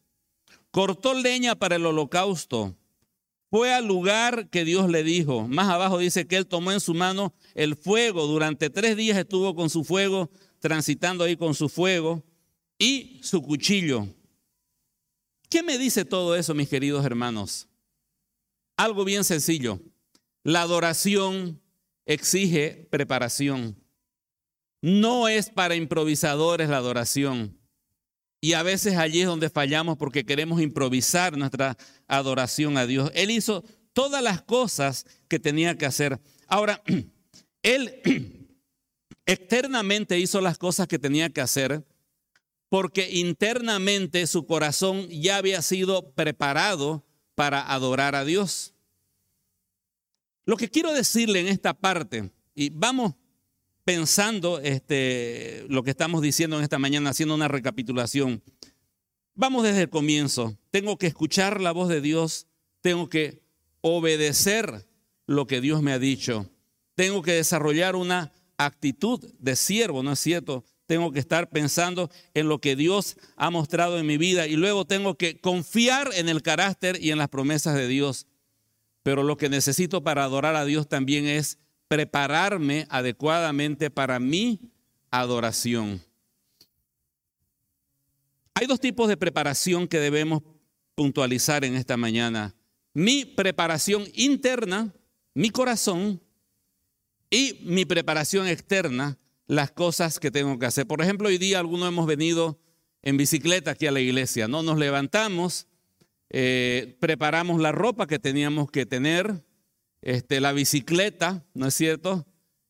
cortó 0.78 1.12
leña 1.12 1.56
para 1.56 1.74
el 1.74 1.84
holocausto, 1.84 2.76
fue 3.50 3.74
al 3.74 3.88
lugar 3.88 4.48
que 4.48 4.64
Dios 4.64 4.88
le 4.88 5.02
dijo. 5.02 5.48
Más 5.48 5.66
abajo 5.66 5.98
dice 5.98 6.28
que 6.28 6.36
él 6.36 6.46
tomó 6.46 6.70
en 6.70 6.78
su 6.78 6.94
mano 6.94 7.34
el 7.56 7.74
fuego, 7.74 8.28
durante 8.28 8.70
tres 8.70 8.96
días 8.96 9.18
estuvo 9.18 9.56
con 9.56 9.70
su 9.70 9.82
fuego, 9.82 10.30
transitando 10.60 11.24
ahí 11.24 11.36
con 11.36 11.52
su 11.52 11.68
fuego 11.68 12.22
y 12.78 13.18
su 13.24 13.42
cuchillo. 13.42 14.06
¿Qué 15.50 15.64
me 15.64 15.78
dice 15.78 16.04
todo 16.04 16.36
eso, 16.36 16.54
mis 16.54 16.68
queridos 16.68 17.04
hermanos? 17.04 17.66
Algo 18.76 19.04
bien 19.04 19.24
sencillo. 19.24 19.80
La 20.44 20.62
adoración 20.62 21.60
exige 22.06 22.86
preparación. 22.88 23.82
No 24.80 25.26
es 25.26 25.50
para 25.50 25.74
improvisadores 25.74 26.68
la 26.68 26.76
adoración. 26.76 27.57
Y 28.40 28.52
a 28.52 28.62
veces 28.62 28.96
allí 28.96 29.20
es 29.20 29.26
donde 29.26 29.50
fallamos 29.50 29.96
porque 29.96 30.24
queremos 30.24 30.60
improvisar 30.60 31.36
nuestra 31.36 31.76
adoración 32.06 32.76
a 32.76 32.86
Dios. 32.86 33.10
Él 33.14 33.30
hizo 33.30 33.64
todas 33.92 34.22
las 34.22 34.42
cosas 34.42 35.06
que 35.26 35.38
tenía 35.38 35.76
que 35.76 35.86
hacer. 35.86 36.20
Ahora, 36.46 36.82
él 37.62 38.00
externamente 39.26 40.18
hizo 40.18 40.40
las 40.40 40.58
cosas 40.58 40.86
que 40.86 40.98
tenía 40.98 41.30
que 41.30 41.40
hacer 41.40 41.84
porque 42.68 43.10
internamente 43.10 44.26
su 44.26 44.46
corazón 44.46 45.08
ya 45.08 45.36
había 45.36 45.62
sido 45.62 46.12
preparado 46.12 47.04
para 47.34 47.72
adorar 47.72 48.14
a 48.14 48.24
Dios. 48.24 48.74
Lo 50.44 50.56
que 50.56 50.68
quiero 50.68 50.92
decirle 50.92 51.40
en 51.40 51.48
esta 51.48 51.74
parte, 51.74 52.30
y 52.54 52.70
vamos 52.70 53.14
pensando 53.88 54.60
este, 54.60 55.64
lo 55.70 55.82
que 55.82 55.88
estamos 55.88 56.20
diciendo 56.20 56.58
en 56.58 56.62
esta 56.62 56.78
mañana, 56.78 57.08
haciendo 57.08 57.34
una 57.34 57.48
recapitulación. 57.48 58.42
Vamos 59.34 59.64
desde 59.64 59.80
el 59.80 59.88
comienzo. 59.88 60.58
Tengo 60.70 60.98
que 60.98 61.06
escuchar 61.06 61.58
la 61.58 61.72
voz 61.72 61.88
de 61.88 62.02
Dios, 62.02 62.48
tengo 62.82 63.08
que 63.08 63.40
obedecer 63.80 64.86
lo 65.24 65.46
que 65.46 65.62
Dios 65.62 65.80
me 65.80 65.92
ha 65.92 65.98
dicho, 65.98 66.50
tengo 66.96 67.22
que 67.22 67.32
desarrollar 67.32 67.96
una 67.96 68.30
actitud 68.58 69.24
de 69.38 69.56
siervo, 69.56 70.02
¿no 70.02 70.12
es 70.12 70.18
cierto? 70.18 70.66
tengo 70.84 71.10
que 71.10 71.20
estar 71.20 71.48
pensando 71.48 72.10
en 72.34 72.46
lo 72.46 72.60
que 72.60 72.76
Dios 72.76 73.16
ha 73.36 73.48
mostrado 73.48 73.98
en 73.98 74.06
mi 74.06 74.18
vida 74.18 74.46
y 74.46 74.56
luego 74.56 74.84
tengo 74.84 75.16
que 75.16 75.40
confiar 75.40 76.10
en 76.14 76.28
el 76.28 76.42
carácter 76.42 77.02
y 77.02 77.10
en 77.10 77.16
las 77.16 77.28
promesas 77.28 77.74
de 77.74 77.88
Dios. 77.88 78.26
Pero 79.02 79.22
lo 79.22 79.38
que 79.38 79.48
necesito 79.48 80.02
para 80.02 80.24
adorar 80.24 80.56
a 80.56 80.66
Dios 80.66 80.88
también 80.88 81.26
es 81.26 81.58
prepararme 81.88 82.86
adecuadamente 82.90 83.90
para 83.90 84.20
mi 84.20 84.60
adoración. 85.10 86.02
Hay 88.54 88.66
dos 88.66 88.80
tipos 88.80 89.08
de 89.08 89.16
preparación 89.16 89.88
que 89.88 89.98
debemos 89.98 90.42
puntualizar 90.94 91.64
en 91.64 91.74
esta 91.74 91.96
mañana. 91.96 92.54
Mi 92.92 93.24
preparación 93.24 94.04
interna, 94.14 94.92
mi 95.34 95.50
corazón, 95.50 96.20
y 97.30 97.60
mi 97.64 97.84
preparación 97.84 98.46
externa, 98.46 99.18
las 99.46 99.70
cosas 99.70 100.18
que 100.18 100.30
tengo 100.30 100.58
que 100.58 100.66
hacer. 100.66 100.86
Por 100.86 101.02
ejemplo, 101.02 101.28
hoy 101.28 101.38
día 101.38 101.58
algunos 101.58 101.88
hemos 101.88 102.06
venido 102.06 102.58
en 103.02 103.16
bicicleta 103.16 103.72
aquí 103.72 103.86
a 103.86 103.92
la 103.92 104.00
iglesia, 104.00 104.48
¿no? 104.48 104.62
Nos 104.62 104.78
levantamos, 104.78 105.66
eh, 106.30 106.96
preparamos 107.00 107.60
la 107.60 107.72
ropa 107.72 108.06
que 108.06 108.18
teníamos 108.18 108.70
que 108.70 108.86
tener, 108.86 109.44
este, 110.02 110.40
la 110.40 110.52
bicicleta, 110.52 111.44
¿no 111.54 111.66
es 111.66 111.74
cierto? 111.74 112.26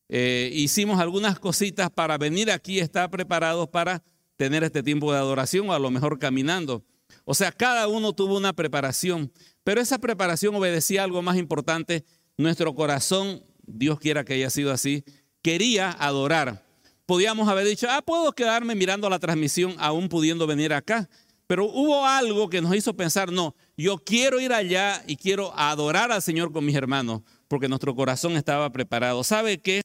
Eh, 0.09 0.49
hicimos 0.53 0.99
algunas 0.99 1.39
cositas 1.39 1.91
para 1.91 2.17
venir 2.17 2.51
aquí, 2.51 2.79
estar 2.79 3.09
preparados 3.11 3.69
para 3.69 4.03
tener 4.37 4.63
este 4.63 4.81
tiempo 4.81 5.11
de 5.11 5.19
adoración 5.19 5.69
o 5.69 5.73
a 5.73 5.79
lo 5.79 5.91
mejor 5.91 6.17
caminando. 6.17 6.83
O 7.25 7.35
sea, 7.35 7.51
cada 7.51 7.87
uno 7.87 8.13
tuvo 8.13 8.37
una 8.37 8.53
preparación, 8.53 9.31
pero 9.63 9.81
esa 9.81 9.99
preparación 9.99 10.55
obedecía 10.55 11.03
algo 11.03 11.21
más 11.21 11.37
importante. 11.37 12.05
Nuestro 12.37 12.73
corazón, 12.73 13.43
Dios 13.67 13.99
quiera 13.99 14.23
que 14.23 14.33
haya 14.33 14.49
sido 14.49 14.71
así, 14.71 15.03
quería 15.41 15.91
adorar. 15.91 16.65
Podíamos 17.05 17.47
haber 17.49 17.67
dicho, 17.67 17.87
ah, 17.89 18.01
puedo 18.01 18.31
quedarme 18.31 18.75
mirando 18.75 19.09
la 19.09 19.19
transmisión 19.19 19.75
aún 19.77 20.09
pudiendo 20.09 20.47
venir 20.47 20.73
acá. 20.73 21.09
Pero 21.45 21.65
hubo 21.65 22.05
algo 22.05 22.49
que 22.49 22.61
nos 22.61 22.75
hizo 22.75 22.95
pensar, 22.95 23.31
no, 23.31 23.55
yo 23.83 23.97
quiero 23.97 24.39
ir 24.39 24.53
allá 24.53 25.03
y 25.07 25.15
quiero 25.15 25.57
adorar 25.57 26.11
al 26.11 26.21
Señor 26.21 26.51
con 26.51 26.65
mis 26.65 26.75
hermanos, 26.75 27.21
porque 27.47 27.67
nuestro 27.67 27.95
corazón 27.95 28.33
estaba 28.33 28.71
preparado. 28.71 29.23
¿Sabe 29.23 29.59
qué? 29.59 29.81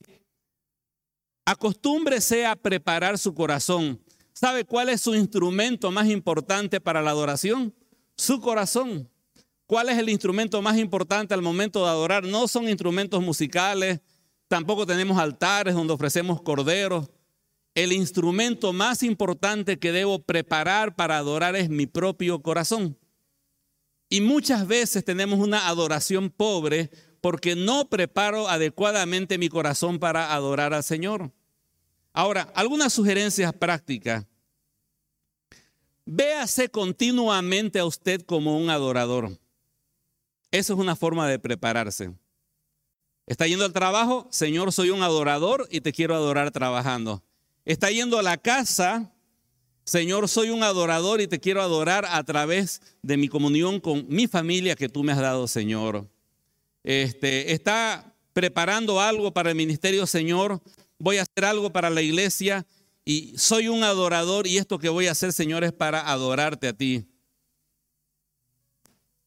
Acostúmbrese 1.46 2.46
a 2.46 2.57
preparar 2.57 3.18
su 3.18 3.35
corazón 3.35 4.00
¿Sabe 4.35 4.64
cuál 4.64 4.88
es 4.88 5.00
su 5.00 5.14
instrumento 5.14 5.92
más 5.92 6.09
importante 6.09 6.80
para 6.80 7.00
la 7.00 7.12
adoración? 7.12 7.72
Su 8.16 8.40
corazón. 8.40 9.09
¿Cuál 9.66 9.88
es 9.88 9.98
el 9.98 10.09
instrumento 10.09 10.61
más 10.61 10.76
importante 10.76 11.35
al 11.35 11.40
momento 11.40 11.85
de 11.85 11.90
adorar? 11.90 12.24
No 12.24 12.48
son 12.48 12.68
instrumentos 12.68 13.22
musicales, 13.22 14.00
tampoco 14.48 14.87
tenemos 14.87 15.18
altares 15.18 15.74
donde 15.74 15.92
ofrecemos 15.92 16.42
corderos. 16.42 17.09
El 17.76 17.92
instrumento 17.92 18.72
más 18.72 19.04
importante 19.04 19.78
que 19.78 19.92
debo 19.92 20.18
preparar 20.18 20.96
para 20.96 21.16
adorar 21.16 21.54
es 21.54 21.70
mi 21.70 21.87
propio 21.87 22.42
corazón. 22.42 22.98
Y 24.08 24.20
muchas 24.20 24.66
veces 24.66 25.04
tenemos 25.04 25.38
una 25.38 25.68
adoración 25.68 26.30
pobre 26.30 26.90
porque 27.20 27.56
no 27.56 27.88
preparo 27.88 28.48
adecuadamente 28.48 29.38
mi 29.38 29.48
corazón 29.48 29.98
para 29.98 30.34
adorar 30.34 30.74
al 30.74 30.84
Señor. 30.84 31.32
Ahora, 32.12 32.52
algunas 32.54 32.92
sugerencias 32.92 33.52
prácticas. 33.54 34.26
Véase 36.04 36.68
continuamente 36.68 37.78
a 37.78 37.86
usted 37.86 38.20
como 38.22 38.58
un 38.58 38.68
adorador. 38.68 39.38
Eso 40.50 40.74
es 40.74 40.78
una 40.78 40.94
forma 40.94 41.26
de 41.26 41.38
prepararse. 41.38 42.12
Está 43.26 43.46
yendo 43.46 43.64
al 43.64 43.72
trabajo, 43.72 44.28
Señor, 44.30 44.70
soy 44.70 44.90
un 44.90 45.02
adorador 45.02 45.66
y 45.70 45.80
te 45.80 45.92
quiero 45.92 46.14
adorar 46.14 46.50
trabajando. 46.50 47.24
Está 47.64 47.90
yendo 47.90 48.18
a 48.18 48.22
la 48.22 48.36
casa, 48.36 49.13
Señor, 49.85 50.29
soy 50.29 50.51
un 50.51 50.62
adorador 50.62 51.20
y 51.20 51.29
te 51.29 51.40
quiero 51.40 51.62
adorar 51.62 52.07
a 52.09 52.23
través 52.25 52.81
de 53.03 53.16
mi 53.16 53.29
comunión 53.29 53.81
con 53.81 54.07
mi 54.09 54.27
familia 54.27 54.77
que 54.77 54.88
tú 54.88 55.03
me 55.05 55.12
has 55.12 55.20
dado, 55.20 55.47
Señor. 55.47 56.09
Este, 56.83 57.53
está 57.53 58.14
preparando 58.33 59.01
algo 59.01 59.33
para 59.33 59.51
el 59.51 59.57
ministerio, 59.57 60.07
Señor 60.07 60.61
voy 60.99 61.18
a 61.18 61.23
hacer 61.23 61.44
algo 61.44 61.70
para 61.70 61.90
la 61.90 62.03
iglesia 62.03 62.66
y 63.05 63.35
soy 63.37 63.68
un 63.68 63.85
adorador 63.85 64.47
y 64.47 64.57
esto 64.59 64.79
que 64.79 64.88
voy 64.88 65.07
a 65.07 65.12
hacer, 65.12 65.33
Señor, 65.33 65.64
es 65.64 65.73
para 65.73 66.11
adorarte 66.11 66.68
a 66.68 66.73
ti. 66.73 67.07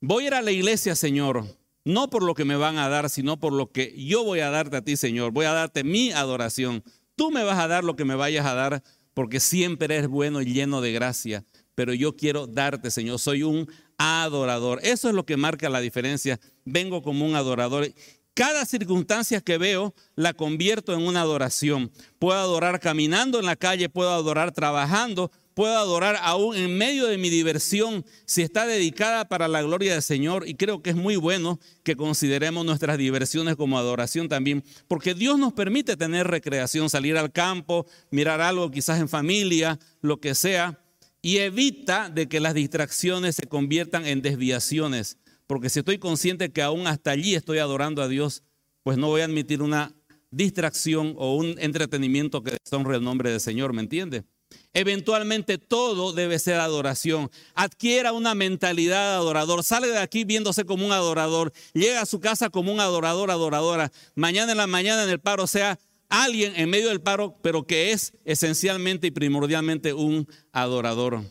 Voy 0.02 0.24
a 0.24 0.28
ir 0.28 0.34
a 0.34 0.42
la 0.42 0.52
iglesia, 0.52 0.96
Señor, 0.96 1.46
no 1.84 2.10
por 2.10 2.24
lo 2.24 2.34
que 2.34 2.46
me 2.46 2.56
van 2.56 2.78
a 2.78 2.90
dar, 2.90 3.10
sino 3.10 3.40
por 3.40 3.54
lo 3.54 3.72
que 3.72 3.94
yo 4.04 4.24
voy 4.24 4.40
a 4.40 4.50
darte 4.50 4.78
a 4.78 4.82
ti, 4.82 4.98
Señor. 4.98 5.32
Voy 5.32 5.46
a 5.46 5.54
darte 5.54 5.84
mi 5.84 6.12
adoración. 6.12 6.84
Tú 7.16 7.32
me 7.32 7.44
vas 7.44 7.60
a 7.60 7.68
dar 7.68 7.84
lo 7.84 7.96
que 7.96 8.06
me 8.06 8.16
vayas 8.16 8.46
a 8.46 8.54
dar, 8.54 8.84
porque 9.18 9.40
siempre 9.40 9.96
eres 9.96 10.08
bueno 10.08 10.44
y 10.44 10.54
lleno 10.54 10.80
de 10.80 10.92
gracia. 10.92 11.44
Pero 11.74 11.92
yo 11.92 12.16
quiero 12.16 12.46
darte, 12.46 12.92
Señor. 12.92 13.18
Soy 13.18 13.42
un 13.42 13.68
adorador. 13.98 14.80
Eso 14.84 15.10
es 15.10 15.16
lo 15.16 15.26
que 15.26 15.38
marca 15.38 15.72
la 15.72 15.80
diferencia. 15.80 16.40
Vengo 16.66 17.02
como 17.02 17.26
un 17.26 17.36
adorador. 17.36 17.92
Cada 18.36 18.64
circunstancia 18.68 19.42
que 19.42 19.58
veo 19.58 19.96
la 20.14 20.36
convierto 20.36 20.94
en 20.94 21.02
una 21.02 21.22
adoración. 21.22 21.92
Puedo 22.20 22.38
adorar 22.38 22.80
caminando 22.80 23.40
en 23.40 23.48
la 23.48 23.56
calle, 23.56 23.90
puedo 23.90 24.12
adorar 24.12 24.52
trabajando, 24.52 25.32
puedo 25.58 25.76
adorar 25.76 26.20
aún 26.22 26.56
en 26.56 26.78
medio 26.78 27.08
de 27.08 27.18
mi 27.18 27.32
diversión 27.32 28.06
si 28.26 28.44
está 28.44 28.68
dedicada 28.68 29.28
para 29.28 29.48
la 29.48 29.64
gloria 29.64 29.94
del 29.94 30.04
Señor. 30.04 30.48
Y 30.48 30.54
creo 30.54 30.84
que 30.84 30.92
es 30.92 30.96
muy 30.96 31.16
bueno 31.16 31.60
que 31.82 31.96
consideremos 31.96 32.64
nuestras 32.64 33.00
diversiones 33.00 33.56
como 33.56 33.80
adoración 33.80 34.30
también, 34.30 34.64
porque 34.88 35.16
Dios 35.16 35.40
nos 35.40 35.54
permite 35.54 35.98
tener 35.98 36.28
recreación, 36.28 36.92
salir 36.92 37.18
al 37.18 37.32
campo, 37.32 37.88
mirar 38.12 38.40
algo 38.40 38.70
quizás 38.70 39.00
en 39.00 39.10
familia, 39.10 39.80
lo 40.02 40.20
que 40.22 40.36
sea, 40.36 40.80
y 41.24 41.38
evita 41.38 42.12
de 42.12 42.30
que 42.30 42.40
las 42.40 42.54
distracciones 42.54 43.36
se 43.38 43.48
conviertan 43.48 44.06
en 44.06 44.22
desviaciones 44.22 45.18
porque 45.48 45.70
si 45.70 45.80
estoy 45.80 45.98
consciente 45.98 46.52
que 46.52 46.62
aún 46.62 46.86
hasta 46.86 47.10
allí 47.10 47.34
estoy 47.34 47.58
adorando 47.58 48.04
a 48.04 48.08
Dios, 48.08 48.44
pues 48.84 48.98
no 49.00 49.08
voy 49.08 49.22
a 49.22 49.26
admitir 49.26 49.64
una 49.64 49.96
distracción 50.30 51.16
o 51.18 51.36
un 51.36 51.56
entretenimiento 51.58 52.44
que 52.44 52.58
deshonre 52.64 52.98
el 52.98 53.04
nombre 53.04 53.32
del 53.32 53.40
Señor, 53.40 53.74
¿me 53.74 53.82
entiende? 53.82 54.24
Eventualmente 54.74 55.58
todo 55.58 56.14
debe 56.14 56.40
ser 56.40 56.60
adoración. 56.60 57.32
Adquiera 57.56 58.14
una 58.14 58.36
mentalidad 58.36 59.12
de 59.12 59.16
adorador. 59.16 59.64
Sale 59.64 59.88
de 59.88 59.98
aquí 59.98 60.24
viéndose 60.24 60.66
como 60.66 60.86
un 60.86 60.92
adorador. 60.92 61.52
Llega 61.74 62.02
a 62.02 62.06
su 62.06 62.20
casa 62.20 62.50
como 62.50 62.72
un 62.72 62.80
adorador, 62.80 63.32
adoradora. 63.32 63.92
Mañana 64.16 64.52
en 64.52 64.58
la 64.58 64.68
mañana 64.68 65.04
en 65.04 65.10
el 65.10 65.20
paro 65.20 65.48
sea 65.48 65.80
alguien 66.10 66.54
en 66.56 66.70
medio 66.70 66.90
del 66.90 67.02
paro, 67.02 67.38
pero 67.42 67.66
que 67.66 67.92
es 67.92 68.14
esencialmente 68.24 69.08
y 69.08 69.12
primordialmente 69.12 69.94
un 69.94 70.28
adorador. 70.52 71.24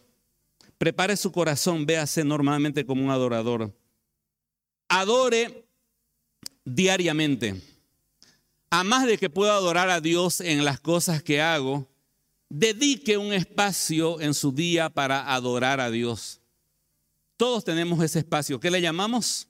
Prepare 0.78 1.16
su 1.16 1.32
corazón, 1.32 1.86
véase 1.86 2.24
normalmente 2.24 2.84
como 2.84 3.04
un 3.04 3.10
adorador 3.10 3.72
adore 4.88 5.66
diariamente. 6.64 7.60
A 8.70 8.84
más 8.84 9.06
de 9.06 9.18
que 9.18 9.30
pueda 9.30 9.54
adorar 9.54 9.90
a 9.90 10.00
Dios 10.00 10.40
en 10.40 10.64
las 10.64 10.80
cosas 10.80 11.22
que 11.22 11.40
hago, 11.40 11.88
dedique 12.48 13.16
un 13.16 13.32
espacio 13.32 14.20
en 14.20 14.34
su 14.34 14.52
día 14.52 14.90
para 14.90 15.32
adorar 15.34 15.80
a 15.80 15.90
Dios. 15.90 16.40
Todos 17.36 17.64
tenemos 17.64 18.02
ese 18.02 18.20
espacio. 18.20 18.60
¿Qué 18.60 18.70
le 18.70 18.80
llamamos? 18.80 19.48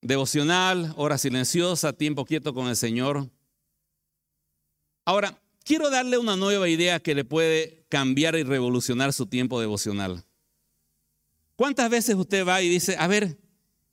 Devocional, 0.00 0.94
hora 0.96 1.18
silenciosa, 1.18 1.92
tiempo 1.92 2.24
quieto 2.24 2.54
con 2.54 2.68
el 2.68 2.76
Señor. 2.76 3.28
Ahora, 5.04 5.40
quiero 5.64 5.90
darle 5.90 6.18
una 6.18 6.36
nueva 6.36 6.68
idea 6.68 7.00
que 7.00 7.14
le 7.14 7.24
puede 7.24 7.84
cambiar 7.88 8.36
y 8.36 8.44
revolucionar 8.44 9.12
su 9.12 9.26
tiempo 9.26 9.60
devocional. 9.60 10.24
¿Cuántas 11.56 11.90
veces 11.90 12.14
usted 12.14 12.46
va 12.46 12.62
y 12.62 12.68
dice, 12.68 12.96
a 12.96 13.08
ver, 13.08 13.36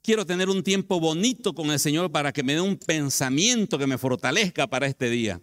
quiero 0.04 0.26
tener 0.28 0.50
un 0.50 0.62
tiempo 0.62 1.00
bonito 1.00 1.56
con 1.56 1.72
el 1.72 1.80
Señor 1.80 2.12
para 2.12 2.32
que 2.32 2.44
me 2.44 2.54
dé 2.54 2.62
un 2.62 2.78
pensamiento 2.78 3.80
que 3.80 3.88
me 3.88 3.98
fortalezca 3.98 4.68
para 4.68 4.86
este 4.86 5.10
día? 5.10 5.42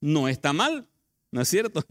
No 0.00 0.28
está 0.28 0.52
mal, 0.52 0.88
¿no 1.30 1.40
es 1.40 1.48
cierto? 1.48 1.84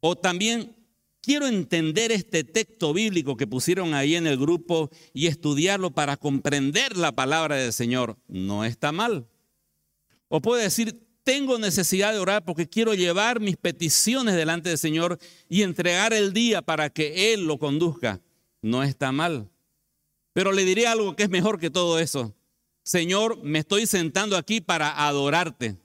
O 0.00 0.14
también 0.14 0.76
quiero 1.20 1.48
entender 1.48 2.12
este 2.12 2.44
texto 2.44 2.92
bíblico 2.92 3.36
que 3.36 3.48
pusieron 3.48 3.94
ahí 3.94 4.14
en 4.14 4.26
el 4.26 4.38
grupo 4.38 4.90
y 5.12 5.26
estudiarlo 5.26 5.90
para 5.90 6.16
comprender 6.16 6.96
la 6.96 7.12
palabra 7.12 7.56
del 7.56 7.72
Señor. 7.72 8.16
No 8.28 8.64
está 8.64 8.92
mal. 8.92 9.26
O 10.28 10.40
puede 10.40 10.62
decir, 10.62 11.02
tengo 11.24 11.58
necesidad 11.58 12.12
de 12.12 12.20
orar 12.20 12.44
porque 12.44 12.68
quiero 12.68 12.94
llevar 12.94 13.40
mis 13.40 13.56
peticiones 13.56 14.36
delante 14.36 14.68
del 14.68 14.78
Señor 14.78 15.18
y 15.48 15.62
entregar 15.62 16.12
el 16.12 16.32
día 16.32 16.62
para 16.62 16.90
que 16.90 17.32
Él 17.32 17.46
lo 17.46 17.58
conduzca. 17.58 18.20
No 18.62 18.84
está 18.84 19.10
mal. 19.10 19.50
Pero 20.32 20.52
le 20.52 20.64
diré 20.64 20.86
algo 20.86 21.16
que 21.16 21.24
es 21.24 21.30
mejor 21.30 21.58
que 21.58 21.70
todo 21.70 21.98
eso. 21.98 22.36
Señor, 22.84 23.42
me 23.42 23.58
estoy 23.58 23.86
sentando 23.86 24.36
aquí 24.36 24.60
para 24.60 25.06
adorarte. 25.08 25.76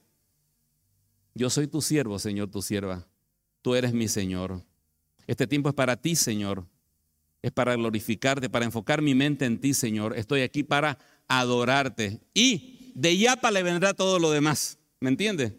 Yo 1.34 1.50
soy 1.50 1.67
tu 1.67 1.82
siervo, 1.82 2.20
Señor, 2.20 2.50
tu 2.50 2.62
sierva. 2.62 3.08
Tú 3.62 3.76
eres 3.76 3.94
mi 3.94 4.08
Señor. 4.08 4.63
Este 5.28 5.48
tiempo 5.48 5.70
es 5.70 5.76
para 5.76 5.96
ti, 5.96 6.15
Señor. 6.15 6.65
Es 7.41 7.52
para 7.52 7.76
glorificarte, 7.76 8.50
para 8.50 8.65
enfocar 8.65 9.02
mi 9.02 9.15
mente 9.15 9.46
en 9.46 9.60
ti, 9.60 9.74
Señor. 9.74 10.17
Estoy 10.17 10.41
aquí 10.41 10.63
para 10.63 10.98
adorarte. 11.28 12.20
Y 12.34 12.91
de 12.96 13.17
Yapa 13.17 13.52
le 13.52 13.63
vendrá 13.63 13.94
todo 13.94 14.20
lo 14.20 14.32
demás. 14.32 14.78
¿Me 15.00 15.10
entiende? 15.10 15.58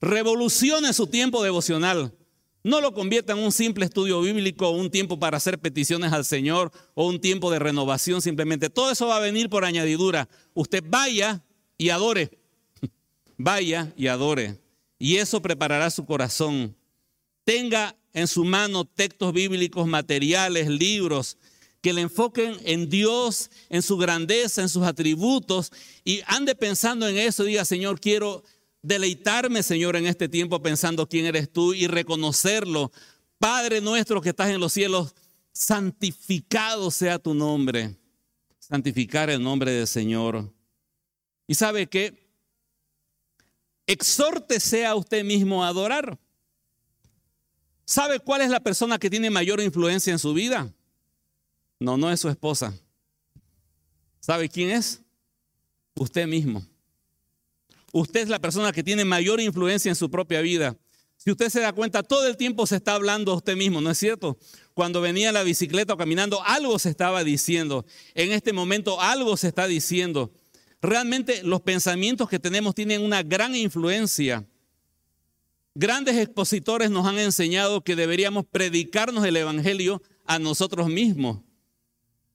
Revolucione 0.00 0.92
su 0.92 1.06
tiempo 1.06 1.42
devocional. 1.42 2.14
No 2.64 2.80
lo 2.80 2.94
convierta 2.94 3.32
en 3.32 3.40
un 3.40 3.50
simple 3.50 3.84
estudio 3.84 4.20
bíblico, 4.20 4.70
un 4.70 4.90
tiempo 4.90 5.18
para 5.18 5.36
hacer 5.36 5.58
peticiones 5.58 6.12
al 6.12 6.24
Señor 6.24 6.70
o 6.94 7.08
un 7.08 7.20
tiempo 7.20 7.50
de 7.50 7.58
renovación 7.58 8.22
simplemente. 8.22 8.70
Todo 8.70 8.92
eso 8.92 9.08
va 9.08 9.16
a 9.16 9.20
venir 9.20 9.50
por 9.50 9.64
añadidura. 9.64 10.28
Usted 10.54 10.84
vaya 10.86 11.42
y 11.76 11.90
adore. 11.90 12.38
Vaya 13.36 13.92
y 13.96 14.06
adore. 14.06 14.61
Y 15.02 15.16
eso 15.16 15.42
preparará 15.42 15.90
su 15.90 16.06
corazón. 16.06 16.76
Tenga 17.42 17.96
en 18.12 18.28
su 18.28 18.44
mano 18.44 18.84
textos 18.84 19.32
bíblicos, 19.32 19.84
materiales, 19.84 20.68
libros, 20.68 21.38
que 21.80 21.92
le 21.92 22.02
enfoquen 22.02 22.56
en 22.62 22.88
Dios, 22.88 23.50
en 23.68 23.82
su 23.82 23.96
grandeza, 23.96 24.62
en 24.62 24.68
sus 24.68 24.84
atributos, 24.84 25.72
y 26.04 26.20
ande 26.26 26.54
pensando 26.54 27.08
en 27.08 27.18
eso. 27.18 27.42
Diga, 27.42 27.64
Señor, 27.64 27.98
quiero 27.98 28.44
deleitarme, 28.80 29.64
Señor, 29.64 29.96
en 29.96 30.06
este 30.06 30.28
tiempo 30.28 30.62
pensando 30.62 31.08
quién 31.08 31.26
eres 31.26 31.50
tú 31.50 31.74
y 31.74 31.88
reconocerlo. 31.88 32.92
Padre 33.38 33.80
nuestro 33.80 34.20
que 34.20 34.28
estás 34.28 34.50
en 34.50 34.60
los 34.60 34.72
cielos, 34.72 35.16
santificado 35.52 36.92
sea 36.92 37.18
tu 37.18 37.34
nombre. 37.34 37.96
Santificar 38.60 39.30
el 39.30 39.42
nombre 39.42 39.72
del 39.72 39.88
Señor. 39.88 40.48
Y 41.48 41.56
sabe 41.56 41.88
que 41.88 42.21
exhórtese 43.86 44.86
a 44.86 44.94
usted 44.94 45.24
mismo 45.24 45.64
a 45.64 45.68
adorar. 45.68 46.18
¿Sabe 47.84 48.20
cuál 48.20 48.42
es 48.42 48.50
la 48.50 48.60
persona 48.60 48.98
que 48.98 49.10
tiene 49.10 49.30
mayor 49.30 49.60
influencia 49.60 50.12
en 50.12 50.18
su 50.18 50.32
vida? 50.34 50.72
No, 51.78 51.96
no 51.96 52.10
es 52.10 52.20
su 52.20 52.28
esposa. 52.28 52.72
¿Sabe 54.20 54.48
quién 54.48 54.70
es? 54.70 55.02
Usted 55.94 56.26
mismo. 56.26 56.64
Usted 57.92 58.20
es 58.20 58.28
la 58.28 58.38
persona 58.38 58.72
que 58.72 58.82
tiene 58.82 59.04
mayor 59.04 59.40
influencia 59.40 59.90
en 59.90 59.96
su 59.96 60.10
propia 60.10 60.40
vida. 60.40 60.76
Si 61.16 61.30
usted 61.30 61.50
se 61.50 61.60
da 61.60 61.72
cuenta, 61.72 62.02
todo 62.02 62.26
el 62.26 62.36
tiempo 62.36 62.66
se 62.66 62.76
está 62.76 62.94
hablando 62.94 63.32
a 63.32 63.36
usted 63.36 63.56
mismo, 63.56 63.80
¿no 63.80 63.90
es 63.90 63.98
cierto? 63.98 64.38
Cuando 64.74 65.00
venía 65.00 65.28
en 65.28 65.34
la 65.34 65.42
bicicleta 65.42 65.94
o 65.94 65.96
caminando, 65.96 66.42
algo 66.42 66.78
se 66.78 66.88
estaba 66.88 67.22
diciendo. 67.22 67.84
En 68.14 68.32
este 68.32 68.52
momento 68.52 69.00
algo 69.00 69.36
se 69.36 69.48
está 69.48 69.66
diciendo. 69.66 70.32
Realmente 70.82 71.42
los 71.42 71.62
pensamientos 71.62 72.28
que 72.28 72.38
tenemos 72.38 72.74
tienen 72.74 73.02
una 73.02 73.22
gran 73.22 73.54
influencia. 73.54 74.46
Grandes 75.74 76.16
expositores 76.16 76.90
nos 76.90 77.06
han 77.06 77.18
enseñado 77.18 77.82
que 77.82 77.96
deberíamos 77.96 78.44
predicarnos 78.44 79.24
el 79.24 79.36
Evangelio 79.36 80.02
a 80.26 80.38
nosotros 80.38 80.88
mismos. 80.88 81.40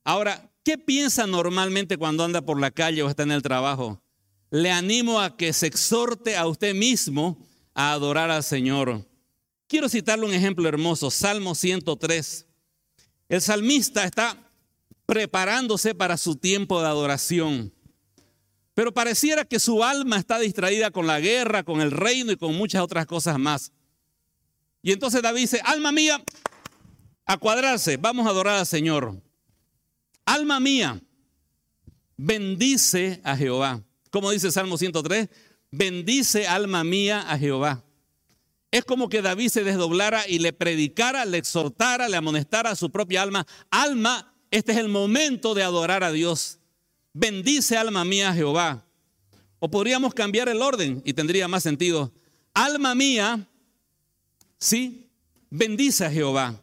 Ahora, 0.04 0.50
¿qué 0.64 0.78
piensa 0.80 1.28
normalmente 1.28 1.98
cuando 1.98 2.24
anda 2.24 2.42
por 2.42 2.60
la 2.60 2.72
calle 2.72 3.04
o 3.04 3.10
está 3.10 3.22
en 3.24 3.32
el 3.32 3.44
trabajo? 3.44 4.02
le 4.50 4.72
animo 4.72 5.20
a 5.20 5.36
que 5.36 5.54
se 5.54 5.68
exhorte 5.68 6.38
a 6.38 6.48
usted 6.48 6.74
mismo 6.74 7.38
a 7.74 7.92
adorar 7.92 8.32
al 8.32 8.44
Señor. 8.44 9.06
Quiero 9.68 9.90
citarle 9.90 10.26
un 10.26 10.34
ejemplo 10.34 10.68
hermoso, 10.68 11.12
Salmo 11.12 11.54
103. 11.54 12.46
El 13.30 13.42
salmista 13.42 14.06
está 14.06 14.52
preparándose 15.06 15.94
para 15.94 16.18
su 16.18 16.36
tiempo 16.36 16.82
de 16.82 16.88
adoración, 16.88 17.74
pero 18.78 18.94
pareciera 18.94 19.44
que 19.44 19.60
su 19.60 19.84
alma 19.84 20.20
está 20.20 20.38
distraída 20.38 20.92
con 20.92 21.08
la 21.08 21.20
guerra, 21.20 21.64
con 21.64 21.82
el 21.82 21.90
reino 21.90 22.32
y 22.32 22.38
con 22.38 22.56
muchas 22.56 22.84
otras 22.84 23.08
cosas 23.08 23.40
más. 23.40 23.72
Y 24.84 24.92
entonces 24.92 25.24
David 25.24 25.42
dice, 25.42 25.60
alma 25.66 25.92
mía, 25.92 26.24
a 27.26 27.38
cuadrarse, 27.38 27.98
vamos 27.98 28.28
a 28.28 28.30
adorar 28.30 28.60
al 28.60 28.68
Señor. 28.68 29.20
Alma 30.26 30.60
mía, 30.60 31.02
bendice 32.18 33.20
a 33.24 33.36
Jehová. 33.36 33.82
Como 34.12 34.30
dice 34.30 34.52
Salmo 34.52 34.78
103, 34.78 35.28
bendice 35.72 36.46
alma 36.46 36.84
mía 36.84 37.26
a 37.28 37.40
Jehová. 37.40 37.84
Es 38.70 38.86
como 38.86 39.10
que 39.10 39.24
David 39.24 39.50
se 39.50 39.64
desdoblara 39.64 40.28
y 40.28 40.38
le 40.38 40.54
predicara, 40.54 41.26
le 41.26 41.40
exhortara, 41.40 42.08
le 42.10 42.18
amonestara 42.18 42.70
a 42.70 42.76
su 42.76 42.92
propia 42.92 43.24
alma. 43.24 43.48
Alma, 43.72 44.36
este 44.52 44.74
es 44.74 44.78
el 44.78 44.90
momento 44.90 45.56
de 45.56 45.64
adorar 45.64 46.04
a 46.04 46.12
Dios. 46.12 46.60
Bendice 47.20 47.76
alma 47.76 48.06
mía 48.06 48.32
Jehová. 48.32 48.86
O 49.58 49.72
podríamos 49.72 50.14
cambiar 50.14 50.50
el 50.50 50.62
orden 50.62 51.02
y 51.04 51.14
tendría 51.14 51.48
más 51.48 51.64
sentido. 51.64 52.12
Alma 52.54 52.94
mía, 52.94 53.50
sí, 54.60 55.10
bendice 55.50 56.06
a 56.06 56.12
Jehová. 56.12 56.62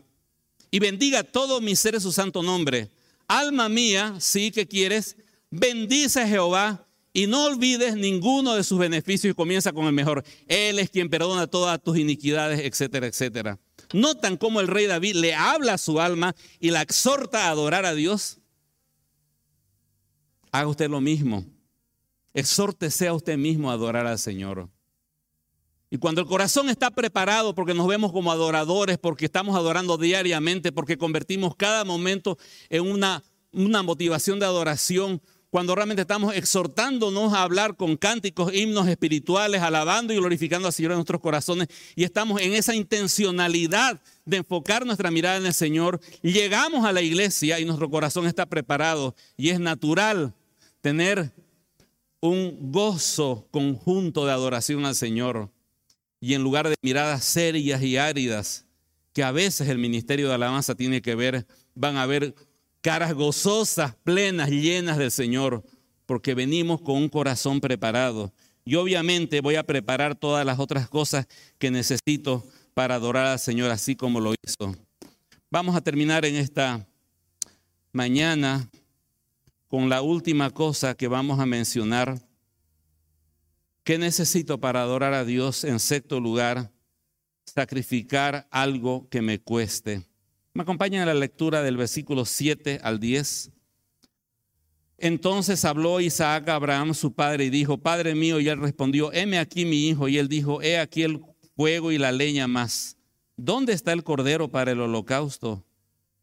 Y 0.70 0.78
bendiga 0.78 1.24
todo 1.24 1.60
mi 1.60 1.74
ser 1.74 2.00
su 2.00 2.12
santo 2.12 2.40
nombre. 2.40 2.88
Alma 3.26 3.68
mía, 3.68 4.14
sí 4.20 4.52
que 4.52 4.68
quieres, 4.68 5.16
bendice 5.50 6.20
a 6.20 6.28
Jehová 6.28 6.86
y 7.12 7.26
no 7.26 7.46
olvides 7.46 7.96
ninguno 7.96 8.54
de 8.54 8.62
sus 8.62 8.78
beneficios 8.78 9.32
y 9.32 9.34
comienza 9.34 9.72
con 9.72 9.86
el 9.86 9.92
mejor. 9.92 10.22
Él 10.46 10.78
es 10.78 10.88
quien 10.88 11.10
perdona 11.10 11.48
todas 11.48 11.82
tus 11.82 11.98
iniquidades, 11.98 12.60
etcétera, 12.60 13.08
etcétera. 13.08 13.58
Notan 13.92 14.36
cómo 14.36 14.60
el 14.60 14.68
rey 14.68 14.86
David 14.86 15.16
le 15.16 15.34
habla 15.34 15.74
a 15.74 15.78
su 15.78 16.00
alma 16.00 16.36
y 16.60 16.70
la 16.70 16.82
exhorta 16.82 17.46
a 17.46 17.50
adorar 17.50 17.84
a 17.86 17.94
Dios. 17.94 18.38
Haga 20.54 20.68
usted 20.68 20.88
lo 20.88 21.00
mismo. 21.00 21.44
Exhórtese 22.32 23.08
a 23.08 23.12
usted 23.12 23.36
mismo 23.36 23.70
a 23.70 23.74
adorar 23.74 24.06
al 24.06 24.20
Señor. 24.20 24.68
Y 25.90 25.98
cuando 25.98 26.20
el 26.20 26.28
corazón 26.28 26.70
está 26.70 26.92
preparado 26.92 27.56
porque 27.56 27.74
nos 27.74 27.88
vemos 27.88 28.12
como 28.12 28.30
adoradores, 28.30 28.96
porque 28.96 29.24
estamos 29.24 29.56
adorando 29.56 29.98
diariamente, 29.98 30.70
porque 30.70 30.96
convertimos 30.96 31.56
cada 31.56 31.84
momento 31.84 32.38
en 32.70 32.82
una, 32.82 33.24
una 33.50 33.82
motivación 33.82 34.38
de 34.38 34.46
adoración, 34.46 35.20
cuando 35.50 35.74
realmente 35.74 36.02
estamos 36.02 36.32
exhortándonos 36.36 37.32
a 37.32 37.42
hablar 37.42 37.76
con 37.76 37.96
cánticos, 37.96 38.54
himnos 38.54 38.86
espirituales, 38.86 39.60
alabando 39.60 40.12
y 40.12 40.18
glorificando 40.18 40.68
al 40.68 40.72
Señor 40.72 40.92
en 40.92 40.98
nuestros 40.98 41.20
corazones, 41.20 41.66
y 41.96 42.04
estamos 42.04 42.40
en 42.40 42.52
esa 42.52 42.76
intencionalidad 42.76 44.00
de 44.24 44.36
enfocar 44.36 44.86
nuestra 44.86 45.10
mirada 45.10 45.36
en 45.36 45.46
el 45.46 45.54
Señor, 45.54 45.98
llegamos 46.22 46.84
a 46.84 46.92
la 46.92 47.02
iglesia 47.02 47.58
y 47.58 47.64
nuestro 47.64 47.90
corazón 47.90 48.28
está 48.28 48.46
preparado, 48.46 49.16
y 49.36 49.48
es 49.48 49.58
natural 49.58 50.32
tener 50.84 51.32
un 52.20 52.70
gozo 52.70 53.48
conjunto 53.50 54.26
de 54.26 54.32
adoración 54.32 54.84
al 54.84 54.94
Señor, 54.94 55.50
y 56.20 56.34
en 56.34 56.42
lugar 56.42 56.68
de 56.68 56.74
miradas 56.82 57.24
serias 57.24 57.80
y 57.82 57.96
áridas, 57.96 58.66
que 59.14 59.22
a 59.22 59.32
veces 59.32 59.70
el 59.70 59.78
ministerio 59.78 60.28
de 60.28 60.34
alabanza 60.34 60.74
tiene 60.74 61.00
que 61.00 61.14
ver, 61.14 61.46
van 61.74 61.96
a 61.96 62.04
ver 62.04 62.34
caras 62.82 63.14
gozosas, 63.14 63.94
plenas, 64.04 64.50
llenas 64.50 64.98
del 64.98 65.10
Señor, 65.10 65.64
porque 66.04 66.34
venimos 66.34 66.82
con 66.82 66.96
un 66.96 67.08
corazón 67.08 67.62
preparado. 67.62 68.30
Y 68.62 68.74
obviamente 68.74 69.40
voy 69.40 69.54
a 69.54 69.64
preparar 69.64 70.14
todas 70.14 70.44
las 70.44 70.58
otras 70.58 70.86
cosas 70.86 71.26
que 71.56 71.70
necesito 71.70 72.44
para 72.74 72.96
adorar 72.96 73.28
al 73.28 73.38
Señor 73.38 73.70
así 73.70 73.96
como 73.96 74.20
lo 74.20 74.34
hizo. 74.34 74.76
Vamos 75.50 75.76
a 75.76 75.80
terminar 75.80 76.26
en 76.26 76.36
esta 76.36 76.86
mañana 77.90 78.68
con 79.74 79.88
la 79.88 80.02
última 80.02 80.50
cosa 80.50 80.94
que 80.94 81.08
vamos 81.08 81.40
a 81.40 81.46
mencionar. 81.46 82.24
¿Qué 83.82 83.98
necesito 83.98 84.60
para 84.60 84.82
adorar 84.82 85.14
a 85.14 85.24
Dios? 85.24 85.64
En 85.64 85.80
sexto 85.80 86.20
lugar, 86.20 86.70
sacrificar 87.44 88.46
algo 88.52 89.08
que 89.08 89.20
me 89.20 89.40
cueste. 89.40 90.06
Me 90.52 90.62
acompañan 90.62 91.02
a 91.02 91.12
la 91.12 91.18
lectura 91.18 91.64
del 91.64 91.76
versículo 91.76 92.24
7 92.24 92.82
al 92.84 93.00
10. 93.00 93.50
Entonces 94.98 95.64
habló 95.64 96.00
Isaac 96.00 96.48
a 96.50 96.54
Abraham, 96.54 96.94
su 96.94 97.12
padre, 97.12 97.46
y 97.46 97.50
dijo, 97.50 97.76
Padre 97.76 98.14
mío, 98.14 98.38
y 98.38 98.48
él 98.48 98.60
respondió, 98.60 99.12
heme 99.12 99.40
aquí 99.40 99.64
mi 99.64 99.88
hijo, 99.88 100.06
y 100.06 100.18
él 100.18 100.28
dijo, 100.28 100.62
he 100.62 100.78
aquí 100.78 101.02
el 101.02 101.20
fuego 101.56 101.90
y 101.90 101.98
la 101.98 102.12
leña 102.12 102.46
más. 102.46 102.96
¿Dónde 103.36 103.72
está 103.72 103.92
el 103.92 104.04
cordero 104.04 104.52
para 104.52 104.70
el 104.70 104.80
holocausto? 104.80 105.64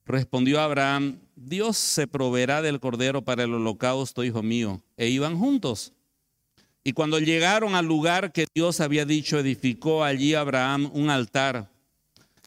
Respondió 0.05 0.61
Abraham, 0.61 1.19
Dios 1.43 1.77
se 1.77 2.05
proveerá 2.05 2.61
del 2.61 2.79
cordero 2.79 3.23
para 3.23 3.43
el 3.43 3.53
holocausto, 3.53 4.23
hijo 4.23 4.43
mío. 4.43 4.83
E 4.95 5.07
iban 5.07 5.37
juntos. 5.37 5.91
Y 6.83 6.93
cuando 6.93 7.19
llegaron 7.19 7.75
al 7.75 7.85
lugar 7.85 8.31
que 8.31 8.45
Dios 8.53 8.79
había 8.79 9.05
dicho, 9.05 9.39
edificó 9.39 10.03
allí 10.03 10.33
Abraham 10.33 10.89
un 10.93 11.09
altar 11.09 11.71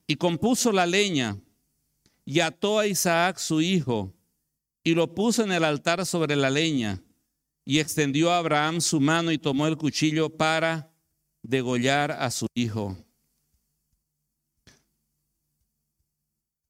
y 0.07 0.17
compuso 0.17 0.71
la 0.73 0.87
leña 0.87 1.37
y 2.25 2.41
ató 2.41 2.79
a 2.79 2.87
Isaac 2.87 3.39
su 3.39 3.61
hijo 3.61 4.13
y 4.83 4.95
lo 4.95 5.15
puso 5.15 5.43
en 5.43 5.53
el 5.53 5.65
altar 5.65 6.05
sobre 6.07 6.37
la 6.37 6.51
leña 6.51 7.01
y 7.65 7.79
extendió 7.79 8.31
a 8.31 8.39
Abraham 8.39 8.81
su 8.81 9.01
mano 9.01 9.33
y 9.33 9.39
tomó 9.39 9.67
el 9.67 9.77
cuchillo 9.77 10.31
para 10.31 10.93
degollar 11.43 12.13
a 12.13 12.31
su 12.31 12.47
hijo. 12.55 12.97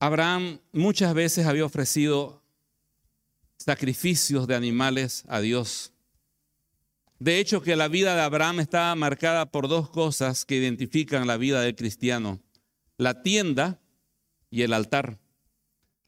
Abraham 0.05 0.61
muchas 0.72 1.14
veces 1.14 1.46
había 1.46 1.64
ofrecido 1.64 2.42
sacrificios 3.57 4.46
de 4.46 4.55
animales 4.55 5.24
a 5.28 5.40
Dios. 5.40 5.94
De 7.18 7.38
hecho, 7.38 7.62
que 7.62 7.74
la 7.74 7.88
vida 7.88 8.14
de 8.14 8.20
Abraham 8.20 8.61
estaba 8.61 8.94
marcada 8.96 9.50
por 9.50 9.66
dos 9.66 9.88
cosas 9.88 10.44
que 10.44 10.57
identifican 10.57 11.26
la 11.26 11.38
vida 11.38 11.62
del 11.62 11.74
cristiano, 11.74 12.42
la 12.98 13.22
tienda 13.22 13.80
y 14.50 14.61
el 14.61 14.74
altar. 14.74 15.20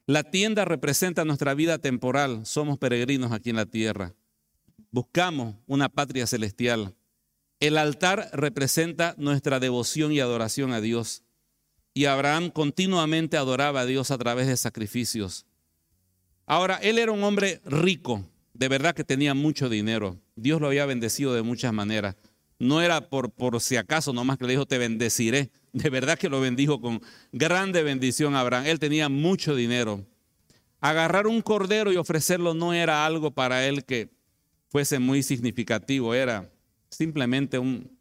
La 0.04 0.24
tienda 0.24 0.66
representa 0.66 1.24
nuestra 1.24 1.54
vida 1.54 1.78
temporal. 1.78 2.44
Somos 2.44 2.76
peregrinos 2.76 3.32
aquí 3.32 3.48
en 3.48 3.56
la 3.56 3.64
tierra. 3.64 4.14
Buscamos 4.90 5.56
una 5.66 5.88
patria 5.88 6.26
celestial. 6.26 6.94
El 7.60 7.78
altar 7.78 8.28
representa 8.34 9.14
nuestra 9.16 9.58
devoción 9.58 10.12
y 10.12 10.20
adoración 10.20 10.74
a 10.74 10.82
Dios. 10.82 11.22
Y 11.96 12.04
Abraham 12.04 12.50
continuamente 12.50 13.38
adoraba 13.38 13.80
a 13.80 13.86
Dios 13.86 14.10
a 14.10 14.18
través 14.18 14.48
de 14.48 14.58
sacrificios. 14.58 15.46
Ahora, 16.44 16.76
él 16.82 16.98
era 16.98 17.10
un 17.10 17.24
hombre 17.24 17.62
rico, 17.64 18.22
de 18.52 18.68
verdad 18.68 18.94
que 18.94 19.02
tenía 19.02 19.32
mucho 19.32 19.70
dinero. 19.70 20.20
Dios 20.34 20.60
lo 20.60 20.66
había 20.66 20.84
bendecido 20.84 21.32
de 21.32 21.40
muchas 21.40 21.72
maneras. 21.72 22.14
No 22.58 22.82
era 22.82 23.08
por, 23.08 23.30
por 23.30 23.62
si 23.62 23.78
acaso 23.78 24.12
nomás 24.12 24.36
que 24.36 24.44
le 24.44 24.52
dijo, 24.52 24.66
te 24.66 24.76
bendeciré. 24.76 25.50
De 25.72 25.88
verdad 25.88 26.18
que 26.18 26.28
lo 26.28 26.38
bendijo 26.38 26.82
con 26.82 27.00
grande 27.32 27.82
bendición 27.82 28.34
a 28.34 28.40
Abraham. 28.40 28.66
Él 28.66 28.78
tenía 28.78 29.08
mucho 29.08 29.54
dinero. 29.54 30.04
Agarrar 30.82 31.26
un 31.26 31.40
cordero 31.40 31.92
y 31.92 31.96
ofrecerlo 31.96 32.52
no 32.52 32.74
era 32.74 33.06
algo 33.06 33.30
para 33.30 33.66
él 33.66 33.86
que 33.86 34.10
fuese 34.68 34.98
muy 34.98 35.22
significativo, 35.22 36.14
era 36.14 36.52
simplemente 36.90 37.58
un, 37.58 37.95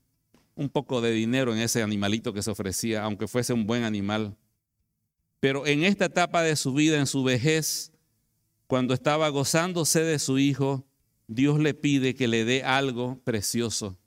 un 0.56 0.70
poco 0.70 1.02
de 1.02 1.12
dinero 1.12 1.54
en 1.54 1.60
ese 1.60 1.84
animalito 1.84 2.34
que 2.34 2.42
se 2.42 2.52
ofrecía, 2.52 3.04
aunque 3.04 3.28
fuese 3.28 3.54
un 3.54 3.68
buen 3.68 3.84
animal. 3.84 4.38
Pero 5.40 5.68
en 5.68 5.84
esta 5.84 6.06
etapa 6.06 6.42
de 6.42 6.56
su 6.56 6.74
vida, 6.74 6.98
en 6.98 7.08
su 7.08 7.24
vejez, 7.24 7.92
cuando 8.68 8.94
estaba 8.94 9.30
gozándose 9.30 10.02
de 10.02 10.18
su 10.18 10.40
hijo, 10.40 10.86
Dios 11.28 11.60
le 11.60 11.74
pide 11.74 12.16
que 12.16 12.28
le 12.28 12.46
dé 12.46 12.64
algo 12.64 13.20
precioso. 13.24 13.98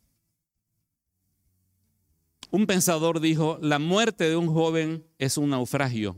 Un 2.51 2.67
pensador 2.67 3.21
dijo, 3.21 3.59
la 3.61 3.79
muerte 3.79 4.29
de 4.29 4.37
un 4.37 4.49
joven 4.49 5.07
es 5.19 5.37
un 5.37 5.51
naufragio. 5.51 6.17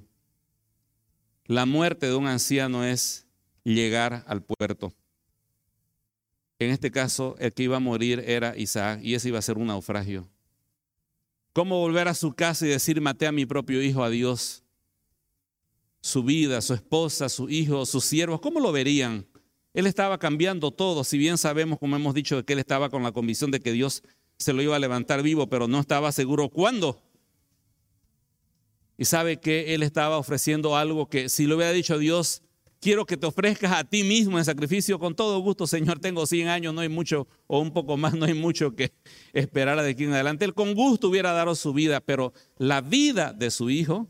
La 1.46 1.66
muerte 1.66 2.06
de 2.06 2.14
un 2.14 2.28
anciano 2.28 2.84
es 2.84 3.26
llegar 3.64 4.24
al 4.28 4.42
puerto. 4.42 4.94
En 6.60 6.70
este 6.70 6.90
caso, 6.90 7.36
el 7.38 7.54
que 7.54 7.62
iba 7.62 7.78
a 7.78 7.80
morir 7.80 8.22
era 8.26 8.56
Isaac 8.56 9.00
y 9.02 9.14
ese 9.14 9.28
iba 9.28 9.38
a 9.38 9.42
ser 9.42 9.56
un 9.56 9.68
naufragio. 9.68 10.28
¿Cómo 11.54 11.80
volver 11.80 12.06
a 12.06 12.14
su 12.14 12.34
casa 12.34 12.66
y 12.66 12.68
decir, 12.68 13.00
maté 13.00 13.26
a 13.26 13.32
mi 13.32 13.46
propio 13.46 13.82
hijo 13.82 14.04
a 14.04 14.10
Dios? 14.10 14.62
Su 16.02 16.22
vida, 16.22 16.60
su 16.60 16.74
esposa, 16.74 17.30
su 17.30 17.48
hijo, 17.48 17.86
sus 17.86 18.04
siervos, 18.04 18.42
¿cómo 18.42 18.60
lo 18.60 18.72
verían? 18.72 19.26
Él 19.72 19.86
estaba 19.86 20.18
cambiando 20.18 20.70
todo, 20.70 21.02
si 21.02 21.16
bien 21.16 21.38
sabemos, 21.38 21.78
como 21.78 21.96
hemos 21.96 22.14
dicho, 22.14 22.44
que 22.44 22.52
él 22.52 22.58
estaba 22.58 22.90
con 22.90 23.02
la 23.02 23.12
convicción 23.12 23.50
de 23.50 23.60
que 23.60 23.72
Dios 23.72 24.02
se 24.36 24.52
lo 24.52 24.60
iba 24.60 24.76
a 24.76 24.78
levantar 24.78 25.22
vivo, 25.22 25.48
pero 25.48 25.66
no 25.66 25.80
estaba 25.80 26.12
seguro 26.12 26.50
cuándo. 26.50 27.02
Y 28.98 29.06
sabe 29.06 29.40
que 29.40 29.72
él 29.74 29.82
estaba 29.82 30.18
ofreciendo 30.18 30.76
algo 30.76 31.08
que 31.08 31.30
si 31.30 31.46
lo 31.46 31.56
hubiera 31.56 31.72
dicho 31.72 31.94
a 31.94 31.98
Dios, 31.98 32.42
quiero 32.80 33.04
que 33.04 33.16
te 33.16 33.26
ofrezcas 33.26 33.72
a 33.72 33.84
ti 33.84 34.02
mismo 34.02 34.38
en 34.38 34.44
sacrificio 34.44 34.98
con 34.98 35.14
todo 35.14 35.38
gusto, 35.40 35.66
Señor, 35.66 36.00
tengo 36.00 36.26
100 36.26 36.48
años, 36.48 36.74
no 36.74 36.80
hay 36.80 36.88
mucho, 36.88 37.28
o 37.46 37.60
un 37.60 37.72
poco 37.72 37.96
más, 37.96 38.14
no 38.14 38.24
hay 38.24 38.34
mucho 38.34 38.74
que 38.74 38.92
esperar 39.32 39.80
de 39.80 39.90
aquí 39.90 40.04
en 40.04 40.14
adelante. 40.14 40.44
Él 40.44 40.54
con 40.54 40.74
gusto 40.74 41.08
hubiera 41.08 41.32
dado 41.32 41.54
su 41.54 41.72
vida, 41.72 42.00
pero 42.00 42.32
la 42.56 42.80
vida 42.80 43.32
de 43.32 43.50
su 43.50 43.70
hijo, 43.70 44.08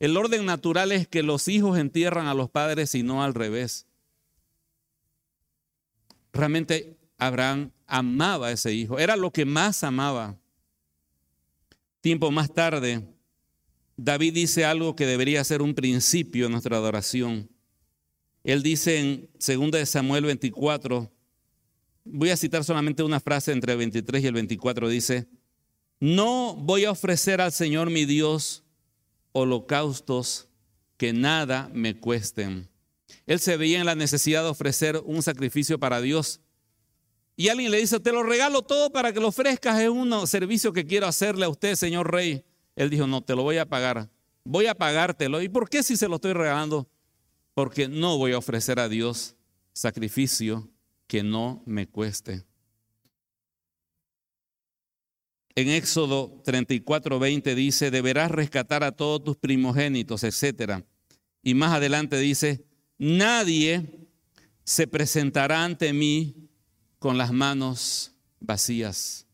el 0.00 0.16
orden 0.16 0.44
natural 0.44 0.92
es 0.92 1.06
que 1.08 1.22
los 1.22 1.48
hijos 1.48 1.78
entierran 1.78 2.26
a 2.26 2.34
los 2.34 2.50
padres 2.50 2.94
y 2.94 3.02
no 3.02 3.22
al 3.22 3.32
revés. 3.32 3.86
Realmente 6.32 6.98
Abraham 7.16 7.70
amaba 7.86 8.48
a 8.48 8.52
ese 8.52 8.74
hijo, 8.74 8.98
era 8.98 9.16
lo 9.16 9.30
que 9.30 9.44
más 9.44 9.84
amaba. 9.84 10.36
Tiempo 12.00 12.30
más 12.30 12.52
tarde, 12.52 13.02
David 13.96 14.34
dice 14.34 14.64
algo 14.64 14.96
que 14.96 15.06
debería 15.06 15.44
ser 15.44 15.62
un 15.62 15.74
principio 15.74 16.46
en 16.46 16.52
nuestra 16.52 16.76
adoración. 16.76 17.53
Él 18.44 18.62
dice 18.62 19.00
en 19.00 19.30
2 19.70 19.88
Samuel 19.88 20.26
24, 20.26 21.10
voy 22.04 22.30
a 22.30 22.36
citar 22.36 22.62
solamente 22.62 23.02
una 23.02 23.18
frase 23.18 23.52
entre 23.52 23.72
el 23.72 23.78
23 23.78 24.22
y 24.22 24.26
el 24.26 24.34
24, 24.34 24.88
dice, 24.88 25.26
no 25.98 26.54
voy 26.54 26.84
a 26.84 26.90
ofrecer 26.90 27.40
al 27.40 27.52
Señor 27.52 27.88
mi 27.88 28.04
Dios 28.04 28.62
holocaustos 29.32 30.48
que 30.98 31.14
nada 31.14 31.70
me 31.72 31.98
cuesten. 31.98 32.68
Él 33.26 33.40
se 33.40 33.56
veía 33.56 33.80
en 33.80 33.86
la 33.86 33.94
necesidad 33.94 34.42
de 34.42 34.50
ofrecer 34.50 35.00
un 35.04 35.22
sacrificio 35.22 35.80
para 35.80 36.02
Dios. 36.02 36.40
Y 37.36 37.48
alguien 37.48 37.70
le 37.70 37.78
dice, 37.78 37.98
te 37.98 38.12
lo 38.12 38.22
regalo 38.22 38.60
todo 38.60 38.92
para 38.92 39.12
que 39.12 39.20
lo 39.20 39.28
ofrezcas, 39.28 39.80
es 39.80 39.88
un 39.88 40.26
servicio 40.26 40.72
que 40.72 40.86
quiero 40.86 41.06
hacerle 41.06 41.46
a 41.46 41.48
usted, 41.48 41.74
señor 41.74 42.12
rey. 42.12 42.44
Él 42.76 42.90
dijo, 42.90 43.06
no, 43.06 43.22
te 43.22 43.34
lo 43.34 43.42
voy 43.42 43.56
a 43.56 43.66
pagar, 43.66 44.10
voy 44.44 44.66
a 44.66 44.74
pagártelo. 44.74 45.40
¿Y 45.40 45.48
por 45.48 45.70
qué 45.70 45.82
si 45.82 45.96
se 45.96 46.06
lo 46.08 46.16
estoy 46.16 46.34
regalando? 46.34 46.86
Porque 47.54 47.88
no 47.88 48.18
voy 48.18 48.32
a 48.32 48.38
ofrecer 48.38 48.78
a 48.80 48.88
Dios 48.88 49.36
sacrificio 49.72 50.68
que 51.06 51.22
no 51.22 51.62
me 51.66 51.86
cueste. 51.86 52.44
En 55.56 55.68
Éxodo 55.68 56.42
34, 56.44 57.18
20 57.18 57.54
dice, 57.54 57.90
deberás 57.92 58.30
rescatar 58.30 58.82
a 58.82 58.92
todos 58.92 59.22
tus 59.22 59.36
primogénitos, 59.36 60.24
etc. 60.24 60.84
Y 61.44 61.54
más 61.54 61.72
adelante 61.72 62.18
dice, 62.18 62.64
nadie 62.98 64.08
se 64.64 64.88
presentará 64.88 65.64
ante 65.64 65.92
mí 65.92 66.48
con 66.98 67.18
las 67.18 67.32
manos 67.32 68.12
vacías. 68.40 69.26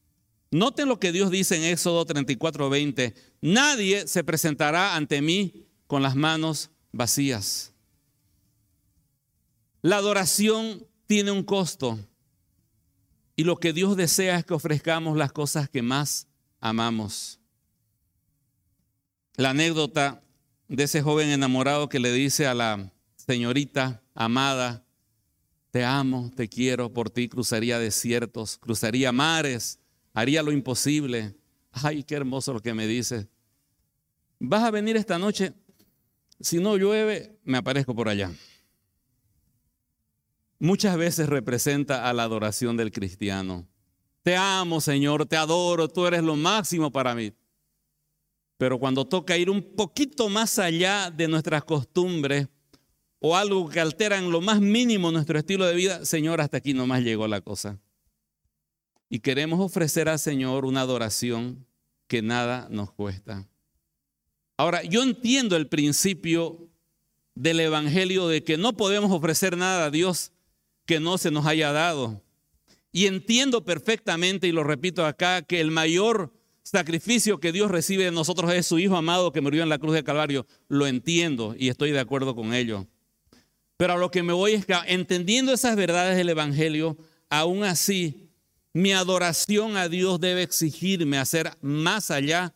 Noten 0.50 0.88
lo 0.88 0.98
que 0.98 1.12
Dios 1.12 1.30
dice 1.30 1.56
en 1.56 1.64
Éxodo 1.64 2.04
34, 2.04 2.68
20, 2.68 3.14
nadie 3.40 4.06
se 4.06 4.24
presentará 4.24 4.96
ante 4.96 5.22
mí 5.22 5.68
con 5.86 6.02
las 6.02 6.16
manos 6.16 6.70
vacías. 6.92 7.69
La 9.82 9.96
adoración 9.96 10.86
tiene 11.06 11.30
un 11.30 11.42
costo 11.42 11.98
y 13.34 13.44
lo 13.44 13.56
que 13.56 13.72
Dios 13.72 13.96
desea 13.96 14.38
es 14.38 14.44
que 14.44 14.52
ofrezcamos 14.52 15.16
las 15.16 15.32
cosas 15.32 15.70
que 15.70 15.80
más 15.80 16.26
amamos. 16.60 17.40
La 19.36 19.50
anécdota 19.50 20.22
de 20.68 20.82
ese 20.82 21.00
joven 21.00 21.30
enamorado 21.30 21.88
que 21.88 21.98
le 21.98 22.12
dice 22.12 22.46
a 22.46 22.52
la 22.52 22.92
señorita 23.16 24.02
amada, 24.14 24.84
te 25.70 25.82
amo, 25.82 26.30
te 26.36 26.48
quiero, 26.48 26.92
por 26.92 27.08
ti 27.08 27.30
cruzaría 27.30 27.78
desiertos, 27.78 28.58
cruzaría 28.58 29.12
mares, 29.12 29.78
haría 30.12 30.42
lo 30.42 30.52
imposible. 30.52 31.34
Ay, 31.72 32.04
qué 32.04 32.16
hermoso 32.16 32.52
lo 32.52 32.60
que 32.60 32.74
me 32.74 32.86
dice. 32.86 33.28
¿Vas 34.38 34.64
a 34.64 34.70
venir 34.70 34.96
esta 34.96 35.18
noche? 35.18 35.54
Si 36.38 36.58
no 36.58 36.76
llueve, 36.76 37.38
me 37.44 37.56
aparezco 37.56 37.94
por 37.94 38.10
allá 38.10 38.30
muchas 40.60 40.96
veces 40.96 41.28
representa 41.28 42.08
a 42.08 42.12
la 42.12 42.22
adoración 42.22 42.76
del 42.76 42.92
cristiano. 42.92 43.66
Te 44.22 44.36
amo, 44.36 44.80
Señor, 44.80 45.26
te 45.26 45.36
adoro, 45.36 45.88
tú 45.88 46.06
eres 46.06 46.22
lo 46.22 46.36
máximo 46.36 46.92
para 46.92 47.14
mí. 47.14 47.32
Pero 48.58 48.78
cuando 48.78 49.06
toca 49.06 49.36
ir 49.38 49.48
un 49.48 49.62
poquito 49.74 50.28
más 50.28 50.58
allá 50.58 51.10
de 51.10 51.26
nuestras 51.26 51.64
costumbres 51.64 52.46
o 53.18 53.34
algo 53.34 53.68
que 53.70 53.80
altera 53.80 54.18
en 54.18 54.30
lo 54.30 54.42
más 54.42 54.60
mínimo 54.60 55.10
nuestro 55.10 55.38
estilo 55.38 55.64
de 55.64 55.74
vida, 55.74 56.04
Señor, 56.04 56.40
hasta 56.42 56.58
aquí 56.58 56.74
nomás 56.74 57.02
llegó 57.02 57.26
la 57.26 57.40
cosa. 57.40 57.78
Y 59.08 59.20
queremos 59.20 59.60
ofrecer 59.60 60.08
al 60.10 60.18
Señor 60.18 60.66
una 60.66 60.82
adoración 60.82 61.66
que 62.06 62.20
nada 62.20 62.68
nos 62.70 62.92
cuesta. 62.92 63.48
Ahora, 64.58 64.82
yo 64.82 65.02
entiendo 65.02 65.56
el 65.56 65.68
principio 65.68 66.68
del 67.34 67.60
Evangelio 67.60 68.28
de 68.28 68.44
que 68.44 68.58
no 68.58 68.76
podemos 68.76 69.10
ofrecer 69.10 69.56
nada 69.56 69.86
a 69.86 69.90
Dios 69.90 70.32
que 70.90 70.98
no 70.98 71.18
se 71.18 71.30
nos 71.30 71.46
haya 71.46 71.70
dado. 71.70 72.20
Y 72.90 73.06
entiendo 73.06 73.64
perfectamente, 73.64 74.48
y 74.48 74.52
lo 74.52 74.64
repito 74.64 75.06
acá, 75.06 75.40
que 75.40 75.60
el 75.60 75.70
mayor 75.70 76.32
sacrificio 76.64 77.38
que 77.38 77.52
Dios 77.52 77.70
recibe 77.70 78.06
de 78.06 78.10
nosotros 78.10 78.52
es 78.52 78.66
su 78.66 78.76
Hijo 78.80 78.96
amado 78.96 79.30
que 79.30 79.40
murió 79.40 79.62
en 79.62 79.68
la 79.68 79.78
cruz 79.78 79.94
de 79.94 80.02
Calvario. 80.02 80.48
Lo 80.66 80.88
entiendo 80.88 81.54
y 81.56 81.68
estoy 81.68 81.92
de 81.92 82.00
acuerdo 82.00 82.34
con 82.34 82.54
ello. 82.54 82.88
Pero 83.76 83.92
a 83.92 83.98
lo 83.98 84.10
que 84.10 84.24
me 84.24 84.32
voy 84.32 84.54
es 84.54 84.66
que 84.66 84.74
entendiendo 84.88 85.52
esas 85.52 85.76
verdades 85.76 86.16
del 86.16 86.30
Evangelio, 86.30 86.96
aún 87.28 87.62
así, 87.62 88.28
mi 88.72 88.92
adoración 88.92 89.76
a 89.76 89.88
Dios 89.88 90.18
debe 90.18 90.42
exigirme 90.42 91.18
hacer 91.18 91.52
más 91.60 92.10
allá 92.10 92.52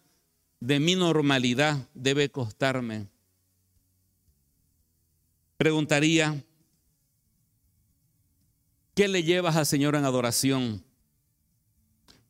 de 0.59 0.81
mi 0.81 0.97
normalidad, 0.97 1.89
debe 1.95 2.31
costarme. 2.31 3.07
Preguntaría, 5.57 6.45
¿Qué 8.95 9.09
le 9.09 9.25
llevas 9.25 9.57
al 9.57 9.67
Señor 9.67 9.97
en 9.97 10.05
adoración? 10.05 10.85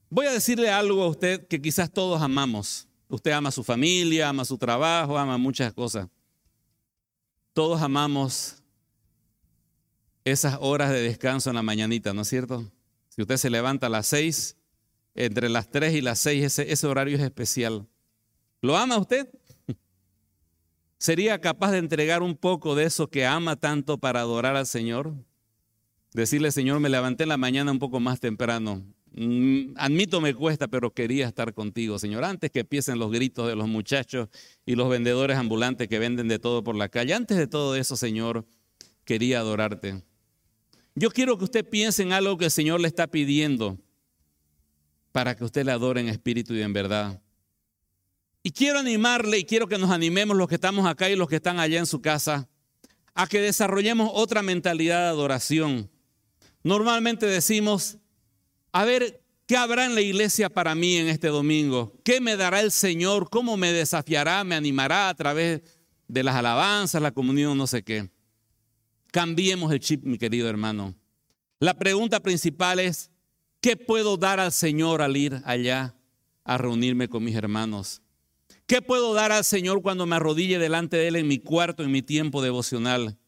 Voy 0.08 0.26
a 0.26 0.32
decirle 0.32 0.70
algo 0.70 1.02
a 1.02 1.08
usted 1.08 1.46
que 1.46 1.60
quizás 1.60 1.92
todos 1.92 2.22
amamos. 2.22 2.88
Usted 3.08 3.32
ama 3.32 3.50
a 3.50 3.52
su 3.52 3.62
familia, 3.62 4.30
ama 4.30 4.46
su 4.46 4.56
trabajo, 4.56 5.18
ama 5.18 5.36
muchas 5.36 5.74
cosas. 5.74 6.08
Todos 7.52 7.82
amamos 7.82 8.62
esas 10.24 10.56
horas 10.60 10.90
de 10.90 11.02
descanso 11.02 11.50
en 11.50 11.56
la 11.56 11.62
mañanita, 11.62 12.14
¿no 12.14 12.22
es 12.22 12.28
cierto? 12.28 12.72
Si 13.08 13.20
usted 13.20 13.36
se 13.36 13.50
levanta 13.50 13.88
a 13.88 13.90
las 13.90 14.06
seis, 14.06 14.56
entre 15.14 15.50
las 15.50 15.70
tres 15.70 15.94
y 15.94 16.00
las 16.00 16.18
seis, 16.18 16.44
ese, 16.44 16.72
ese 16.72 16.86
horario 16.86 17.16
es 17.16 17.22
especial. 17.22 17.86
¿Lo 18.62 18.76
ama 18.76 18.96
usted? 18.96 19.28
¿Sería 20.98 21.40
capaz 21.40 21.72
de 21.72 21.78
entregar 21.78 22.22
un 22.22 22.34
poco 22.34 22.74
de 22.74 22.84
eso 22.84 23.10
que 23.10 23.26
ama 23.26 23.56
tanto 23.56 23.98
para 23.98 24.20
adorar 24.20 24.56
al 24.56 24.66
Señor? 24.66 25.14
Decirle, 26.14 26.52
Señor, 26.52 26.78
me 26.78 26.88
levanté 26.88 27.24
en 27.24 27.30
la 27.30 27.36
mañana 27.36 27.72
un 27.72 27.80
poco 27.80 27.98
más 27.98 28.20
temprano. 28.20 28.84
Mm, 29.16 29.74
admito 29.76 30.20
me 30.20 30.32
cuesta, 30.32 30.68
pero 30.68 30.94
quería 30.94 31.26
estar 31.26 31.52
contigo, 31.52 31.98
Señor. 31.98 32.24
Antes 32.24 32.52
que 32.52 32.60
empiecen 32.60 33.00
los 33.00 33.10
gritos 33.10 33.48
de 33.48 33.56
los 33.56 33.66
muchachos 33.66 34.28
y 34.64 34.76
los 34.76 34.88
vendedores 34.88 35.36
ambulantes 35.36 35.88
que 35.88 35.98
venden 35.98 36.28
de 36.28 36.38
todo 36.38 36.62
por 36.62 36.76
la 36.76 36.88
calle, 36.88 37.14
antes 37.14 37.36
de 37.36 37.48
todo 37.48 37.74
eso, 37.74 37.96
Señor, 37.96 38.46
quería 39.04 39.40
adorarte. 39.40 40.04
Yo 40.94 41.10
quiero 41.10 41.36
que 41.36 41.44
usted 41.44 41.68
piense 41.68 42.04
en 42.04 42.12
algo 42.12 42.38
que 42.38 42.44
el 42.44 42.50
Señor 42.52 42.80
le 42.80 42.86
está 42.86 43.08
pidiendo 43.08 43.76
para 45.10 45.36
que 45.36 45.42
usted 45.42 45.64
le 45.64 45.72
adore 45.72 46.00
en 46.00 46.08
espíritu 46.08 46.54
y 46.54 46.62
en 46.62 46.72
verdad. 46.72 47.20
Y 48.44 48.52
quiero 48.52 48.78
animarle 48.78 49.38
y 49.38 49.44
quiero 49.44 49.66
que 49.66 49.78
nos 49.78 49.90
animemos 49.90 50.36
los 50.36 50.46
que 50.46 50.54
estamos 50.54 50.86
acá 50.86 51.10
y 51.10 51.16
los 51.16 51.28
que 51.28 51.36
están 51.36 51.58
allá 51.58 51.80
en 51.80 51.86
su 51.86 52.00
casa 52.00 52.48
a 53.14 53.26
que 53.26 53.40
desarrollemos 53.40 54.10
otra 54.12 54.42
mentalidad 54.42 55.02
de 55.02 55.08
adoración. 55.08 55.93
Normalmente 56.64 57.26
decimos, 57.26 57.98
a 58.72 58.86
ver, 58.86 59.22
¿qué 59.46 59.56
habrá 59.58 59.84
en 59.84 59.94
la 59.94 60.00
iglesia 60.00 60.48
para 60.48 60.74
mí 60.74 60.96
en 60.96 61.08
este 61.08 61.28
domingo? 61.28 62.00
¿Qué 62.02 62.22
me 62.22 62.36
dará 62.36 62.60
el 62.60 62.72
Señor? 62.72 63.28
¿Cómo 63.28 63.58
me 63.58 63.70
desafiará, 63.70 64.42
me 64.44 64.54
animará 64.54 65.10
a 65.10 65.14
través 65.14 65.60
de 66.08 66.22
las 66.22 66.34
alabanzas, 66.34 67.02
la 67.02 67.12
comunión, 67.12 67.58
no 67.58 67.66
sé 67.66 67.82
qué? 67.82 68.10
Cambiemos 69.12 69.70
el 69.72 69.78
chip, 69.78 70.04
mi 70.04 70.16
querido 70.16 70.48
hermano. 70.48 70.94
La 71.60 71.74
pregunta 71.74 72.20
principal 72.20 72.80
es, 72.80 73.10
¿qué 73.60 73.76
puedo 73.76 74.16
dar 74.16 74.40
al 74.40 74.50
Señor 74.50 75.02
al 75.02 75.18
ir 75.18 75.42
allá 75.44 75.94
a 76.44 76.56
reunirme 76.56 77.08
con 77.08 77.22
mis 77.22 77.36
hermanos? 77.36 78.00
¿Qué 78.66 78.80
puedo 78.80 79.12
dar 79.12 79.32
al 79.32 79.44
Señor 79.44 79.82
cuando 79.82 80.06
me 80.06 80.16
arrodille 80.16 80.58
delante 80.58 80.96
de 80.96 81.08
Él 81.08 81.16
en 81.16 81.28
mi 81.28 81.38
cuarto, 81.38 81.82
en 81.82 81.92
mi 81.92 82.00
tiempo 82.00 82.40
devocional? 82.40 83.18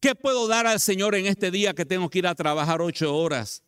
¿Qué 0.00 0.14
puedo 0.14 0.48
dar 0.48 0.66
al 0.66 0.80
Señor 0.80 1.14
en 1.14 1.26
este 1.26 1.50
día 1.50 1.74
que 1.74 1.84
tengo 1.84 2.08
que 2.08 2.20
ir 2.20 2.26
a 2.26 2.34
trabajar 2.34 2.80
ocho 2.80 3.14
horas? 3.14 3.62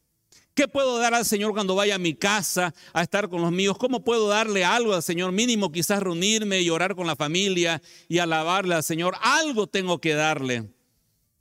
¿Qué 0.54 0.66
puedo 0.66 0.98
dar 0.98 1.12
al 1.12 1.26
Señor 1.26 1.52
cuando 1.52 1.74
vaya 1.74 1.96
a 1.96 1.98
mi 1.98 2.14
casa 2.14 2.74
a 2.94 3.02
estar 3.02 3.28
con 3.28 3.42
los 3.42 3.52
míos? 3.52 3.76
¿Cómo 3.78 4.02
puedo 4.02 4.28
darle 4.28 4.64
algo 4.64 4.94
al 4.94 5.02
Señor? 5.02 5.32
Mínimo 5.32 5.70
quizás 5.70 6.02
reunirme 6.02 6.62
y 6.62 6.70
orar 6.70 6.94
con 6.94 7.06
la 7.06 7.16
familia 7.16 7.82
y 8.08 8.18
alabarle 8.18 8.74
al 8.74 8.82
Señor. 8.82 9.14
Algo 9.20 9.66
tengo 9.66 10.00
que 10.00 10.14
darle. 10.14 10.70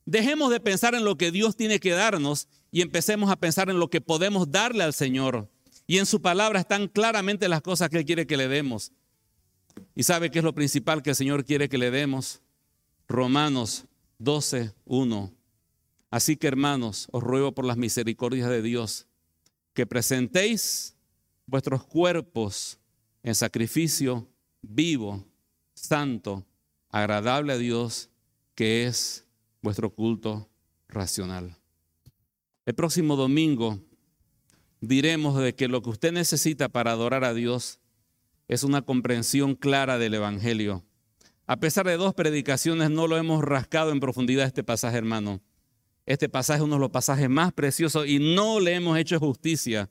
Dejemos 0.05 0.49
de 0.51 0.59
pensar 0.59 0.93
en 0.93 1.05
lo 1.05 1.17
que 1.17 1.31
Dios 1.31 1.55
tiene 1.55 1.79
que 1.79 1.91
darnos 1.91 2.49
y 2.69 2.81
empecemos 2.81 3.31
a 3.31 3.37
pensar 3.37 3.69
en 3.69 3.79
lo 3.79 3.89
que 3.89 4.01
podemos 4.01 4.51
darle 4.51 4.83
al 4.83 4.93
Señor. 4.93 5.49
Y 5.87 5.99
en 5.99 6.05
su 6.05 6.21
palabra 6.21 6.59
están 6.59 6.89
claramente 6.89 7.47
las 7.47 7.61
cosas 7.61 7.89
que 7.89 7.99
Él 7.99 8.05
quiere 8.05 8.27
que 8.27 8.35
le 8.35 8.49
demos. 8.49 8.91
¿Y 9.95 10.03
sabe 10.03 10.31
qué 10.31 10.39
es 10.39 10.45
lo 10.45 10.53
principal 10.53 11.01
que 11.01 11.11
el 11.11 11.15
Señor 11.15 11.45
quiere 11.45 11.69
que 11.69 11.77
le 11.77 11.91
demos? 11.91 12.41
Romanos 13.07 13.85
12, 14.23 14.73
1. 14.85 15.33
Así 16.11 16.37
que 16.37 16.47
hermanos, 16.47 17.07
os 17.11 17.23
ruego 17.23 17.53
por 17.53 17.65
las 17.65 17.77
misericordias 17.77 18.49
de 18.49 18.61
Dios 18.61 19.07
que 19.73 19.87
presentéis 19.87 20.95
vuestros 21.47 21.83
cuerpos 21.85 22.79
en 23.23 23.33
sacrificio 23.33 24.27
vivo, 24.61 25.25
santo, 25.73 26.45
agradable 26.89 27.53
a 27.53 27.57
Dios, 27.57 28.09
que 28.53 28.85
es 28.85 29.25
vuestro 29.61 29.89
culto 29.89 30.49
racional. 30.87 31.57
El 32.65 32.75
próximo 32.75 33.15
domingo 33.15 33.79
diremos 34.81 35.37
de 35.39 35.55
que 35.55 35.67
lo 35.67 35.81
que 35.81 35.89
usted 35.89 36.11
necesita 36.11 36.69
para 36.69 36.91
adorar 36.91 37.23
a 37.23 37.33
Dios 37.33 37.79
es 38.47 38.63
una 38.63 38.83
comprensión 38.83 39.55
clara 39.55 39.97
del 39.97 40.13
Evangelio. 40.13 40.83
A 41.51 41.57
pesar 41.57 41.85
de 41.85 41.97
dos 41.97 42.13
predicaciones, 42.13 42.89
no 42.91 43.07
lo 43.07 43.17
hemos 43.17 43.43
rascado 43.43 43.91
en 43.91 43.99
profundidad 43.99 44.45
este 44.45 44.63
pasaje, 44.63 44.97
hermano. 44.97 45.41
Este 46.05 46.29
pasaje 46.29 46.59
es 46.59 46.63
uno 46.63 46.75
de 46.75 46.79
los 46.79 46.91
pasajes 46.91 47.29
más 47.29 47.51
preciosos 47.51 48.07
y 48.07 48.19
no 48.19 48.61
le 48.61 48.73
hemos 48.73 48.97
hecho 48.97 49.19
justicia. 49.19 49.89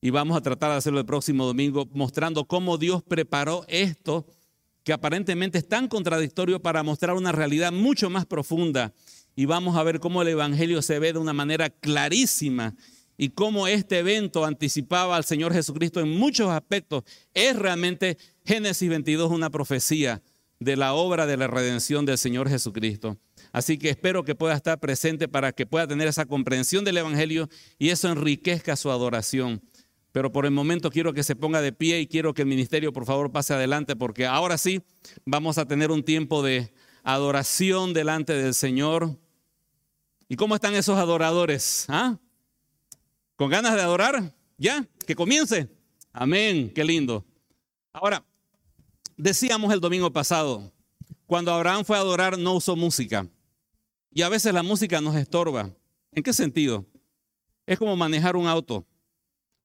Y 0.00 0.08
vamos 0.08 0.34
a 0.34 0.40
tratar 0.40 0.70
de 0.70 0.78
hacerlo 0.78 0.98
el 0.98 1.04
próximo 1.04 1.44
domingo, 1.44 1.86
mostrando 1.92 2.46
cómo 2.46 2.78
Dios 2.78 3.02
preparó 3.02 3.66
esto 3.68 4.24
que 4.82 4.94
aparentemente 4.94 5.58
es 5.58 5.68
tan 5.68 5.88
contradictorio 5.88 6.62
para 6.62 6.82
mostrar 6.82 7.16
una 7.16 7.32
realidad 7.32 7.70
mucho 7.70 8.08
más 8.08 8.24
profunda. 8.24 8.94
Y 9.36 9.44
vamos 9.44 9.76
a 9.76 9.82
ver 9.82 10.00
cómo 10.00 10.22
el 10.22 10.28
Evangelio 10.28 10.80
se 10.80 10.98
ve 10.98 11.12
de 11.12 11.18
una 11.18 11.34
manera 11.34 11.68
clarísima 11.68 12.74
y 13.18 13.28
cómo 13.28 13.66
este 13.68 13.98
evento 13.98 14.46
anticipaba 14.46 15.16
al 15.16 15.24
Señor 15.24 15.52
Jesucristo 15.52 16.00
en 16.00 16.16
muchos 16.16 16.48
aspectos. 16.48 17.04
Es 17.34 17.54
realmente 17.56 18.16
Génesis 18.42 18.88
22 18.88 19.30
una 19.30 19.50
profecía 19.50 20.22
de 20.60 20.76
la 20.76 20.94
obra 20.94 21.26
de 21.26 21.36
la 21.36 21.46
redención 21.46 22.04
del 22.06 22.18
Señor 22.18 22.48
Jesucristo. 22.48 23.16
Así 23.52 23.78
que 23.78 23.90
espero 23.90 24.24
que 24.24 24.34
pueda 24.34 24.54
estar 24.54 24.78
presente 24.80 25.28
para 25.28 25.52
que 25.52 25.66
pueda 25.66 25.86
tener 25.86 26.08
esa 26.08 26.26
comprensión 26.26 26.84
del 26.84 26.98
Evangelio 26.98 27.48
y 27.78 27.90
eso 27.90 28.08
enriquezca 28.08 28.76
su 28.76 28.90
adoración 28.90 29.62
pero 30.12 30.32
por 30.32 30.46
el 30.46 30.50
momento 30.50 30.90
quiero 30.90 31.12
que 31.12 31.22
se 31.22 31.36
ponga 31.36 31.60
de 31.60 31.72
pie 31.72 32.00
y 32.00 32.06
quiero 32.06 32.34
que 32.34 32.42
el 32.42 32.48
ministerio 32.48 32.92
por 32.92 33.04
favor 33.04 33.30
pase 33.30 33.54
adelante 33.54 33.94
porque 33.94 34.26
ahora 34.26 34.58
sí 34.58 34.82
vamos 35.24 35.58
a 35.58 35.66
tener 35.66 35.90
un 35.90 36.02
tiempo 36.02 36.42
de 36.42 36.72
adoración 37.02 37.92
delante 37.92 38.32
del 38.34 38.54
Señor. 38.54 39.16
¿Y 40.28 40.36
cómo 40.36 40.54
están 40.54 40.74
esos 40.74 40.98
adoradores? 40.98 41.86
¿Ah? 41.88 42.18
¿Con 43.36 43.50
ganas 43.50 43.74
de 43.74 43.82
adorar? 43.82 44.34
¿Ya? 44.56 44.84
Que 45.06 45.14
comience. 45.14 45.68
Amén, 46.12 46.72
qué 46.74 46.82
lindo. 46.84 47.24
Ahora, 47.92 48.24
decíamos 49.18 49.72
el 49.74 49.80
domingo 49.80 50.10
pasado, 50.12 50.72
cuando 51.26 51.52
Abraham 51.52 51.84
fue 51.84 51.96
a 51.98 52.00
adorar 52.00 52.38
no 52.38 52.54
usó 52.54 52.76
música. 52.76 53.28
Y 54.10 54.22
a 54.22 54.30
veces 54.30 54.54
la 54.54 54.62
música 54.62 55.00
nos 55.00 55.16
estorba. 55.16 55.70
¿En 56.12 56.22
qué 56.22 56.32
sentido? 56.32 56.86
Es 57.66 57.78
como 57.78 57.94
manejar 57.96 58.36
un 58.36 58.46
auto. 58.46 58.86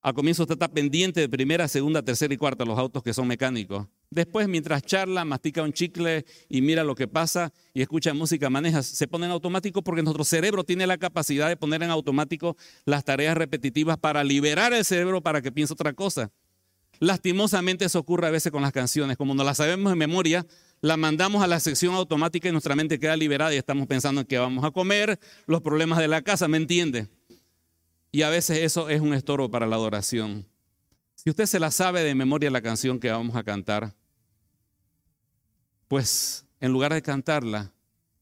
Al 0.02 0.14
comienzo 0.14 0.44
usted 0.44 0.56
está 0.56 0.68
pendiente 0.68 1.22
de 1.22 1.30
primera, 1.30 1.66
segunda, 1.70 2.02
tercera 2.02 2.34
y 2.34 2.38
cuarta, 2.38 2.66
los 2.66 2.78
autos 2.78 3.02
que 3.02 3.14
son 3.14 3.26
mecánicos. 3.26 3.88
Después, 4.10 4.50
mientras 4.50 4.84
charla, 4.84 5.24
mastica 5.24 5.64
un 5.64 5.72
chicle 5.72 6.26
y 6.50 6.62
mira 6.62 6.84
lo 6.84 6.94
que 6.94 7.08
pasa 7.08 7.54
y 7.74 7.82
escucha 7.82 8.14
música, 8.14 8.50
maneja, 8.50 8.84
se 8.84 9.08
pone 9.08 9.28
en 9.28 9.32
automático 9.32 9.82
porque 9.82 10.04
nuestro 10.04 10.26
cerebro 10.26 10.66
tiene 10.66 10.86
la 10.86 10.98
capacidad 10.98 11.48
de 11.48 11.56
poner 11.56 11.84
en 11.84 11.90
automático 11.90 12.58
las 12.84 13.06
tareas 13.06 13.38
repetitivas 13.38 13.98
para 13.98 14.26
liberar 14.26 14.74
el 14.74 14.84
cerebro 14.84 15.22
para 15.22 15.42
que 15.42 15.54
piense 15.54 15.72
otra 15.72 15.94
cosa. 15.94 16.30
Lastimosamente 17.00 17.86
eso 17.86 18.00
ocurre 18.00 18.28
a 18.28 18.32
veces 18.32 18.52
con 18.52 18.62
las 18.62 18.72
canciones. 18.72 19.18
Como 19.18 19.36
no 19.36 19.44
las 19.44 19.58
sabemos 19.58 19.92
en 19.92 19.98
memoria, 19.98 20.46
la 20.82 20.98
mandamos 20.98 21.44
a 21.44 21.48
la 21.48 21.60
sección 21.60 21.96
automática 21.96 22.50
y 22.50 22.52
nuestra 22.52 22.76
mente 22.76 23.00
queda 23.00 23.16
liberada 23.16 23.54
y 23.54 23.58
estamos 23.58 23.88
pensando 23.88 24.22
en 24.22 24.28
qué 24.28 24.38
vamos 24.38 24.64
a 24.64 24.72
comer, 24.72 25.20
los 25.48 25.62
problemas 25.62 26.00
de 26.00 26.08
la 26.08 26.22
casa, 26.22 26.48
¿me 26.48 26.58
entiende? 26.58 27.08
Y 28.12 28.22
a 28.22 28.30
veces 28.30 28.60
eso 28.60 28.90
es 28.90 29.02
un 29.02 29.14
estorbo 29.14 29.50
para 29.50 29.66
la 29.66 29.76
adoración. 29.76 30.46
Si 31.16 31.30
usted 31.30 31.46
se 31.46 31.60
la 31.60 31.72
sabe 31.72 32.04
de 32.04 32.16
memoria 32.16 32.52
la 32.52 32.62
canción 32.62 33.00
que 33.00 33.10
vamos 33.10 33.36
a 33.36 33.44
cantar, 33.44 33.96
pues 35.88 36.46
en 36.60 36.72
lugar 36.72 36.94
de 36.94 37.02
cantarla, 37.02 37.72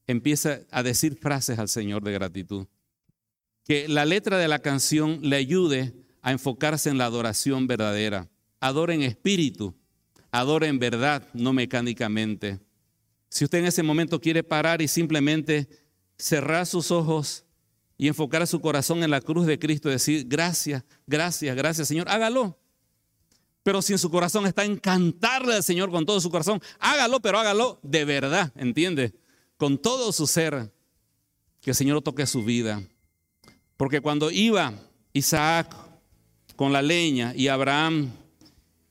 empieza 0.08 0.62
a 0.72 0.84
decir 0.84 1.16
frases 1.16 1.60
al 1.60 1.70
Señor 1.70 2.04
de 2.04 2.12
gratitud. 2.12 2.68
Que 3.66 3.88
la 3.88 4.06
letra 4.06 4.38
de 4.38 4.48
la 4.48 4.60
canción 4.60 5.20
le 5.22 5.36
ayude 5.36 5.94
a 6.22 6.32
enfocarse 6.32 6.90
en 6.90 6.98
la 6.98 7.06
adoración 7.06 7.68
verdadera. 7.68 8.30
Adore 8.62 8.94
en 8.94 9.02
espíritu, 9.02 9.76
adore 10.32 10.68
en 10.68 10.80
verdad, 10.80 11.28
no 11.34 11.52
mecánicamente. 11.52 12.62
Si 13.28 13.44
usted 13.44 13.58
en 13.58 13.66
ese 13.66 13.84
momento 13.84 14.22
quiere 14.22 14.44
parar 14.44 14.82
y 14.82 14.88
simplemente 14.88 15.68
cerrar 16.18 16.66
sus 16.66 16.92
ojos 16.92 17.44
y 17.98 18.08
enfocar 18.08 18.46
su 18.48 18.62
corazón 18.62 19.04
en 19.04 19.12
la 19.12 19.20
cruz 19.20 19.46
de 19.46 19.60
Cristo 19.60 19.90
y 19.90 19.94
decir, 19.94 20.26
gracias, 20.28 20.84
gracias, 21.08 21.56
gracias 21.56 21.88
Señor, 21.88 22.08
hágalo. 22.08 22.58
Pero 23.64 23.82
si 23.82 23.94
en 23.94 24.00
su 24.00 24.10
corazón 24.10 24.46
está 24.48 24.64
encantarle 24.64 25.56
al 25.56 25.64
Señor 25.64 25.92
con 25.92 26.06
todo 26.06 26.20
su 26.20 26.32
corazón, 26.32 26.62
hágalo, 26.80 27.20
pero 27.20 27.40
hágalo 27.40 27.80
de 27.84 28.06
verdad, 28.06 28.52
¿entiende? 28.56 29.14
Con 29.58 29.78
todo 29.78 30.12
su 30.12 30.26
ser, 30.26 30.72
que 31.62 31.72
el 31.72 31.76
Señor 31.76 32.02
toque 32.02 32.26
su 32.26 32.44
vida. 32.44 32.84
Porque 33.78 34.02
cuando 34.02 34.32
iba 34.32 34.74
Isaac 35.14 35.76
con 36.56 36.74
la 36.74 36.82
leña 36.82 37.34
y 37.36 37.48
Abraham, 37.48 38.12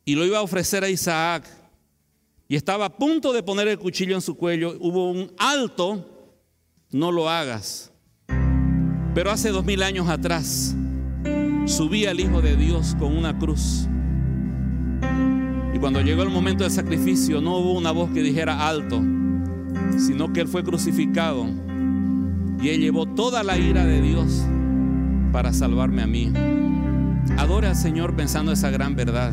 y 0.04 0.14
lo 0.14 0.24
iba 0.24 0.38
a 0.38 0.42
ofrecer 0.42 0.84
a 0.84 0.88
Isaac, 0.88 1.44
y 2.50 2.56
estaba 2.56 2.86
a 2.86 2.96
punto 2.96 3.32
de 3.32 3.44
poner 3.44 3.68
el 3.68 3.78
cuchillo 3.78 4.16
en 4.16 4.20
su 4.20 4.36
cuello, 4.36 4.76
hubo 4.80 5.08
un 5.08 5.30
alto, 5.38 6.04
no 6.90 7.12
lo 7.12 7.28
hagas. 7.28 7.92
Pero 9.14 9.30
hace 9.30 9.50
dos 9.50 9.64
mil 9.64 9.84
años 9.84 10.08
atrás 10.08 10.74
subía 11.66 12.10
el 12.10 12.18
Hijo 12.18 12.42
de 12.42 12.56
Dios 12.56 12.96
con 12.98 13.16
una 13.16 13.38
cruz. 13.38 13.86
Y 15.72 15.78
cuando 15.78 16.00
llegó 16.00 16.24
el 16.24 16.30
momento 16.30 16.64
del 16.64 16.72
sacrificio 16.72 17.40
no 17.40 17.58
hubo 17.58 17.72
una 17.74 17.92
voz 17.92 18.10
que 18.10 18.20
dijera 18.20 18.66
alto, 18.68 19.00
sino 19.96 20.32
que 20.32 20.40
Él 20.40 20.48
fue 20.48 20.64
crucificado. 20.64 21.46
Y 22.60 22.70
Él 22.70 22.80
llevó 22.80 23.06
toda 23.06 23.44
la 23.44 23.58
ira 23.58 23.84
de 23.84 24.02
Dios 24.02 24.42
para 25.32 25.52
salvarme 25.52 26.02
a 26.02 26.08
mí. 26.08 26.32
Adore 27.38 27.68
al 27.68 27.76
Señor 27.76 28.16
pensando 28.16 28.50
esa 28.50 28.70
gran 28.70 28.96
verdad. 28.96 29.32